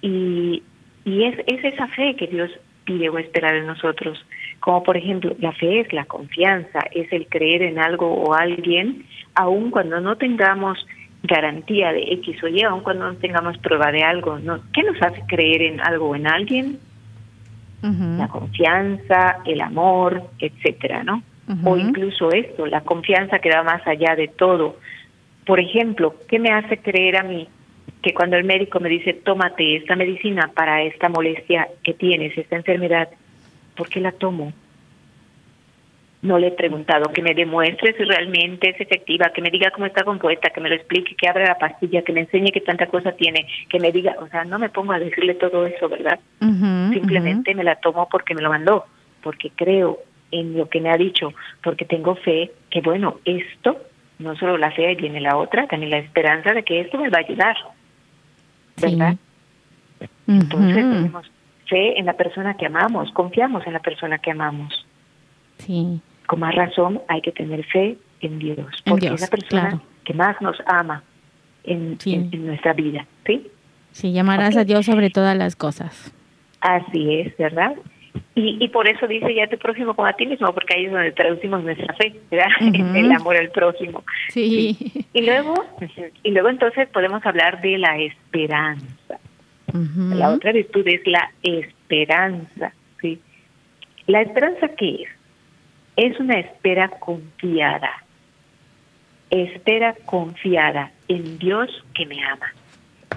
Y, 0.00 0.62
y 1.04 1.24
es, 1.24 1.38
es 1.46 1.64
esa 1.64 1.86
fe 1.88 2.16
que 2.16 2.26
Dios 2.26 2.50
pide 2.84 3.08
o 3.08 3.18
espera 3.18 3.52
de 3.52 3.62
nosotros. 3.62 4.24
Como 4.60 4.82
por 4.82 4.96
ejemplo, 4.96 5.36
la 5.38 5.52
fe 5.52 5.80
es 5.80 5.92
la 5.92 6.06
confianza, 6.06 6.80
es 6.92 7.12
el 7.12 7.26
creer 7.28 7.62
en 7.62 7.78
algo 7.78 8.12
o 8.12 8.34
alguien, 8.34 9.04
aun 9.34 9.70
cuando 9.70 10.00
no 10.00 10.16
tengamos 10.16 10.84
garantía 11.22 11.92
de 11.92 12.02
X 12.14 12.42
o 12.42 12.48
Y, 12.48 12.62
aun 12.62 12.82
cuando 12.82 13.10
no 13.10 13.16
tengamos 13.18 13.58
prueba 13.58 13.92
de 13.92 14.02
algo. 14.02 14.38
¿no? 14.38 14.60
¿Qué 14.72 14.82
nos 14.82 15.00
hace 15.02 15.22
creer 15.26 15.62
en 15.62 15.80
algo 15.80 16.10
o 16.10 16.16
en 16.16 16.26
alguien? 16.26 16.78
La 17.82 18.28
confianza, 18.28 19.38
el 19.44 19.60
amor, 19.60 20.22
etcétera, 20.38 21.02
¿no? 21.02 21.20
O 21.64 21.76
incluso 21.76 22.30
esto, 22.30 22.64
la 22.66 22.82
confianza 22.82 23.40
que 23.40 23.50
va 23.50 23.64
más 23.64 23.84
allá 23.86 24.14
de 24.14 24.28
todo. 24.28 24.76
Por 25.44 25.58
ejemplo, 25.58 26.14
¿qué 26.28 26.38
me 26.38 26.50
hace 26.50 26.78
creer 26.78 27.16
a 27.16 27.24
mí 27.24 27.48
que 28.02 28.14
cuando 28.14 28.36
el 28.36 28.44
médico 28.44 28.80
me 28.80 28.88
dice, 28.88 29.12
tómate 29.14 29.76
esta 29.76 29.96
medicina 29.96 30.50
para 30.54 30.82
esta 30.82 31.08
molestia 31.08 31.68
que 31.82 31.94
tienes, 31.94 32.36
esta 32.38 32.56
enfermedad, 32.56 33.08
¿por 33.76 33.88
qué 33.88 34.00
la 34.00 34.12
tomo? 34.12 34.52
No 36.22 36.38
le 36.38 36.48
he 36.48 36.52
preguntado, 36.52 37.12
que 37.12 37.20
me 37.20 37.34
demuestre 37.34 37.96
si 37.96 38.04
realmente 38.04 38.70
es 38.70 38.80
efectiva, 38.80 39.30
que 39.34 39.42
me 39.42 39.50
diga 39.50 39.72
cómo 39.72 39.86
está 39.86 40.04
compuesta, 40.04 40.50
que 40.50 40.60
me 40.60 40.68
lo 40.68 40.76
explique, 40.76 41.16
que 41.16 41.28
abra 41.28 41.46
la 41.46 41.58
pastilla, 41.58 42.02
que 42.02 42.12
me 42.12 42.20
enseñe 42.20 42.52
qué 42.52 42.60
tanta 42.60 42.86
cosa 42.86 43.10
tiene, 43.12 43.46
que 43.68 43.80
me 43.80 43.90
diga, 43.90 44.14
o 44.20 44.28
sea, 44.28 44.44
no 44.44 44.60
me 44.60 44.70
pongo 44.70 44.92
a 44.92 45.00
decirle 45.00 45.34
todo 45.34 45.66
eso, 45.66 45.88
¿verdad? 45.88 46.20
Simplemente 46.40 47.54
me 47.56 47.64
la 47.64 47.74
tomo 47.74 48.08
porque 48.08 48.36
me 48.36 48.42
lo 48.42 48.50
mandó, 48.50 48.84
porque 49.20 49.50
creo 49.50 49.98
en 50.30 50.56
lo 50.56 50.68
que 50.68 50.80
me 50.80 50.90
ha 50.90 50.96
dicho, 50.96 51.34
porque 51.62 51.84
tengo 51.84 52.14
fe 52.14 52.52
que, 52.70 52.80
bueno, 52.80 53.18
esto 53.24 53.78
no 54.20 54.36
solo 54.36 54.56
la 54.56 54.70
fe, 54.70 54.94
viene 54.94 55.20
la 55.20 55.36
otra, 55.36 55.66
también 55.66 55.90
la 55.90 55.98
esperanza 55.98 56.52
de 56.52 56.62
que 56.62 56.80
esto 56.80 56.98
me 56.98 57.10
va 57.10 57.18
a 57.18 57.22
ayudar. 57.22 57.56
¿Verdad? 58.80 59.16
Entonces 60.28 60.76
tenemos 60.76 61.30
fe 61.66 61.98
en 61.98 62.06
la 62.06 62.12
persona 62.12 62.56
que 62.56 62.66
amamos, 62.66 63.10
confiamos 63.10 63.66
en 63.66 63.72
la 63.72 63.80
persona 63.80 64.18
que 64.18 64.30
amamos. 64.30 64.86
Sí. 65.58 66.00
Con 66.32 66.40
más 66.40 66.54
razón 66.54 66.98
hay 67.08 67.20
que 67.20 67.30
tener 67.30 67.62
fe 67.66 67.98
en 68.22 68.38
Dios, 68.38 68.82
porque 68.86 69.08
es 69.08 69.20
la 69.20 69.26
persona 69.26 69.82
que 70.02 70.14
más 70.14 70.40
nos 70.40 70.56
ama 70.64 71.02
en, 71.62 71.98
nuestra 72.42 72.72
vida, 72.72 73.06
¿sí? 73.26 73.48
Sí, 73.90 74.14
llamarás 74.14 74.56
a 74.56 74.64
Dios 74.64 74.86
sobre 74.86 75.10
todas 75.10 75.36
las 75.36 75.56
cosas. 75.56 76.10
Así 76.62 77.16
es, 77.16 77.36
¿verdad? 77.36 77.74
Y, 78.34 78.64
y 78.64 78.68
por 78.68 78.88
eso 78.88 79.06
dice 79.06 79.34
ya 79.34 79.46
tu 79.46 79.58
próximo 79.58 79.92
como 79.92 80.08
a 80.08 80.14
ti 80.14 80.24
mismo, 80.24 80.54
porque 80.54 80.74
ahí 80.74 80.86
es 80.86 80.92
donde 80.92 81.12
traducimos 81.12 81.62
nuestra 81.64 81.92
fe, 81.96 82.14
¿verdad? 82.30 82.48
El 82.96 83.12
amor 83.12 83.36
al 83.36 83.50
próximo. 83.50 84.02
Sí. 84.30 85.04
Y 85.12 85.26
luego, 85.26 85.52
y 86.22 86.30
luego 86.30 86.48
entonces 86.48 86.88
podemos 86.88 87.26
hablar 87.26 87.60
de 87.60 87.76
la 87.76 87.98
esperanza. 87.98 89.18
La 89.74 90.30
otra 90.30 90.52
virtud 90.52 90.88
es 90.88 91.06
la 91.06 91.30
esperanza, 91.42 92.72
¿sí? 93.02 93.20
¿La 94.06 94.22
esperanza 94.22 94.68
qué 94.68 95.02
es? 95.02 95.21
Es 95.96 96.18
una 96.18 96.38
espera 96.38 96.88
confiada. 96.88 97.90
Espera 99.30 99.94
confiada 100.06 100.92
en 101.08 101.38
Dios 101.38 101.70
que 101.94 102.06
me 102.06 102.22
ama. 102.24 102.52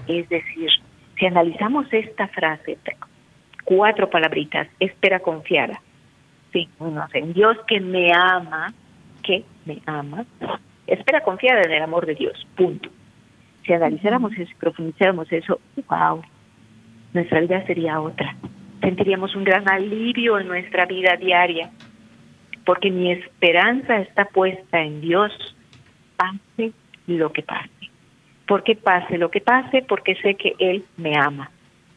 Es 0.07 0.27
decir, 0.29 0.69
si 1.17 1.25
analizamos 1.25 1.91
esta 1.91 2.27
frase, 2.27 2.77
cuatro 3.63 4.09
palabritas, 4.09 4.67
espera 4.79 5.19
confiada. 5.19 5.81
Sí, 6.53 6.69
en 7.13 7.33
Dios 7.33 7.57
que 7.67 7.81
me 7.81 8.13
ama, 8.13 8.73
que 9.23 9.43
me 9.65 9.81
ama, 9.85 10.25
espera 10.87 11.21
confiada 11.21 11.63
en 11.63 11.71
el 11.71 11.83
amor 11.83 12.05
de 12.05 12.15
Dios, 12.15 12.47
punto. 12.55 12.89
Si 13.65 13.73
analizáramos 13.73 14.31
eso 14.33 14.51
y 14.51 14.55
profundizáramos 14.55 15.31
eso, 15.31 15.59
wow, 15.89 16.21
nuestra 17.13 17.41
vida 17.41 17.65
sería 17.65 17.99
otra. 17.99 18.35
Sentiríamos 18.81 19.35
un 19.35 19.43
gran 19.43 19.69
alivio 19.69 20.39
en 20.39 20.47
nuestra 20.47 20.85
vida 20.85 21.17
diaria, 21.17 21.71
porque 22.65 22.89
mi 22.89 23.11
esperanza 23.11 23.99
está 23.99 24.25
puesta 24.25 24.81
en 24.81 24.99
Dios, 25.01 25.31
pase 26.17 26.73
lo 27.07 27.31
que 27.31 27.43
pase. 27.43 27.69
Porque 28.47 28.75
pase 28.75 29.17
lo 29.17 29.29
que 29.29 29.41
pase, 29.41 29.83
porque 29.87 30.15
sé 30.15 30.35
que 30.35 30.55
Él 30.59 30.83
me 30.97 31.17
ama. 31.17 31.51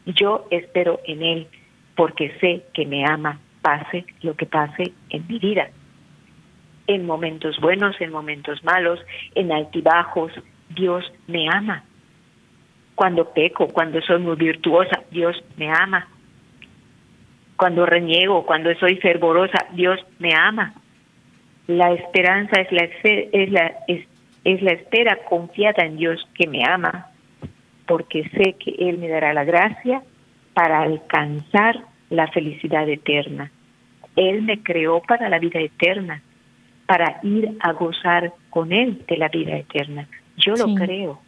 Yo 0.05 0.47
espero 0.51 0.99
en 1.05 1.23
Él, 1.23 1.47
porque 1.95 2.31
sé 2.39 2.63
que 2.73 2.85
me 2.85 3.05
ama, 3.05 3.39
pase 3.61 4.05
lo 4.21 4.35
que 4.35 4.45
pase 4.45 4.93
en 5.09 5.27
mi 5.27 5.39
vida. 5.39 5.69
En 6.87 7.05
momentos 7.05 7.59
buenos, 7.59 7.99
en 7.99 8.11
momentos 8.11 8.63
malos, 8.63 8.99
en 9.35 9.51
altibajos, 9.51 10.31
Dios 10.69 11.11
me 11.27 11.47
ama. 11.49 11.83
Cuando 12.95 13.31
peco, 13.31 13.67
cuando 13.67 14.01
soy 14.01 14.19
muy 14.19 14.35
virtuosa, 14.35 15.03
Dios 15.11 15.43
me 15.57 15.69
ama. 15.71 16.07
Cuando 17.59 17.85
reniego, 17.85 18.45
cuando 18.45 18.73
soy 18.75 18.95
fervorosa, 18.95 19.65
Dios 19.73 19.99
me 20.17 20.33
ama. 20.33 20.73
La 21.67 21.91
esperanza 21.91 22.61
es 22.61 22.71
la, 22.71 22.87
es 23.03 23.51
la, 23.51 23.73
es, 23.85 24.07
es 24.45 24.61
la 24.61 24.71
espera 24.71 25.17
confiada 25.27 25.83
en 25.83 25.97
Dios 25.97 26.25
que 26.35 26.47
me 26.47 26.63
ama, 26.63 27.07
porque 27.85 28.29
sé 28.29 28.53
que 28.53 28.75
Él 28.79 28.97
me 28.97 29.09
dará 29.09 29.33
la 29.33 29.43
gracia 29.43 30.01
para 30.53 30.83
alcanzar 30.83 31.83
la 32.09 32.29
felicidad 32.29 32.87
eterna. 32.87 33.51
Él 34.15 34.43
me 34.43 34.63
creó 34.63 35.01
para 35.01 35.27
la 35.27 35.37
vida 35.37 35.59
eterna, 35.59 36.21
para 36.85 37.19
ir 37.23 37.57
a 37.59 37.73
gozar 37.73 38.31
con 38.51 38.71
Él 38.71 39.03
de 39.05 39.17
la 39.17 39.27
vida 39.27 39.57
eterna. 39.57 40.07
Yo 40.37 40.53
lo 40.55 40.75
creo, 40.75 41.19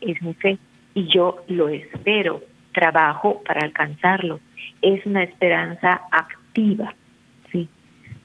es 0.00 0.22
mi 0.22 0.34
fe, 0.34 0.56
y 0.94 1.08
yo 1.08 1.42
lo 1.48 1.68
espero, 1.68 2.42
trabajo 2.74 3.42
para 3.46 3.64
alcanzarlo. 3.64 4.40
Es 4.82 5.06
una 5.06 5.22
esperanza 5.22 6.02
activa, 6.10 6.94
¿sí? 7.50 7.68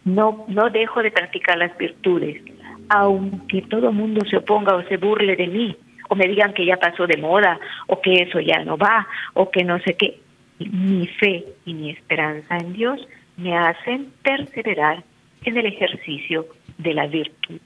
No, 0.04 0.46
no 0.50 0.70
dejo 0.70 1.02
de 1.02 1.12
practicar 1.12 1.58
las 1.58 1.78
virtudes, 1.78 2.42
aunque 2.90 3.62
todo 3.62 3.90
el 3.90 3.96
mundo 3.96 4.26
se 4.30 4.36
oponga 4.36 4.76
o 4.76 4.84
se 4.84 4.98
burle 4.98 5.38
de 5.38 5.48
mí, 5.48 5.78
o 6.10 6.16
me 6.16 6.28
digan 6.28 6.54
que 6.54 6.66
ya 6.66 6.76
pasó 6.78 7.08
de 7.08 7.18
moda, 7.18 7.58
o 7.88 8.02
que 8.02 8.24
eso 8.24 8.42
ya 8.42 8.64
no 8.66 8.78
va, 8.78 9.08
o 9.34 9.50
que 9.50 9.64
no 9.64 9.80
sé 9.80 9.94
qué 9.94 10.20
mi 10.60 11.08
fe 11.08 11.46
y 11.66 11.74
mi 11.74 11.92
esperanza 11.92 12.58
en 12.58 12.74
Dios 12.74 13.00
me 13.38 13.58
hacen 13.58 14.12
perseverar 14.22 15.04
en 15.44 15.58
el 15.58 15.66
ejercicio 15.66 16.48
de 16.78 16.94
la 16.94 17.08
virtud. 17.08 17.60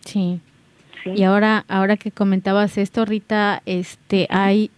Sí. 0.00 0.40
Y 1.04 1.22
ahora, 1.22 1.64
ahora 1.68 1.96
que 1.96 2.10
comentabas 2.10 2.76
esto, 2.76 3.04
Rita, 3.04 3.62
este, 3.66 4.26
hay, 4.30 4.70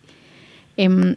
em, 0.77 1.17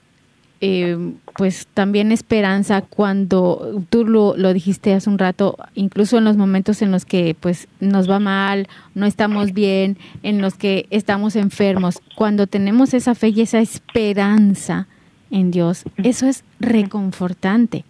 em, 0.61 1.15
pues 1.35 1.67
también 1.73 2.11
esperanza 2.11 2.81
cuando 2.81 3.83
tú 3.89 4.05
lo, 4.05 4.35
lo, 4.37 4.53
dijiste 4.53 4.93
hace 4.93 5.09
un 5.09 5.17
rato, 5.17 5.57
incluso 5.75 6.17
en 6.17 6.23
los 6.23 6.37
momentos 6.37 6.81
en 6.81 6.91
los 6.91 7.05
que 7.05 7.35
pues 7.39 7.67
nos 7.79 8.09
va 8.09 8.19
mal, 8.19 8.67
no 8.95 9.05
estamos 9.05 9.53
bien, 9.53 9.97
en 10.21 10.41
los 10.41 10.55
que 10.55 10.85
estamos 10.89 11.35
enfermos, 11.35 12.01
cuando 12.15 12.47
tenemos 12.47 12.93
esa 12.93 13.15
fe 13.15 13.29
y 13.29 13.41
esa 13.41 13.59
esperanza 13.59 14.87
en 15.31 15.51
Dios, 15.51 15.83
eso 15.97 16.27
es 16.27 16.43
reconfortante. 16.59 17.83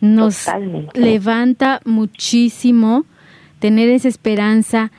Nos 0.00 0.46
levanta 0.94 1.80
muchísimo 1.84 3.04
tener 3.58 3.90
esa 3.90 4.08
esperanza 4.08 4.90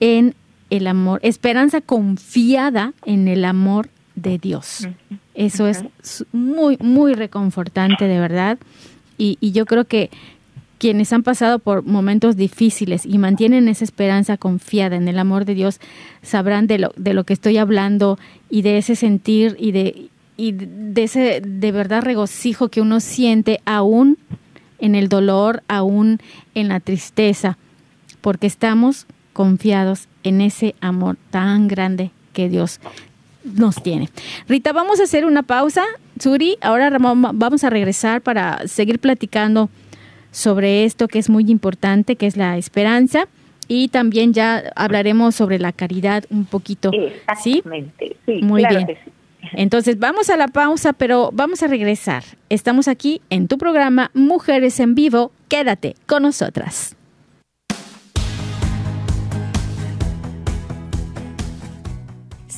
en 0.00 0.34
el 0.68 0.86
amor, 0.86 1.20
esperanza 1.22 1.80
confiada 1.80 2.92
en 3.04 3.28
el 3.28 3.44
amor 3.44 3.88
de 4.14 4.38
Dios. 4.38 4.88
Eso 5.34 5.66
es 5.66 5.84
muy, 6.32 6.76
muy 6.78 7.14
reconfortante, 7.14 8.06
de 8.06 8.20
verdad. 8.20 8.58
Y, 9.16 9.38
y, 9.40 9.52
yo 9.52 9.66
creo 9.66 9.84
que 9.84 10.10
quienes 10.80 11.12
han 11.12 11.22
pasado 11.22 11.58
por 11.58 11.82
momentos 11.82 12.36
difíciles 12.36 13.04
y 13.04 13.18
mantienen 13.18 13.68
esa 13.68 13.84
esperanza 13.84 14.38
confiada 14.38 14.96
en 14.96 15.08
el 15.08 15.18
amor 15.18 15.44
de 15.44 15.54
Dios, 15.54 15.78
sabrán 16.22 16.66
de 16.66 16.78
lo, 16.78 16.92
de 16.96 17.12
lo 17.12 17.24
que 17.24 17.34
estoy 17.34 17.58
hablando 17.58 18.18
y 18.48 18.62
de 18.62 18.78
ese 18.78 18.96
sentir 18.96 19.56
y 19.58 19.72
de, 19.72 20.08
y 20.38 20.52
de 20.52 21.02
ese 21.02 21.42
de 21.44 21.70
verdad 21.70 22.02
regocijo 22.02 22.70
que 22.70 22.80
uno 22.80 23.00
siente 23.00 23.60
aún 23.66 24.16
en 24.78 24.94
el 24.94 25.10
dolor, 25.10 25.62
aún 25.68 26.18
en 26.54 26.68
la 26.68 26.80
tristeza, 26.80 27.58
porque 28.22 28.46
estamos 28.46 29.06
confiados 29.34 30.08
en 30.22 30.40
ese 30.40 30.74
amor 30.80 31.18
tan 31.30 31.68
grande 31.68 32.10
que 32.32 32.48
Dios 32.48 32.80
nos 33.44 33.82
tiene. 33.82 34.08
Rita, 34.48 34.72
vamos 34.72 35.00
a 35.00 35.04
hacer 35.04 35.24
una 35.24 35.42
pausa. 35.42 35.84
Suri, 36.18 36.58
ahora 36.60 36.90
vamos 36.98 37.64
a 37.64 37.70
regresar 37.70 38.20
para 38.20 38.66
seguir 38.66 38.98
platicando 38.98 39.70
sobre 40.32 40.84
esto 40.84 41.08
que 41.08 41.18
es 41.18 41.28
muy 41.28 41.50
importante, 41.50 42.16
que 42.16 42.26
es 42.26 42.36
la 42.36 42.56
esperanza. 42.58 43.26
Y 43.68 43.88
también 43.88 44.32
ya 44.32 44.72
hablaremos 44.74 45.34
sobre 45.34 45.58
la 45.58 45.72
caridad 45.72 46.24
un 46.30 46.44
poquito. 46.44 46.90
¿Sí? 47.40 47.62
sí 48.26 48.40
muy 48.42 48.66
bien. 48.66 48.98
Entonces 49.52 49.98
vamos 49.98 50.28
a 50.28 50.36
la 50.36 50.48
pausa, 50.48 50.92
pero 50.92 51.30
vamos 51.32 51.62
a 51.62 51.66
regresar. 51.66 52.24
Estamos 52.48 52.88
aquí 52.88 53.22
en 53.30 53.48
tu 53.48 53.58
programa 53.58 54.10
Mujeres 54.12 54.80
en 54.80 54.94
Vivo. 54.94 55.32
Quédate 55.48 55.94
con 56.06 56.24
nosotras. 56.24 56.96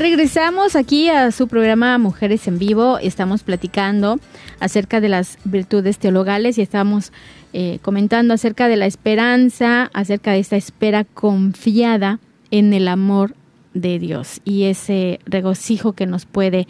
Regresamos 0.00 0.76
aquí 0.76 1.10
a 1.10 1.30
su 1.30 1.46
programa 1.46 1.98
Mujeres 1.98 2.48
en 2.48 2.58
Vivo. 2.58 2.98
Estamos 2.98 3.42
platicando 3.42 4.18
acerca 4.58 4.98
de 4.98 5.10
las 5.10 5.36
virtudes 5.44 5.98
teologales 5.98 6.56
y 6.56 6.62
estamos 6.62 7.12
eh, 7.52 7.80
comentando 7.82 8.32
acerca 8.32 8.68
de 8.68 8.76
la 8.76 8.86
esperanza, 8.86 9.90
acerca 9.92 10.32
de 10.32 10.38
esta 10.38 10.56
espera 10.56 11.04
confiada 11.04 12.18
en 12.50 12.72
el 12.72 12.88
amor 12.88 13.34
de 13.74 13.98
Dios 13.98 14.40
y 14.46 14.64
ese 14.64 15.20
regocijo 15.26 15.92
que 15.92 16.06
nos 16.06 16.24
puede 16.24 16.66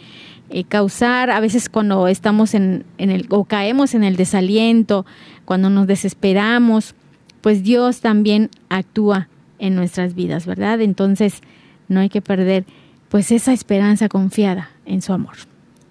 eh, 0.49 0.65
causar 0.65 1.31
a 1.31 1.39
veces 1.39 1.69
cuando 1.69 2.09
estamos 2.09 2.53
en, 2.53 2.83
en 2.97 3.11
el 3.11 3.27
o 3.29 3.45
caemos 3.45 3.93
en 3.93 4.03
el 4.03 4.17
desaliento, 4.17 5.05
cuando 5.45 5.69
nos 5.69 5.87
desesperamos, 5.87 6.95
pues 7.39 7.63
Dios 7.63 8.01
también 8.01 8.49
actúa 8.67 9.29
en 9.57 9.75
nuestras 9.75 10.15
vidas, 10.15 10.45
¿verdad? 10.45 10.81
Entonces 10.81 11.41
no 11.87 12.01
hay 12.01 12.09
que 12.09 12.21
perder 12.21 12.65
pues 13.11 13.29
esa 13.33 13.51
esperanza 13.51 14.07
confiada 14.07 14.69
en 14.85 15.01
su 15.01 15.11
amor. 15.11 15.35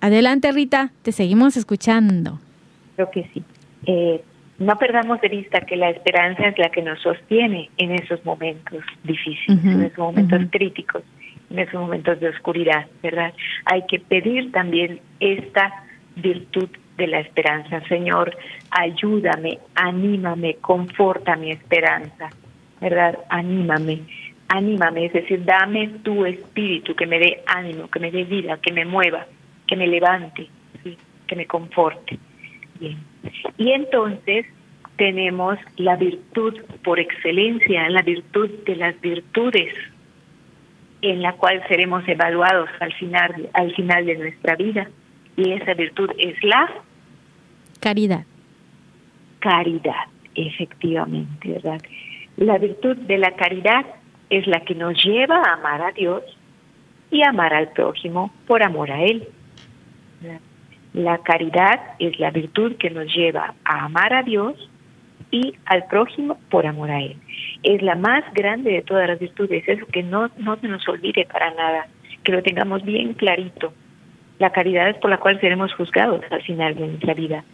Adelante 0.01 0.51
Rita, 0.53 0.91
te 1.03 1.13
seguimos 1.13 1.55
escuchando. 1.59 2.41
Creo 2.97 3.11
que 3.11 3.29
sí. 3.35 3.45
Eh, 3.85 4.23
no 4.59 4.77
perdamos 4.77 5.21
de 5.21 5.29
vista 5.29 5.61
que 5.61 5.77
la 5.77 5.91
esperanza 5.91 6.49
es 6.49 6.59
la 6.59 6.71
que 6.71 6.81
nos 6.81 6.99
sostiene 7.03 7.69
en 7.77 7.93
esos 7.93 8.25
momentos 8.25 8.83
difíciles, 9.05 9.65
en 9.65 9.83
esos 9.83 9.99
momentos 9.99 10.41
críticos, 10.51 11.03
en 11.51 11.59
esos 11.59 11.79
momentos 11.79 12.19
de 12.21 12.31
oscuridad, 12.31 12.87
¿verdad? 13.03 13.35
Hay 13.67 13.83
que 13.87 14.01
pedir 14.01 14.51
también 14.53 15.01
esta 15.21 15.85
virtud 16.17 16.71
de 16.97 17.07
la 17.07 17.21
esperanza. 17.21 17.83
Señor, 17.89 18.35
ayúdame, 18.71 19.59
anímame, 19.75 20.57
conforta 20.57 21.37
mi 21.37 21.51
esperanza, 21.51 22.31
¿verdad? 22.81 23.19
Anímame 23.29 24.01
anímame, 24.51 25.07
es 25.07 25.13
decir, 25.13 25.45
dame 25.45 25.89
tu 26.03 26.27
espíritu 26.27 26.95
que 26.95 27.07
me 27.07 27.21
dé 27.21 27.43
ánimo, 27.47 27.89
que 27.89 28.01
me 28.01 28.11
dé 28.11 28.25
vida, 28.25 28.59
que 28.59 28.73
me 28.73 28.85
mueva, 28.85 29.27
que 29.67 29.77
me 29.77 29.87
levante, 29.87 30.49
que 31.27 31.37
me 31.37 31.47
conforte. 31.47 32.19
Bien. 32.81 32.99
Y 33.57 33.71
entonces 33.71 34.47
tenemos 34.97 35.57
la 35.77 35.95
virtud 35.97 36.59
por 36.83 36.99
excelencia, 36.99 37.89
la 37.91 38.03
virtud 38.03 38.51
de 38.67 38.75
las 38.75 39.01
virtudes, 39.01 39.73
en 41.01 41.23
la 41.23 41.35
cual 41.35 41.63
seremos 41.69 42.07
evaluados 42.09 42.69
al 42.81 42.93
final, 42.95 43.49
al 43.55 43.73
final 43.77 44.05
de 44.05 44.19
nuestra 44.19 44.57
vida. 44.57 44.91
Y 45.37 45.53
esa 45.53 45.75
virtud 45.75 46.11
es 46.19 46.43
la 46.43 46.69
caridad. 47.79 48.25
Caridad, 49.39 50.07
efectivamente, 50.35 51.53
¿verdad? 51.53 51.81
La 52.37 52.59
virtud 52.59 52.97
de 52.97 53.17
la 53.17 53.31
caridad 53.37 53.87
es 54.31 54.47
la 54.47 54.61
que 54.61 54.75
nos 54.75 55.03
lleva 55.05 55.43
a 55.43 55.55
amar 55.55 55.83
a 55.83 55.93
Dios 55.93 56.23
y 57.11 57.23
amar 57.23 57.53
al 57.53 57.69
prójimo 57.73 58.33
por 58.47 58.63
amor 58.63 58.91
a 58.91 59.03
Él. 59.03 59.29
La 60.93 61.19
caridad 61.19 61.81
es 61.99 62.19
la 62.19 62.31
virtud 62.31 62.77
que 62.77 62.91
nos 62.91 63.15
lleva 63.15 63.55
a 63.65 63.85
amar 63.85 64.13
a 64.15 64.23
Dios 64.23 64.71
y 65.31 65.55
al 65.67 65.87
prójimo 65.87 66.39
por 66.51 66.67
amor 66.67 66.91
a 66.91 67.01
Él. 67.01 67.17
Es 67.63 67.83
la 67.83 67.95
más 67.95 68.25
grande 68.35 68.73
de 68.73 68.83
todas 68.83 69.09
las 69.09 69.19
virtudes, 69.19 69.65
eso 69.67 69.87
que 69.87 70.03
no, 70.03 70.31
no 70.39 70.57
se 70.57 70.69
nos 70.69 70.89
olvide 70.89 71.27
para 71.31 71.53
nada, 71.55 71.89
que 72.25 72.33
lo 72.33 72.43
tengamos 72.43 72.85
bien 72.85 73.15
clarito. 73.15 73.73
La 74.39 74.51
caridad 74.51 74.89
es 74.89 74.97
por 74.97 75.11
la 75.11 75.19
cual 75.19 75.41
seremos 75.41 75.73
juzgados 75.75 76.23
al 76.31 76.43
final 76.43 76.75
de 76.75 76.87
nuestra 76.87 77.15
vida. 77.15 77.45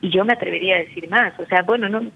Y 0.00 0.10
yo 0.10 0.24
me 0.24 0.34
atrevería 0.34 0.76
a 0.76 0.80
decir 0.80 1.08
más, 1.08 1.38
o 1.40 1.46
sea, 1.46 1.62
bueno, 1.62 1.88
no 1.88 2.10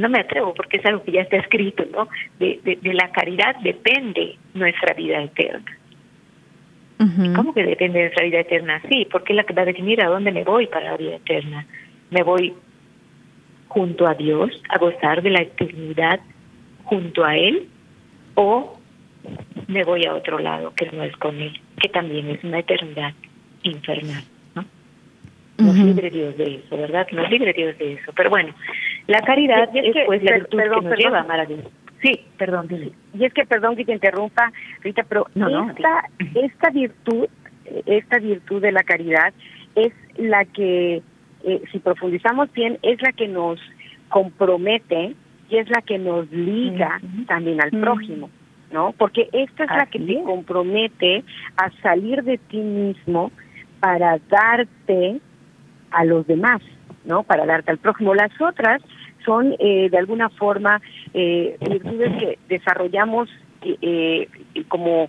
no 0.00 0.08
me 0.08 0.20
atrevo 0.20 0.54
porque 0.54 0.78
es 0.78 0.86
algo 0.86 1.02
que 1.02 1.12
ya 1.12 1.22
está 1.22 1.36
escrito, 1.36 1.84
¿no? 1.92 2.08
De, 2.38 2.60
de, 2.64 2.94
la 2.94 3.10
caridad 3.10 3.56
depende 3.62 4.36
nuestra 4.54 4.94
vida 4.94 5.22
eterna. 5.22 5.78
¿Cómo 7.34 7.52
que 7.52 7.64
depende 7.64 7.98
de 7.98 8.04
nuestra 8.04 8.24
vida 8.24 8.40
eterna? 8.40 8.80
Sí, 8.88 9.08
porque 9.10 9.32
es 9.32 9.36
la 9.36 9.42
que 9.42 9.54
va 9.54 9.62
a 9.62 9.66
definir 9.66 10.00
a 10.02 10.08
dónde 10.08 10.30
me 10.30 10.44
voy 10.44 10.68
para 10.68 10.92
la 10.92 10.96
vida 10.96 11.16
eterna. 11.16 11.66
¿Me 12.10 12.22
voy 12.22 12.54
junto 13.66 14.06
a 14.06 14.14
Dios 14.14 14.50
a 14.68 14.78
gozar 14.78 15.20
de 15.20 15.30
la 15.30 15.42
eternidad 15.42 16.20
junto 16.84 17.24
a 17.24 17.36
Él? 17.36 17.66
¿O 18.34 18.78
me 19.66 19.82
voy 19.82 20.04
a 20.06 20.14
otro 20.14 20.38
lado 20.38 20.72
que 20.74 20.88
no 20.92 21.02
es 21.02 21.16
con 21.16 21.40
Él, 21.40 21.60
que 21.80 21.88
también 21.88 22.30
es 22.30 22.44
una 22.44 22.60
eternidad 22.60 23.14
infernal? 23.64 24.22
¿no? 24.54 24.64
Nos 25.58 25.76
libre 25.76 26.08
Dios 26.08 26.36
de 26.36 26.54
eso, 26.56 26.76
¿verdad? 26.76 27.08
Nos 27.10 27.28
libre 27.30 27.52
Dios 27.52 27.76
de 27.78 27.94
eso. 27.94 28.12
Pero 28.14 28.30
bueno, 28.30 28.54
la 29.06 29.20
caridad 29.22 29.68
y 29.72 29.78
es, 29.78 29.96
pues 30.06 30.22
la 30.22 30.36
virtud 30.36 30.58
que 30.58 30.68
nos 30.68 30.98
lleva 30.98 31.18
a 31.18 31.20
amar 31.22 31.40
a 31.40 31.46
Dios. 31.46 31.60
Sí, 32.02 32.20
perdón, 32.36 32.68
Y 33.14 33.24
es 33.24 33.32
que, 33.32 33.46
perdón 33.46 33.76
que 33.76 33.84
te 33.84 33.92
interrumpa, 33.92 34.52
Rita, 34.80 35.04
pero 35.08 35.26
esta, 35.34 36.08
esta 36.34 36.70
virtud, 36.70 37.28
esta 37.86 38.18
virtud 38.18 38.60
de 38.60 38.72
la 38.72 38.82
caridad 38.82 39.32
es 39.76 39.92
la 40.16 40.44
que, 40.44 41.00
eh, 41.44 41.62
si 41.70 41.78
profundizamos 41.78 42.52
bien, 42.52 42.78
es 42.82 43.00
la 43.02 43.12
que 43.12 43.28
nos 43.28 43.60
compromete 44.08 45.14
y 45.48 45.56
es 45.56 45.70
la 45.70 45.80
que 45.80 45.98
nos 45.98 46.30
liga 46.32 47.00
también 47.28 47.62
al 47.62 47.70
prójimo, 47.70 48.30
¿no? 48.72 48.94
Porque 48.98 49.28
esta 49.32 49.64
es 49.64 49.70
la 49.70 49.86
que 49.86 50.00
te 50.00 50.22
compromete 50.24 51.22
a 51.56 51.70
salir 51.82 52.24
de 52.24 52.38
ti 52.38 52.58
mismo 52.58 53.30
para 53.78 54.18
darte 54.28 55.20
a 55.92 56.04
los 56.04 56.26
demás. 56.26 56.60
¿No? 57.04 57.22
Para 57.22 57.46
darte 57.46 57.70
al 57.70 57.78
prójimo. 57.78 58.14
Las 58.14 58.30
otras 58.40 58.82
son 59.24 59.54
eh, 59.58 59.88
de 59.90 59.98
alguna 59.98 60.28
forma 60.30 60.80
eh, 61.14 61.56
virtudes 61.60 62.12
que 62.18 62.38
desarrollamos 62.48 63.28
eh, 63.62 64.28
como 64.68 65.08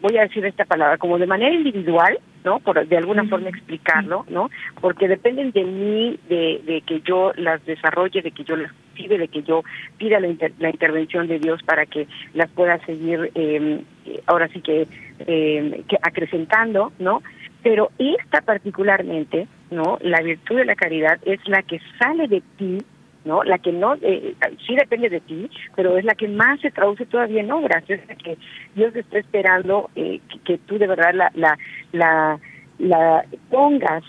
voy 0.00 0.16
a 0.16 0.22
decir 0.22 0.44
esta 0.44 0.64
palabra 0.64 0.98
como 0.98 1.18
de 1.18 1.26
manera 1.26 1.52
individual 1.52 2.18
no 2.44 2.60
por 2.60 2.86
de 2.86 2.96
alguna 2.96 3.24
forma 3.24 3.48
explicarlo 3.48 4.24
no 4.28 4.48
porque 4.80 5.08
dependen 5.08 5.50
de 5.50 5.64
mí 5.64 6.18
de, 6.28 6.62
de, 6.64 6.82
que 6.82 7.00
yo 7.00 7.32
las 7.36 7.64
desarrolle 7.66 8.22
de 8.22 8.30
que 8.30 8.44
yo 8.44 8.56
las 8.56 8.72
pide 8.94 9.18
de 9.18 9.28
que 9.28 9.42
yo 9.42 9.64
pida 9.96 10.20
la, 10.20 10.28
la 10.58 10.70
intervención 10.70 11.26
de 11.26 11.38
Dios 11.38 11.62
para 11.64 11.86
que 11.86 12.06
las 12.34 12.48
pueda 12.50 12.78
seguir 12.86 13.32
eh, 13.34 13.82
ahora 14.26 14.48
sí 14.48 14.60
que, 14.60 14.86
eh, 15.20 15.82
que 15.88 15.96
acrecentando 16.02 16.92
no 16.98 17.22
pero 17.62 17.90
esta 17.98 18.40
particularmente, 18.40 19.46
¿no? 19.70 19.98
La 20.00 20.20
virtud 20.20 20.56
de 20.56 20.64
la 20.64 20.76
caridad 20.76 21.18
es 21.24 21.40
la 21.48 21.62
que 21.62 21.80
sale 21.98 22.28
de 22.28 22.42
ti, 22.56 22.78
¿no? 23.24 23.42
La 23.42 23.58
que 23.58 23.72
no, 23.72 23.94
eh, 24.00 24.34
sí 24.66 24.74
depende 24.76 25.08
de 25.08 25.20
ti, 25.20 25.50
pero 25.74 25.96
es 25.98 26.04
la 26.04 26.14
que 26.14 26.28
más 26.28 26.60
se 26.60 26.70
traduce 26.70 27.06
todavía 27.06 27.40
en 27.40 27.52
obras, 27.52 27.84
es 27.88 28.06
la 28.08 28.14
que 28.14 28.38
Dios 28.74 28.94
está 28.94 29.18
esperando 29.18 29.90
eh, 29.96 30.20
que, 30.44 30.58
tú 30.58 30.78
de 30.78 30.86
verdad 30.86 31.12
la, 31.14 31.30
la, 31.34 31.58
la, 31.92 32.38
la 32.78 33.24
pongas 33.50 34.04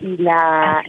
y 0.00 0.16
la 0.16 0.82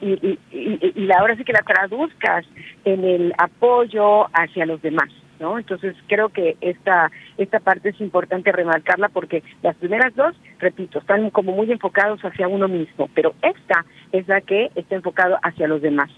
y, 0.00 0.12
y, 0.12 0.38
y, 0.50 0.92
y, 0.94 1.12
ahora 1.12 1.36
sí 1.36 1.44
que 1.44 1.52
la 1.52 1.60
traduzcas 1.60 2.46
en 2.84 3.04
el 3.04 3.34
apoyo 3.36 4.28
hacia 4.32 4.64
los 4.64 4.80
demás. 4.80 5.10
¿No? 5.40 5.58
Entonces 5.58 5.96
creo 6.06 6.28
que 6.28 6.56
esta 6.60 7.10
esta 7.38 7.58
parte 7.58 7.88
es 7.88 8.00
importante 8.00 8.52
remarcarla 8.52 9.08
porque 9.08 9.42
las 9.62 9.74
primeras 9.76 10.14
dos, 10.14 10.36
repito, 10.58 10.98
están 10.98 11.30
como 11.30 11.52
muy 11.52 11.72
enfocados 11.72 12.20
hacia 12.20 12.46
uno 12.46 12.68
mismo, 12.68 13.08
pero 13.14 13.34
esta 13.42 13.84
es 14.12 14.28
la 14.28 14.40
que 14.42 14.70
está 14.74 14.94
enfocado 14.94 15.38
hacia 15.42 15.66
los 15.66 15.82
demás. 15.82 16.10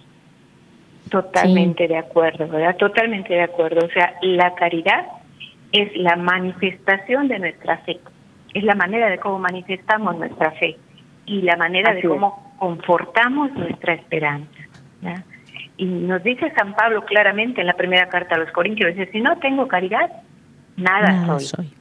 Totalmente 1.10 1.88
de 1.88 1.98
acuerdo, 1.98 2.48
¿verdad? 2.48 2.76
Totalmente 2.76 3.34
de 3.34 3.42
acuerdo. 3.42 3.86
O 3.86 3.90
sea, 3.90 4.14
la 4.22 4.54
caridad 4.54 5.06
es 5.72 5.96
la 5.96 6.16
manifestación 6.16 7.28
de 7.28 7.38
nuestra 7.38 7.78
fe, 7.78 8.00
es 8.54 8.64
la 8.64 8.74
manera 8.74 9.08
de 9.08 9.18
cómo 9.18 9.38
manifestamos 9.38 10.16
nuestra 10.18 10.50
fe 10.52 10.76
y 11.26 11.42
la 11.42 11.56
manera 11.56 11.94
de 11.94 12.02
cómo 12.02 12.54
confortamos 12.58 13.52
nuestra 13.54 13.94
esperanza. 13.94 14.50
¿verdad? 15.00 15.24
Y 15.82 15.84
nos 15.84 16.22
dice 16.22 16.52
San 16.56 16.74
Pablo 16.74 17.04
claramente 17.04 17.60
en 17.60 17.66
la 17.66 17.72
primera 17.72 18.08
carta 18.08 18.36
a 18.36 18.38
los 18.38 18.52
Corintios, 18.52 18.94
dice, 18.94 19.10
si 19.10 19.20
no 19.20 19.36
tengo 19.38 19.66
caridad, 19.66 20.12
nada, 20.76 21.40
soy. 21.40 21.72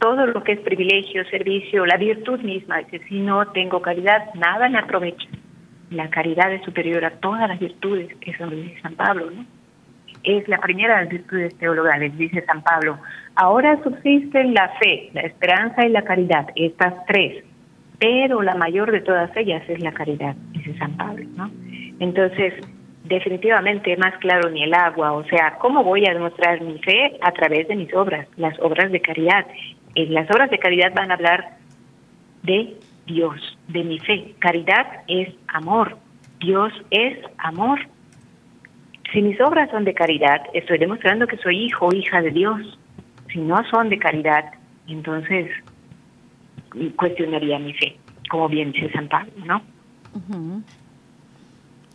Todo 0.00 0.26
lo 0.26 0.42
que 0.42 0.52
es 0.54 0.60
privilegio, 0.60 1.24
servicio, 1.26 1.86
la 1.86 1.98
virtud 1.98 2.40
misma, 2.40 2.78
dice, 2.78 3.00
si 3.08 3.20
no 3.20 3.46
tengo 3.52 3.80
caridad, 3.80 4.34
nada 4.34 4.68
me 4.68 4.78
aprovecha. 4.78 5.28
La 5.90 6.10
caridad 6.10 6.52
es 6.52 6.64
superior 6.64 7.04
a 7.04 7.12
todas 7.12 7.48
las 7.48 7.60
virtudes, 7.60 8.08
eso 8.20 8.46
lo 8.46 8.56
dice 8.56 8.80
San 8.82 8.96
Pablo, 8.96 9.30
¿no? 9.30 9.44
Es 10.24 10.48
la 10.48 10.58
primera 10.58 10.96
de 10.96 11.02
las 11.02 11.12
virtudes 11.12 11.56
teologales, 11.58 12.18
dice 12.18 12.44
San 12.44 12.62
Pablo. 12.62 12.98
Ahora 13.36 13.80
subsisten 13.84 14.52
la 14.52 14.68
fe, 14.80 15.10
la 15.12 15.20
esperanza 15.20 15.86
y 15.86 15.90
la 15.90 16.02
caridad, 16.02 16.48
estas 16.56 17.06
tres, 17.06 17.44
pero 18.00 18.42
la 18.42 18.56
mayor 18.56 18.90
de 18.90 19.00
todas 19.00 19.30
ellas 19.36 19.62
es 19.68 19.78
la 19.78 19.92
caridad, 19.92 20.34
dice 20.50 20.76
San 20.76 20.96
Pablo, 20.96 21.24
¿no? 21.36 21.48
Entonces, 22.00 22.52
definitivamente 23.08 23.96
más 23.96 24.16
claro 24.18 24.50
ni 24.50 24.62
el 24.62 24.74
agua. 24.74 25.12
O 25.12 25.24
sea, 25.24 25.56
¿cómo 25.58 25.84
voy 25.84 26.06
a 26.06 26.14
demostrar 26.14 26.60
mi 26.60 26.78
fe? 26.78 27.18
A 27.22 27.32
través 27.32 27.68
de 27.68 27.76
mis 27.76 27.92
obras, 27.94 28.28
las 28.36 28.58
obras 28.60 28.90
de 28.92 29.00
caridad. 29.00 29.46
Eh, 29.94 30.06
las 30.10 30.30
obras 30.30 30.50
de 30.50 30.58
caridad 30.58 30.92
van 30.94 31.10
a 31.10 31.14
hablar 31.14 31.56
de 32.42 32.76
Dios, 33.06 33.58
de 33.68 33.84
mi 33.84 33.98
fe. 33.98 34.34
Caridad 34.38 34.86
es 35.08 35.28
amor. 35.48 35.96
Dios 36.40 36.72
es 36.90 37.18
amor. 37.38 37.80
Si 39.12 39.22
mis 39.22 39.40
obras 39.40 39.70
son 39.70 39.84
de 39.84 39.94
caridad, 39.94 40.42
estoy 40.52 40.78
demostrando 40.78 41.26
que 41.26 41.38
soy 41.38 41.64
hijo 41.64 41.86
o 41.86 41.94
hija 41.94 42.20
de 42.20 42.30
Dios. 42.30 42.78
Si 43.32 43.38
no 43.38 43.62
son 43.70 43.88
de 43.88 43.98
caridad, 43.98 44.44
entonces 44.88 45.50
cuestionaría 46.96 47.58
mi 47.58 47.72
fe, 47.72 47.96
como 48.28 48.48
bien 48.48 48.72
dice 48.72 48.90
San 48.92 49.08
Pablo, 49.08 49.32
¿no? 49.44 49.62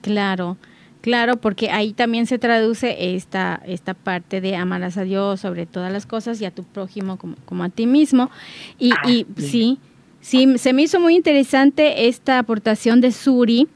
Claro. 0.01 0.57
Claro, 1.01 1.37
porque 1.37 1.71
ahí 1.71 1.93
también 1.93 2.27
se 2.27 2.37
traduce 2.37 3.15
esta, 3.15 3.59
esta 3.65 3.95
parte 3.95 4.39
de 4.39 4.55
amarás 4.55 4.97
a 4.97 5.03
Dios 5.03 5.39
sobre 5.39 5.65
todas 5.65 5.91
las 5.91 6.05
cosas 6.05 6.39
y 6.41 6.45
a 6.45 6.51
tu 6.51 6.63
prójimo 6.63 7.17
como, 7.17 7.63
a 7.63 7.69
ti 7.69 7.87
mismo. 7.87 8.29
Y, 8.77 8.91
ah, 8.91 9.09
y 9.09 9.25
sí. 9.37 9.79
sí, 10.21 10.57
se 10.57 10.73
me 10.73 10.83
hizo 10.83 10.99
muy 10.99 11.15
interesante 11.15 12.07
esta 12.07 12.37
aportación 12.37 13.01
de 13.01 13.11
Suri, 13.11 13.67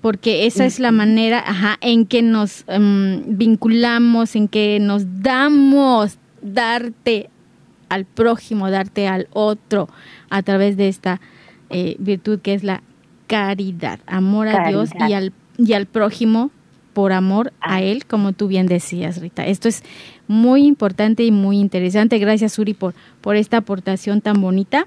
porque 0.00 0.46
esa 0.46 0.64
es 0.64 0.78
la 0.78 0.92
manera 0.92 1.42
ajá, 1.46 1.76
en 1.82 2.06
que 2.06 2.22
nos 2.22 2.64
em, 2.68 3.22
vinculamos, 3.26 4.34
en 4.34 4.48
que 4.48 4.78
nos 4.80 5.22
damos 5.22 6.18
darte 6.40 7.28
al 7.90 8.06
prójimo, 8.06 8.70
darte 8.70 9.08
al 9.08 9.28
otro 9.32 9.88
a 10.30 10.42
través 10.42 10.78
de 10.78 10.88
esta 10.88 11.20
eh, 11.68 11.96
virtud 11.98 12.40
que 12.40 12.54
es 12.54 12.64
la 12.64 12.82
caridad, 13.26 14.00
amor 14.06 14.48
a 14.48 14.68
Dios 14.68 14.90
y 15.08 15.12
al 15.12 15.32
y 15.58 15.72
al 15.72 15.86
prójimo 15.86 16.50
por 16.96 17.12
amor 17.12 17.52
a 17.60 17.74
ah. 17.74 17.82
él, 17.82 18.06
como 18.06 18.32
tú 18.32 18.48
bien 18.48 18.66
decías, 18.66 19.20
Rita. 19.20 19.46
Esto 19.46 19.68
es 19.68 19.82
muy 20.28 20.64
importante 20.64 21.24
y 21.24 21.30
muy 21.30 21.58
interesante. 21.58 22.18
Gracias, 22.18 22.54
Suri, 22.54 22.72
por, 22.72 22.94
por 23.20 23.36
esta 23.36 23.58
aportación 23.58 24.22
tan 24.22 24.40
bonita 24.40 24.86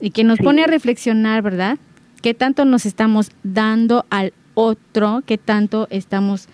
y 0.00 0.10
que 0.10 0.24
nos 0.24 0.40
pone 0.40 0.64
a 0.64 0.66
reflexionar, 0.66 1.42
¿verdad? 1.42 1.78
¿Qué 2.22 2.34
tanto 2.34 2.64
nos 2.64 2.86
estamos 2.86 3.30
dando 3.44 4.04
al 4.10 4.32
otro? 4.54 5.22
¿Qué 5.26 5.38
tanto 5.38 5.86
estamos, 5.90 6.48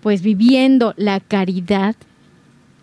pues, 0.00 0.22
viviendo 0.22 0.94
la 0.96 1.20
caridad 1.20 1.94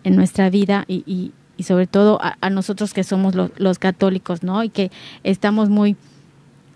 en 0.04 0.14
nuestra 0.14 0.48
vida 0.48 0.84
y, 0.86 1.02
y, 1.06 1.32
sobre 1.64 1.86
todo 1.88 2.20
a, 2.20 2.50
nosotros 2.50 2.92
que 2.94 3.04
somos 3.04 3.34
los, 3.34 3.50
los 3.56 3.78
católicos, 3.78 4.42
¿no? 4.42 4.62
Y 4.62 4.68
que 4.68 4.90
estamos 5.22 5.68
muy 5.68 5.96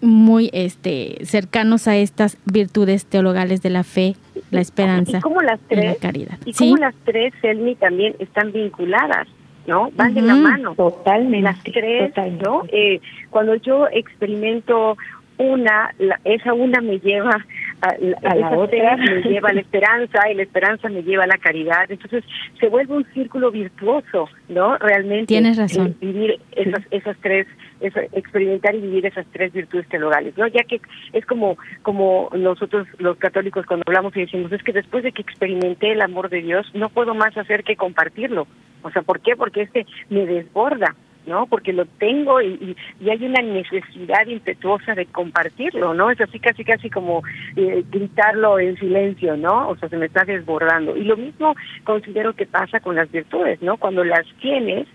muy 0.00 0.50
este 0.52 1.24
cercanos 1.24 1.88
a 1.88 1.96
estas 1.96 2.38
virtudes 2.44 3.06
teologales 3.06 3.62
de 3.62 3.70
la 3.70 3.84
fe, 3.84 4.14
la 4.50 4.60
esperanza 4.60 5.18
y, 5.18 5.44
las 5.44 5.60
tres, 5.68 5.84
la 5.84 5.94
caridad. 5.96 6.38
Y 6.44 6.52
como 6.52 6.76
las 6.76 6.94
tres, 7.04 7.32
Selmi, 7.40 7.74
también 7.76 8.14
están 8.18 8.52
vinculadas, 8.52 9.26
¿no? 9.66 9.90
Van 9.96 10.14
de 10.14 10.22
la 10.22 10.34
mano. 10.34 10.74
Totalmente. 10.74 11.42
Las 11.42 11.62
tres, 11.62 12.12
¿no? 12.42 12.64
Eh, 12.68 13.00
cuando 13.30 13.54
yo 13.56 13.86
experimento 13.88 14.96
una, 15.38 15.94
esa 16.24 16.54
una 16.54 16.80
me 16.80 16.98
lleva 16.98 17.44
a, 17.82 18.34
la 18.34 18.50
otra, 18.52 18.96
me 18.96 19.22
lleva 19.22 19.50
a 19.50 19.52
la 19.52 19.60
esperanza 19.60 20.30
y 20.30 20.34
la 20.34 20.42
esperanza 20.42 20.88
me 20.88 21.02
lleva 21.02 21.24
a 21.24 21.26
la 21.26 21.38
caridad. 21.38 21.90
Entonces 21.90 22.24
se 22.58 22.68
vuelve 22.68 22.94
un 22.96 23.06
círculo 23.12 23.50
virtuoso, 23.50 24.28
¿no? 24.48 24.78
Realmente. 24.78 25.26
Tienes 25.26 25.56
razón. 25.56 25.94
vivir 26.00 26.40
esas, 26.52 26.82
esas 26.90 27.16
tres 27.20 27.46
experimentar 27.80 28.74
y 28.74 28.80
vivir 28.80 29.06
esas 29.06 29.26
tres 29.32 29.52
virtudes 29.52 29.88
teologales, 29.88 30.36
¿no? 30.36 30.46
Ya 30.46 30.64
que 30.64 30.80
es 31.12 31.26
como 31.26 31.56
como 31.82 32.30
nosotros 32.36 32.86
los 32.98 33.16
católicos 33.18 33.66
cuando 33.66 33.84
hablamos 33.86 34.16
y 34.16 34.20
decimos, 34.20 34.52
es 34.52 34.62
que 34.62 34.72
después 34.72 35.04
de 35.04 35.12
que 35.12 35.22
experimenté 35.22 35.92
el 35.92 36.00
amor 36.00 36.28
de 36.30 36.42
Dios, 36.42 36.66
no 36.74 36.88
puedo 36.88 37.14
más 37.14 37.36
hacer 37.36 37.64
que 37.64 37.76
compartirlo. 37.76 38.46
O 38.82 38.90
sea, 38.90 39.02
¿por 39.02 39.20
qué? 39.20 39.36
Porque 39.36 39.62
este 39.62 39.86
me 40.10 40.26
desborda, 40.26 40.94
¿no? 41.26 41.46
Porque 41.46 41.72
lo 41.72 41.86
tengo 41.86 42.40
y, 42.40 42.76
y, 43.00 43.10
hay 43.10 43.24
una 43.24 43.42
necesidad 43.42 44.26
impetuosa 44.26 44.94
de 44.94 45.06
compartirlo, 45.06 45.92
¿no? 45.92 46.10
Es 46.10 46.20
así 46.20 46.38
casi 46.38 46.64
casi 46.64 46.88
como 46.88 47.22
eh, 47.56 47.84
gritarlo 47.90 48.58
en 48.58 48.76
silencio, 48.76 49.36
¿no? 49.36 49.68
O 49.68 49.76
sea, 49.76 49.88
se 49.88 49.96
me 49.96 50.06
está 50.06 50.24
desbordando. 50.24 50.96
Y 50.96 51.04
lo 51.04 51.16
mismo 51.16 51.54
considero 51.84 52.32
que 52.34 52.46
pasa 52.46 52.80
con 52.80 52.94
las 52.94 53.10
virtudes, 53.10 53.60
¿no? 53.60 53.76
Cuando 53.76 54.04
las 54.04 54.24
tienes, 54.40 54.86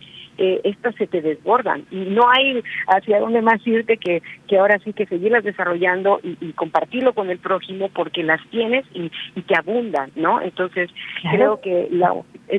eh, 0.43 0.59
estas 0.63 0.95
se 0.95 1.05
te 1.05 1.21
desbordan 1.21 1.85
y 1.91 1.97
no 1.97 2.23
hay 2.27 2.63
hacia 2.87 3.19
dónde 3.19 3.43
más 3.43 3.65
irte 3.67 3.97
que, 3.97 4.23
que 4.47 4.57
ahora 4.57 4.79
sí 4.83 4.91
que 4.91 5.05
seguirlas 5.05 5.43
desarrollando 5.43 6.19
y, 6.23 6.51
compartirlo 6.53 7.13
con 7.13 7.29
el 7.29 7.37
prójimo 7.37 7.89
porque 7.89 8.23
las 8.23 8.41
tienes 8.49 8.83
y, 8.95 9.11
y 9.35 9.41
te 9.43 9.55
abundan, 9.55 10.09
¿no? 10.15 10.41
Entonces 10.41 10.89
creo 11.29 11.61
que 11.61 11.89
la, 11.91 12.15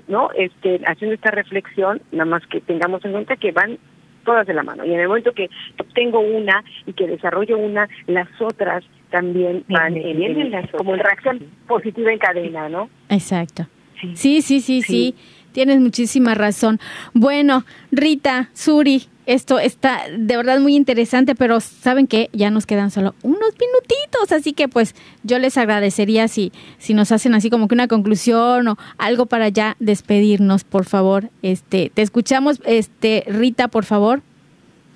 no 0.07 0.31
este 0.37 0.81
haciendo 0.87 1.15
esta 1.15 1.33
reflexión 1.33 2.01
nada 2.13 2.25
más 2.25 2.47
que 2.47 2.61
tengamos 2.61 3.05
en 3.05 3.11
cuenta 3.11 3.35
que 3.35 3.51
van 3.51 3.79
todas 4.25 4.47
de 4.47 4.55
la 4.55 4.63
mano 4.63 4.85
y 4.85 4.95
en 4.95 5.01
el 5.01 5.09
momento 5.09 5.33
que 5.33 5.51
tengo 5.93 6.21
una 6.21 6.63
y 6.87 6.93
que 6.93 7.09
desarrollo 7.09 7.59
una 7.59 7.89
las 8.07 8.29
otras 8.41 8.85
también 9.11 9.65
van 9.69 9.97
en, 9.97 10.69
como 10.79 10.95
en 10.95 11.01
reacción 11.01 11.41
positiva 11.67 12.13
en 12.13 12.19
cadena, 12.19 12.69
¿no? 12.69 12.89
Exacto. 13.09 13.67
Sí, 14.15 14.43
sí, 14.43 14.61
sí, 14.61 14.83
sí. 14.83 15.15
Tienes 15.53 15.81
muchísima 15.81 16.35
razón. 16.35 16.81
Bueno, 17.15 17.65
Rita, 17.91 18.51
Suri, 18.55 19.07
esto 19.27 19.61
está 19.61 20.01
de 20.17 20.37
verdad 20.37 20.59
muy 20.59 20.75
interesante, 20.75 21.35
pero 21.35 21.61
saben 21.61 22.07
que 22.09 22.29
ya 22.33 22.51
nos 22.51 22.67
quedan 22.67 22.91
solo 22.91 23.15
unos 23.23 23.53
minutitos, 23.61 24.33
así 24.33 24.53
que 24.53 24.67
pues 24.67 24.95
yo 25.23 25.39
les 25.39 25.57
agradecería 25.59 26.27
si, 26.27 26.53
si 26.79 26.93
nos 26.93 27.13
hacen 27.13 27.35
así 27.35 27.49
como 27.49 27.69
que 27.69 27.75
una 27.75 27.87
conclusión 27.87 28.67
o 28.67 28.77
algo 28.99 29.27
para 29.27 29.49
ya 29.49 29.77
despedirnos, 29.79 30.65
por 30.65 30.87
favor. 30.87 31.25
Este, 31.43 31.91
te 31.95 32.03
escuchamos, 32.03 32.61
este, 32.65 33.25
Rita, 33.29 33.69
por 33.69 33.85
favor. 33.85 34.23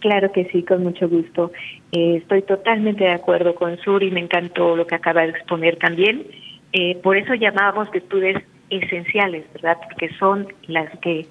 Claro 0.00 0.32
que 0.32 0.46
sí, 0.50 0.62
con 0.62 0.82
mucho 0.82 1.08
gusto. 1.08 1.52
Eh, 1.92 2.16
estoy 2.16 2.42
totalmente 2.42 3.04
de 3.04 3.12
acuerdo 3.12 3.54
con 3.54 3.78
Suri, 3.78 4.10
me 4.10 4.20
encantó 4.20 4.76
lo 4.76 4.86
que 4.86 4.96
acaba 4.96 5.22
de 5.22 5.30
exponer 5.30 5.76
también. 5.76 6.26
Eh, 6.72 6.98
por 7.02 7.16
eso 7.16 7.34
llamábamos 7.34 7.90
virtudes 7.90 8.42
esenciales, 8.70 9.44
¿verdad? 9.52 9.78
Porque 9.88 10.12
son 10.14 10.48
las 10.66 10.90
que 10.98 11.26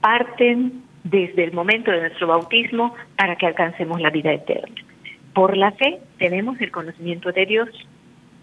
parten 0.00 0.82
desde 1.04 1.44
el 1.44 1.52
momento 1.52 1.90
de 1.90 2.00
nuestro 2.00 2.28
bautismo 2.28 2.94
para 3.16 3.36
que 3.36 3.46
alcancemos 3.46 4.00
la 4.00 4.10
vida 4.10 4.32
eterna. 4.32 4.74
Por 5.34 5.56
la 5.56 5.72
fe 5.72 6.00
tenemos 6.18 6.60
el 6.60 6.70
conocimiento 6.70 7.32
de 7.32 7.46
Dios, 7.46 7.68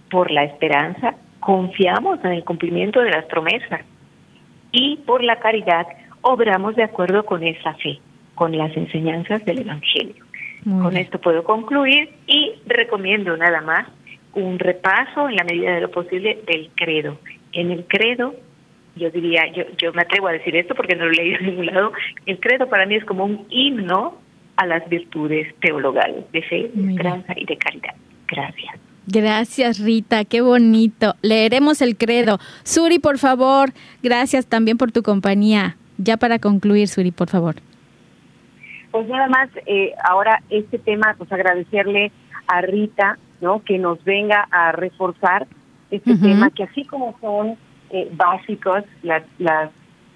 por 0.09 0.32
la 0.32 0.43
esperanza 0.43 1.15
confiamos 1.39 2.20
en 2.24 2.32
el 2.34 2.43
cumplimiento 2.43 2.99
de 3.01 3.11
las 3.11 3.26
promesas 3.26 3.82
y 4.72 4.97
por 4.97 5.24
la 5.24 5.38
caridad 5.38 5.88
obramos 6.22 6.76
de 6.76 6.84
acuerdo 6.84 7.24
con 7.26 7.43
esa 7.43 7.74
fe, 7.76 7.99
con 8.36 8.57
las 8.57 8.76
enseñanzas 8.76 9.43
del 9.45 9.61
Evangelio. 9.61 10.26
con 10.65 10.97
esto 10.97 11.20
puedo 11.22 11.43
concluir 11.43 12.09
y 12.28 12.53
recomiendo 12.65 13.36
nada 13.38 13.61
más 13.61 13.88
un 14.34 14.59
repaso 14.59 15.30
en 15.30 15.38
la 15.38 15.43
medida 15.43 15.74
de 15.74 15.82
lo 15.82 15.89
posible 15.89 16.39
del 16.45 16.70
credo, 16.76 17.17
en 17.54 17.72
el 17.72 17.86
credo, 17.86 18.36
yo 18.95 19.10
diría, 19.12 19.52
yo, 19.54 19.64
yo 19.78 19.93
me 19.93 20.02
atrevo 20.02 20.28
a 20.28 20.34
decir 20.34 20.56
esto 20.56 20.76
porque 20.76 20.95
no 20.95 21.06
lo 21.06 21.12
he 21.12 21.16
leído 21.16 21.39
en 21.39 21.45
ningún 21.45 21.66
lado, 21.68 21.91
el 22.26 22.39
credo 22.39 22.68
para 22.68 22.86
mí 22.86 22.95
es 22.95 23.06
como 23.06 23.26
un 23.26 23.45
himno 23.50 24.18
a 24.58 24.66
las 24.66 24.88
virtudes 24.89 25.54
teologales 25.62 26.30
de 26.32 26.41
fe, 26.41 26.72
de 26.74 26.91
esperanza 26.91 27.34
y 27.36 27.45
de 27.45 27.58
caridad. 27.58 27.95
Gracias. 28.28 28.76
Gracias, 29.08 29.80
Rita, 29.80 30.26
qué 30.26 30.41
bonito. 30.41 31.16
Leeremos 31.22 31.82
el 31.82 31.97
credo. 31.97 32.38
Suri, 32.64 33.00
por 33.00 33.18
favor, 33.18 33.72
gracias 34.04 34.45
también 34.45 34.78
por 34.78 34.91
tu 34.91 35.02
compañía. 35.02 35.78
Ya 35.97 36.18
para 36.18 36.39
concluir, 36.39 36.88
Suri, 36.88 37.12
por 37.12 37.30
favor. 37.30 37.56
Pues 38.91 39.08
nada 39.08 39.28
más, 39.28 39.50
eh, 39.66 39.93
ahora 40.04 40.41
este 40.50 40.78
tema, 40.78 41.16
pues 41.18 41.32
agradecerle 41.32 42.12
a 42.47 42.62
Rita, 42.62 43.18
¿no? 43.41 43.64
Que 43.64 43.78
nos 43.78 44.04
venga 44.04 44.47
a 44.52 44.72
reforzar 44.74 45.47
este 45.91 46.15
tema, 46.17 46.49
que 46.51 46.63
así 46.63 46.85
como 46.85 47.17
son 47.19 47.57
eh, 47.89 48.09
básicos 48.13 48.83
las, 49.01 49.23
las, 49.39 49.71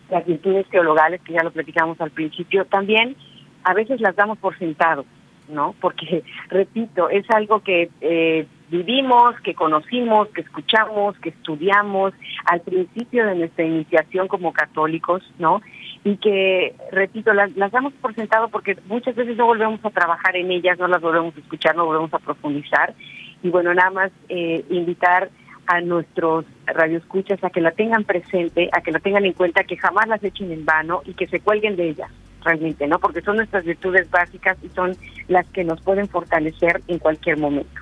las 0.10 0.26
virtudes 0.26 0.68
teologales, 0.70 1.22
que 1.22 1.34
ya 1.34 1.44
lo 1.44 1.52
platicamos 1.52 2.00
al 2.02 2.12
principio, 2.12 2.66
también 2.66 3.16
a 3.64 3.74
veces 3.74 4.00
las 4.02 4.16
damos 4.16 4.38
por 4.38 4.58
sentado, 4.60 5.06
¿no? 5.50 5.74
Porque, 5.82 6.24
repito, 6.50 7.10
es 7.10 7.30
algo 7.32 7.62
que 7.62 7.90
eh, 8.02 8.46
vivimos, 8.70 9.40
que 9.42 9.54
conocimos, 9.54 10.28
que 10.30 10.42
escuchamos, 10.42 11.18
que 11.20 11.30
estudiamos 11.30 12.14
al 12.46 12.62
principio 12.62 13.26
de 13.26 13.36
nuestra 13.36 13.66
iniciación 13.66 14.28
como 14.28 14.54
católicos, 14.54 15.24
¿no? 15.40 15.62
Y 16.04 16.18
que, 16.18 16.76
repito, 16.92 17.34
las, 17.34 17.56
las 17.56 17.72
damos 17.72 17.94
por 17.94 18.14
sentado 18.14 18.50
porque 18.50 18.78
muchas 18.88 19.16
veces 19.16 19.38
no 19.38 19.46
volvemos 19.46 19.84
a 19.86 19.90
trabajar 19.90 20.36
en 20.36 20.52
ellas, 20.52 20.78
no 20.78 20.88
las 20.88 21.02
volvemos 21.02 21.36
a 21.36 21.40
escuchar, 21.40 21.76
no 21.76 21.86
volvemos 21.86 22.14
a 22.14 22.20
profundizar. 22.20 22.94
Y 23.42 23.50
bueno, 23.50 23.74
nada 23.74 23.92
más 23.92 24.12
eh, 24.30 24.66
invitar 24.70 25.30
a 25.68 25.82
nuestros 25.82 26.46
radioescuchas 26.66 27.44
a 27.44 27.50
que 27.50 27.62
la 27.62 27.72
tengan 27.72 28.04
presente, 28.04 28.70
a 28.72 28.82
que 28.82 28.92
la 28.92 29.00
tengan 29.00 29.26
en 29.26 29.34
cuenta, 29.34 29.64
que 29.64 29.78
jamás 29.78 30.08
las 30.08 30.24
echen 30.24 30.52
en 30.52 30.66
vano 30.66 31.02
y 31.06 31.14
que 31.14 31.28
se 31.28 31.40
cuelguen 31.40 31.76
de 31.76 31.90
ellas 31.90 32.12
realmente, 32.44 32.88
¿no? 32.88 33.00
Porque 33.00 33.22
son 33.22 33.38
nuestras 33.38 33.64
virtudes 33.64 34.10
básicas 34.12 34.58
y 34.62 34.70
son 34.70 34.96
las 35.28 35.48
que 35.48 35.64
nos 35.64 35.82
pueden 35.82 36.08
fortalecer 36.08 36.82
en 36.88 37.00
cualquier 37.00 37.38
momento. 37.38 37.82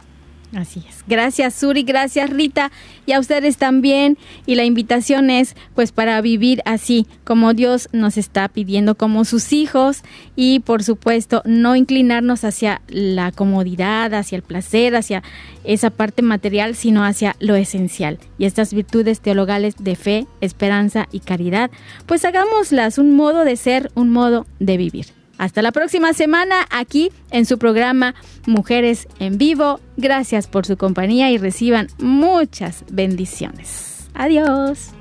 Así 0.54 0.84
es. 0.90 1.06
Gracias 1.08 1.54
Suri, 1.54 1.84
gracias 1.84 2.30
Rita 2.30 2.72
y 3.06 3.14
a 3.14 3.20
ustedes 3.20 3.56
también. 3.58 4.18
Y 4.46 4.56
la 4.56 4.66
invitación 4.66 5.30
es 5.30 5.56
pues 5.76 5.94
para 5.94 6.20
vivir 6.20 6.62
así 6.66 7.08
como 7.24 7.54
Dios 7.54 7.88
nos 7.94 8.18
está 8.18 8.50
pidiendo 8.50 8.96
como 8.96 9.24
sus 9.24 9.54
hijos 9.54 10.02
y 10.36 10.60
por 10.60 10.84
supuesto 10.84 11.42
no 11.46 11.78
inclinarnos 11.78 12.44
hacia 12.44 12.82
la 12.90 13.32
comodidad, 13.32 14.14
hacia 14.14 14.36
el 14.36 14.42
placer, 14.42 14.96
hacia 14.96 15.24
esa 15.64 15.90
parte 15.90 16.22
material, 16.22 16.76
sino 16.76 17.06
hacia 17.06 17.38
lo 17.40 17.56
esencial. 17.56 18.20
Y 18.38 18.46
estas 18.46 18.74
virtudes 18.74 19.22
teologales 19.22 19.76
de 19.80 19.96
fe, 19.96 20.28
esperanza 20.42 21.08
y 21.12 21.22
caridad, 21.22 21.72
pues 22.08 22.26
hagámoslas 22.26 22.98
un 22.98 23.16
modo 23.16 23.46
de 23.46 23.56
ser, 23.56 23.90
un 23.96 24.10
modo 24.10 24.46
de 24.60 24.76
vivir. 24.76 25.21
Hasta 25.42 25.64
la 25.64 25.72
próxima 25.72 26.14
semana 26.14 26.68
aquí 26.70 27.12
en 27.32 27.48
su 27.48 27.58
programa 27.58 28.14
Mujeres 28.46 29.08
en 29.18 29.40
Vivo. 29.40 29.80
Gracias 29.98 30.46
por 30.46 30.68
su 30.68 30.78
compañía 30.78 31.32
y 31.32 31.40
reciban 31.40 31.88
muchas 31.98 32.86
bendiciones. 32.92 34.08
Adiós. 34.14 34.92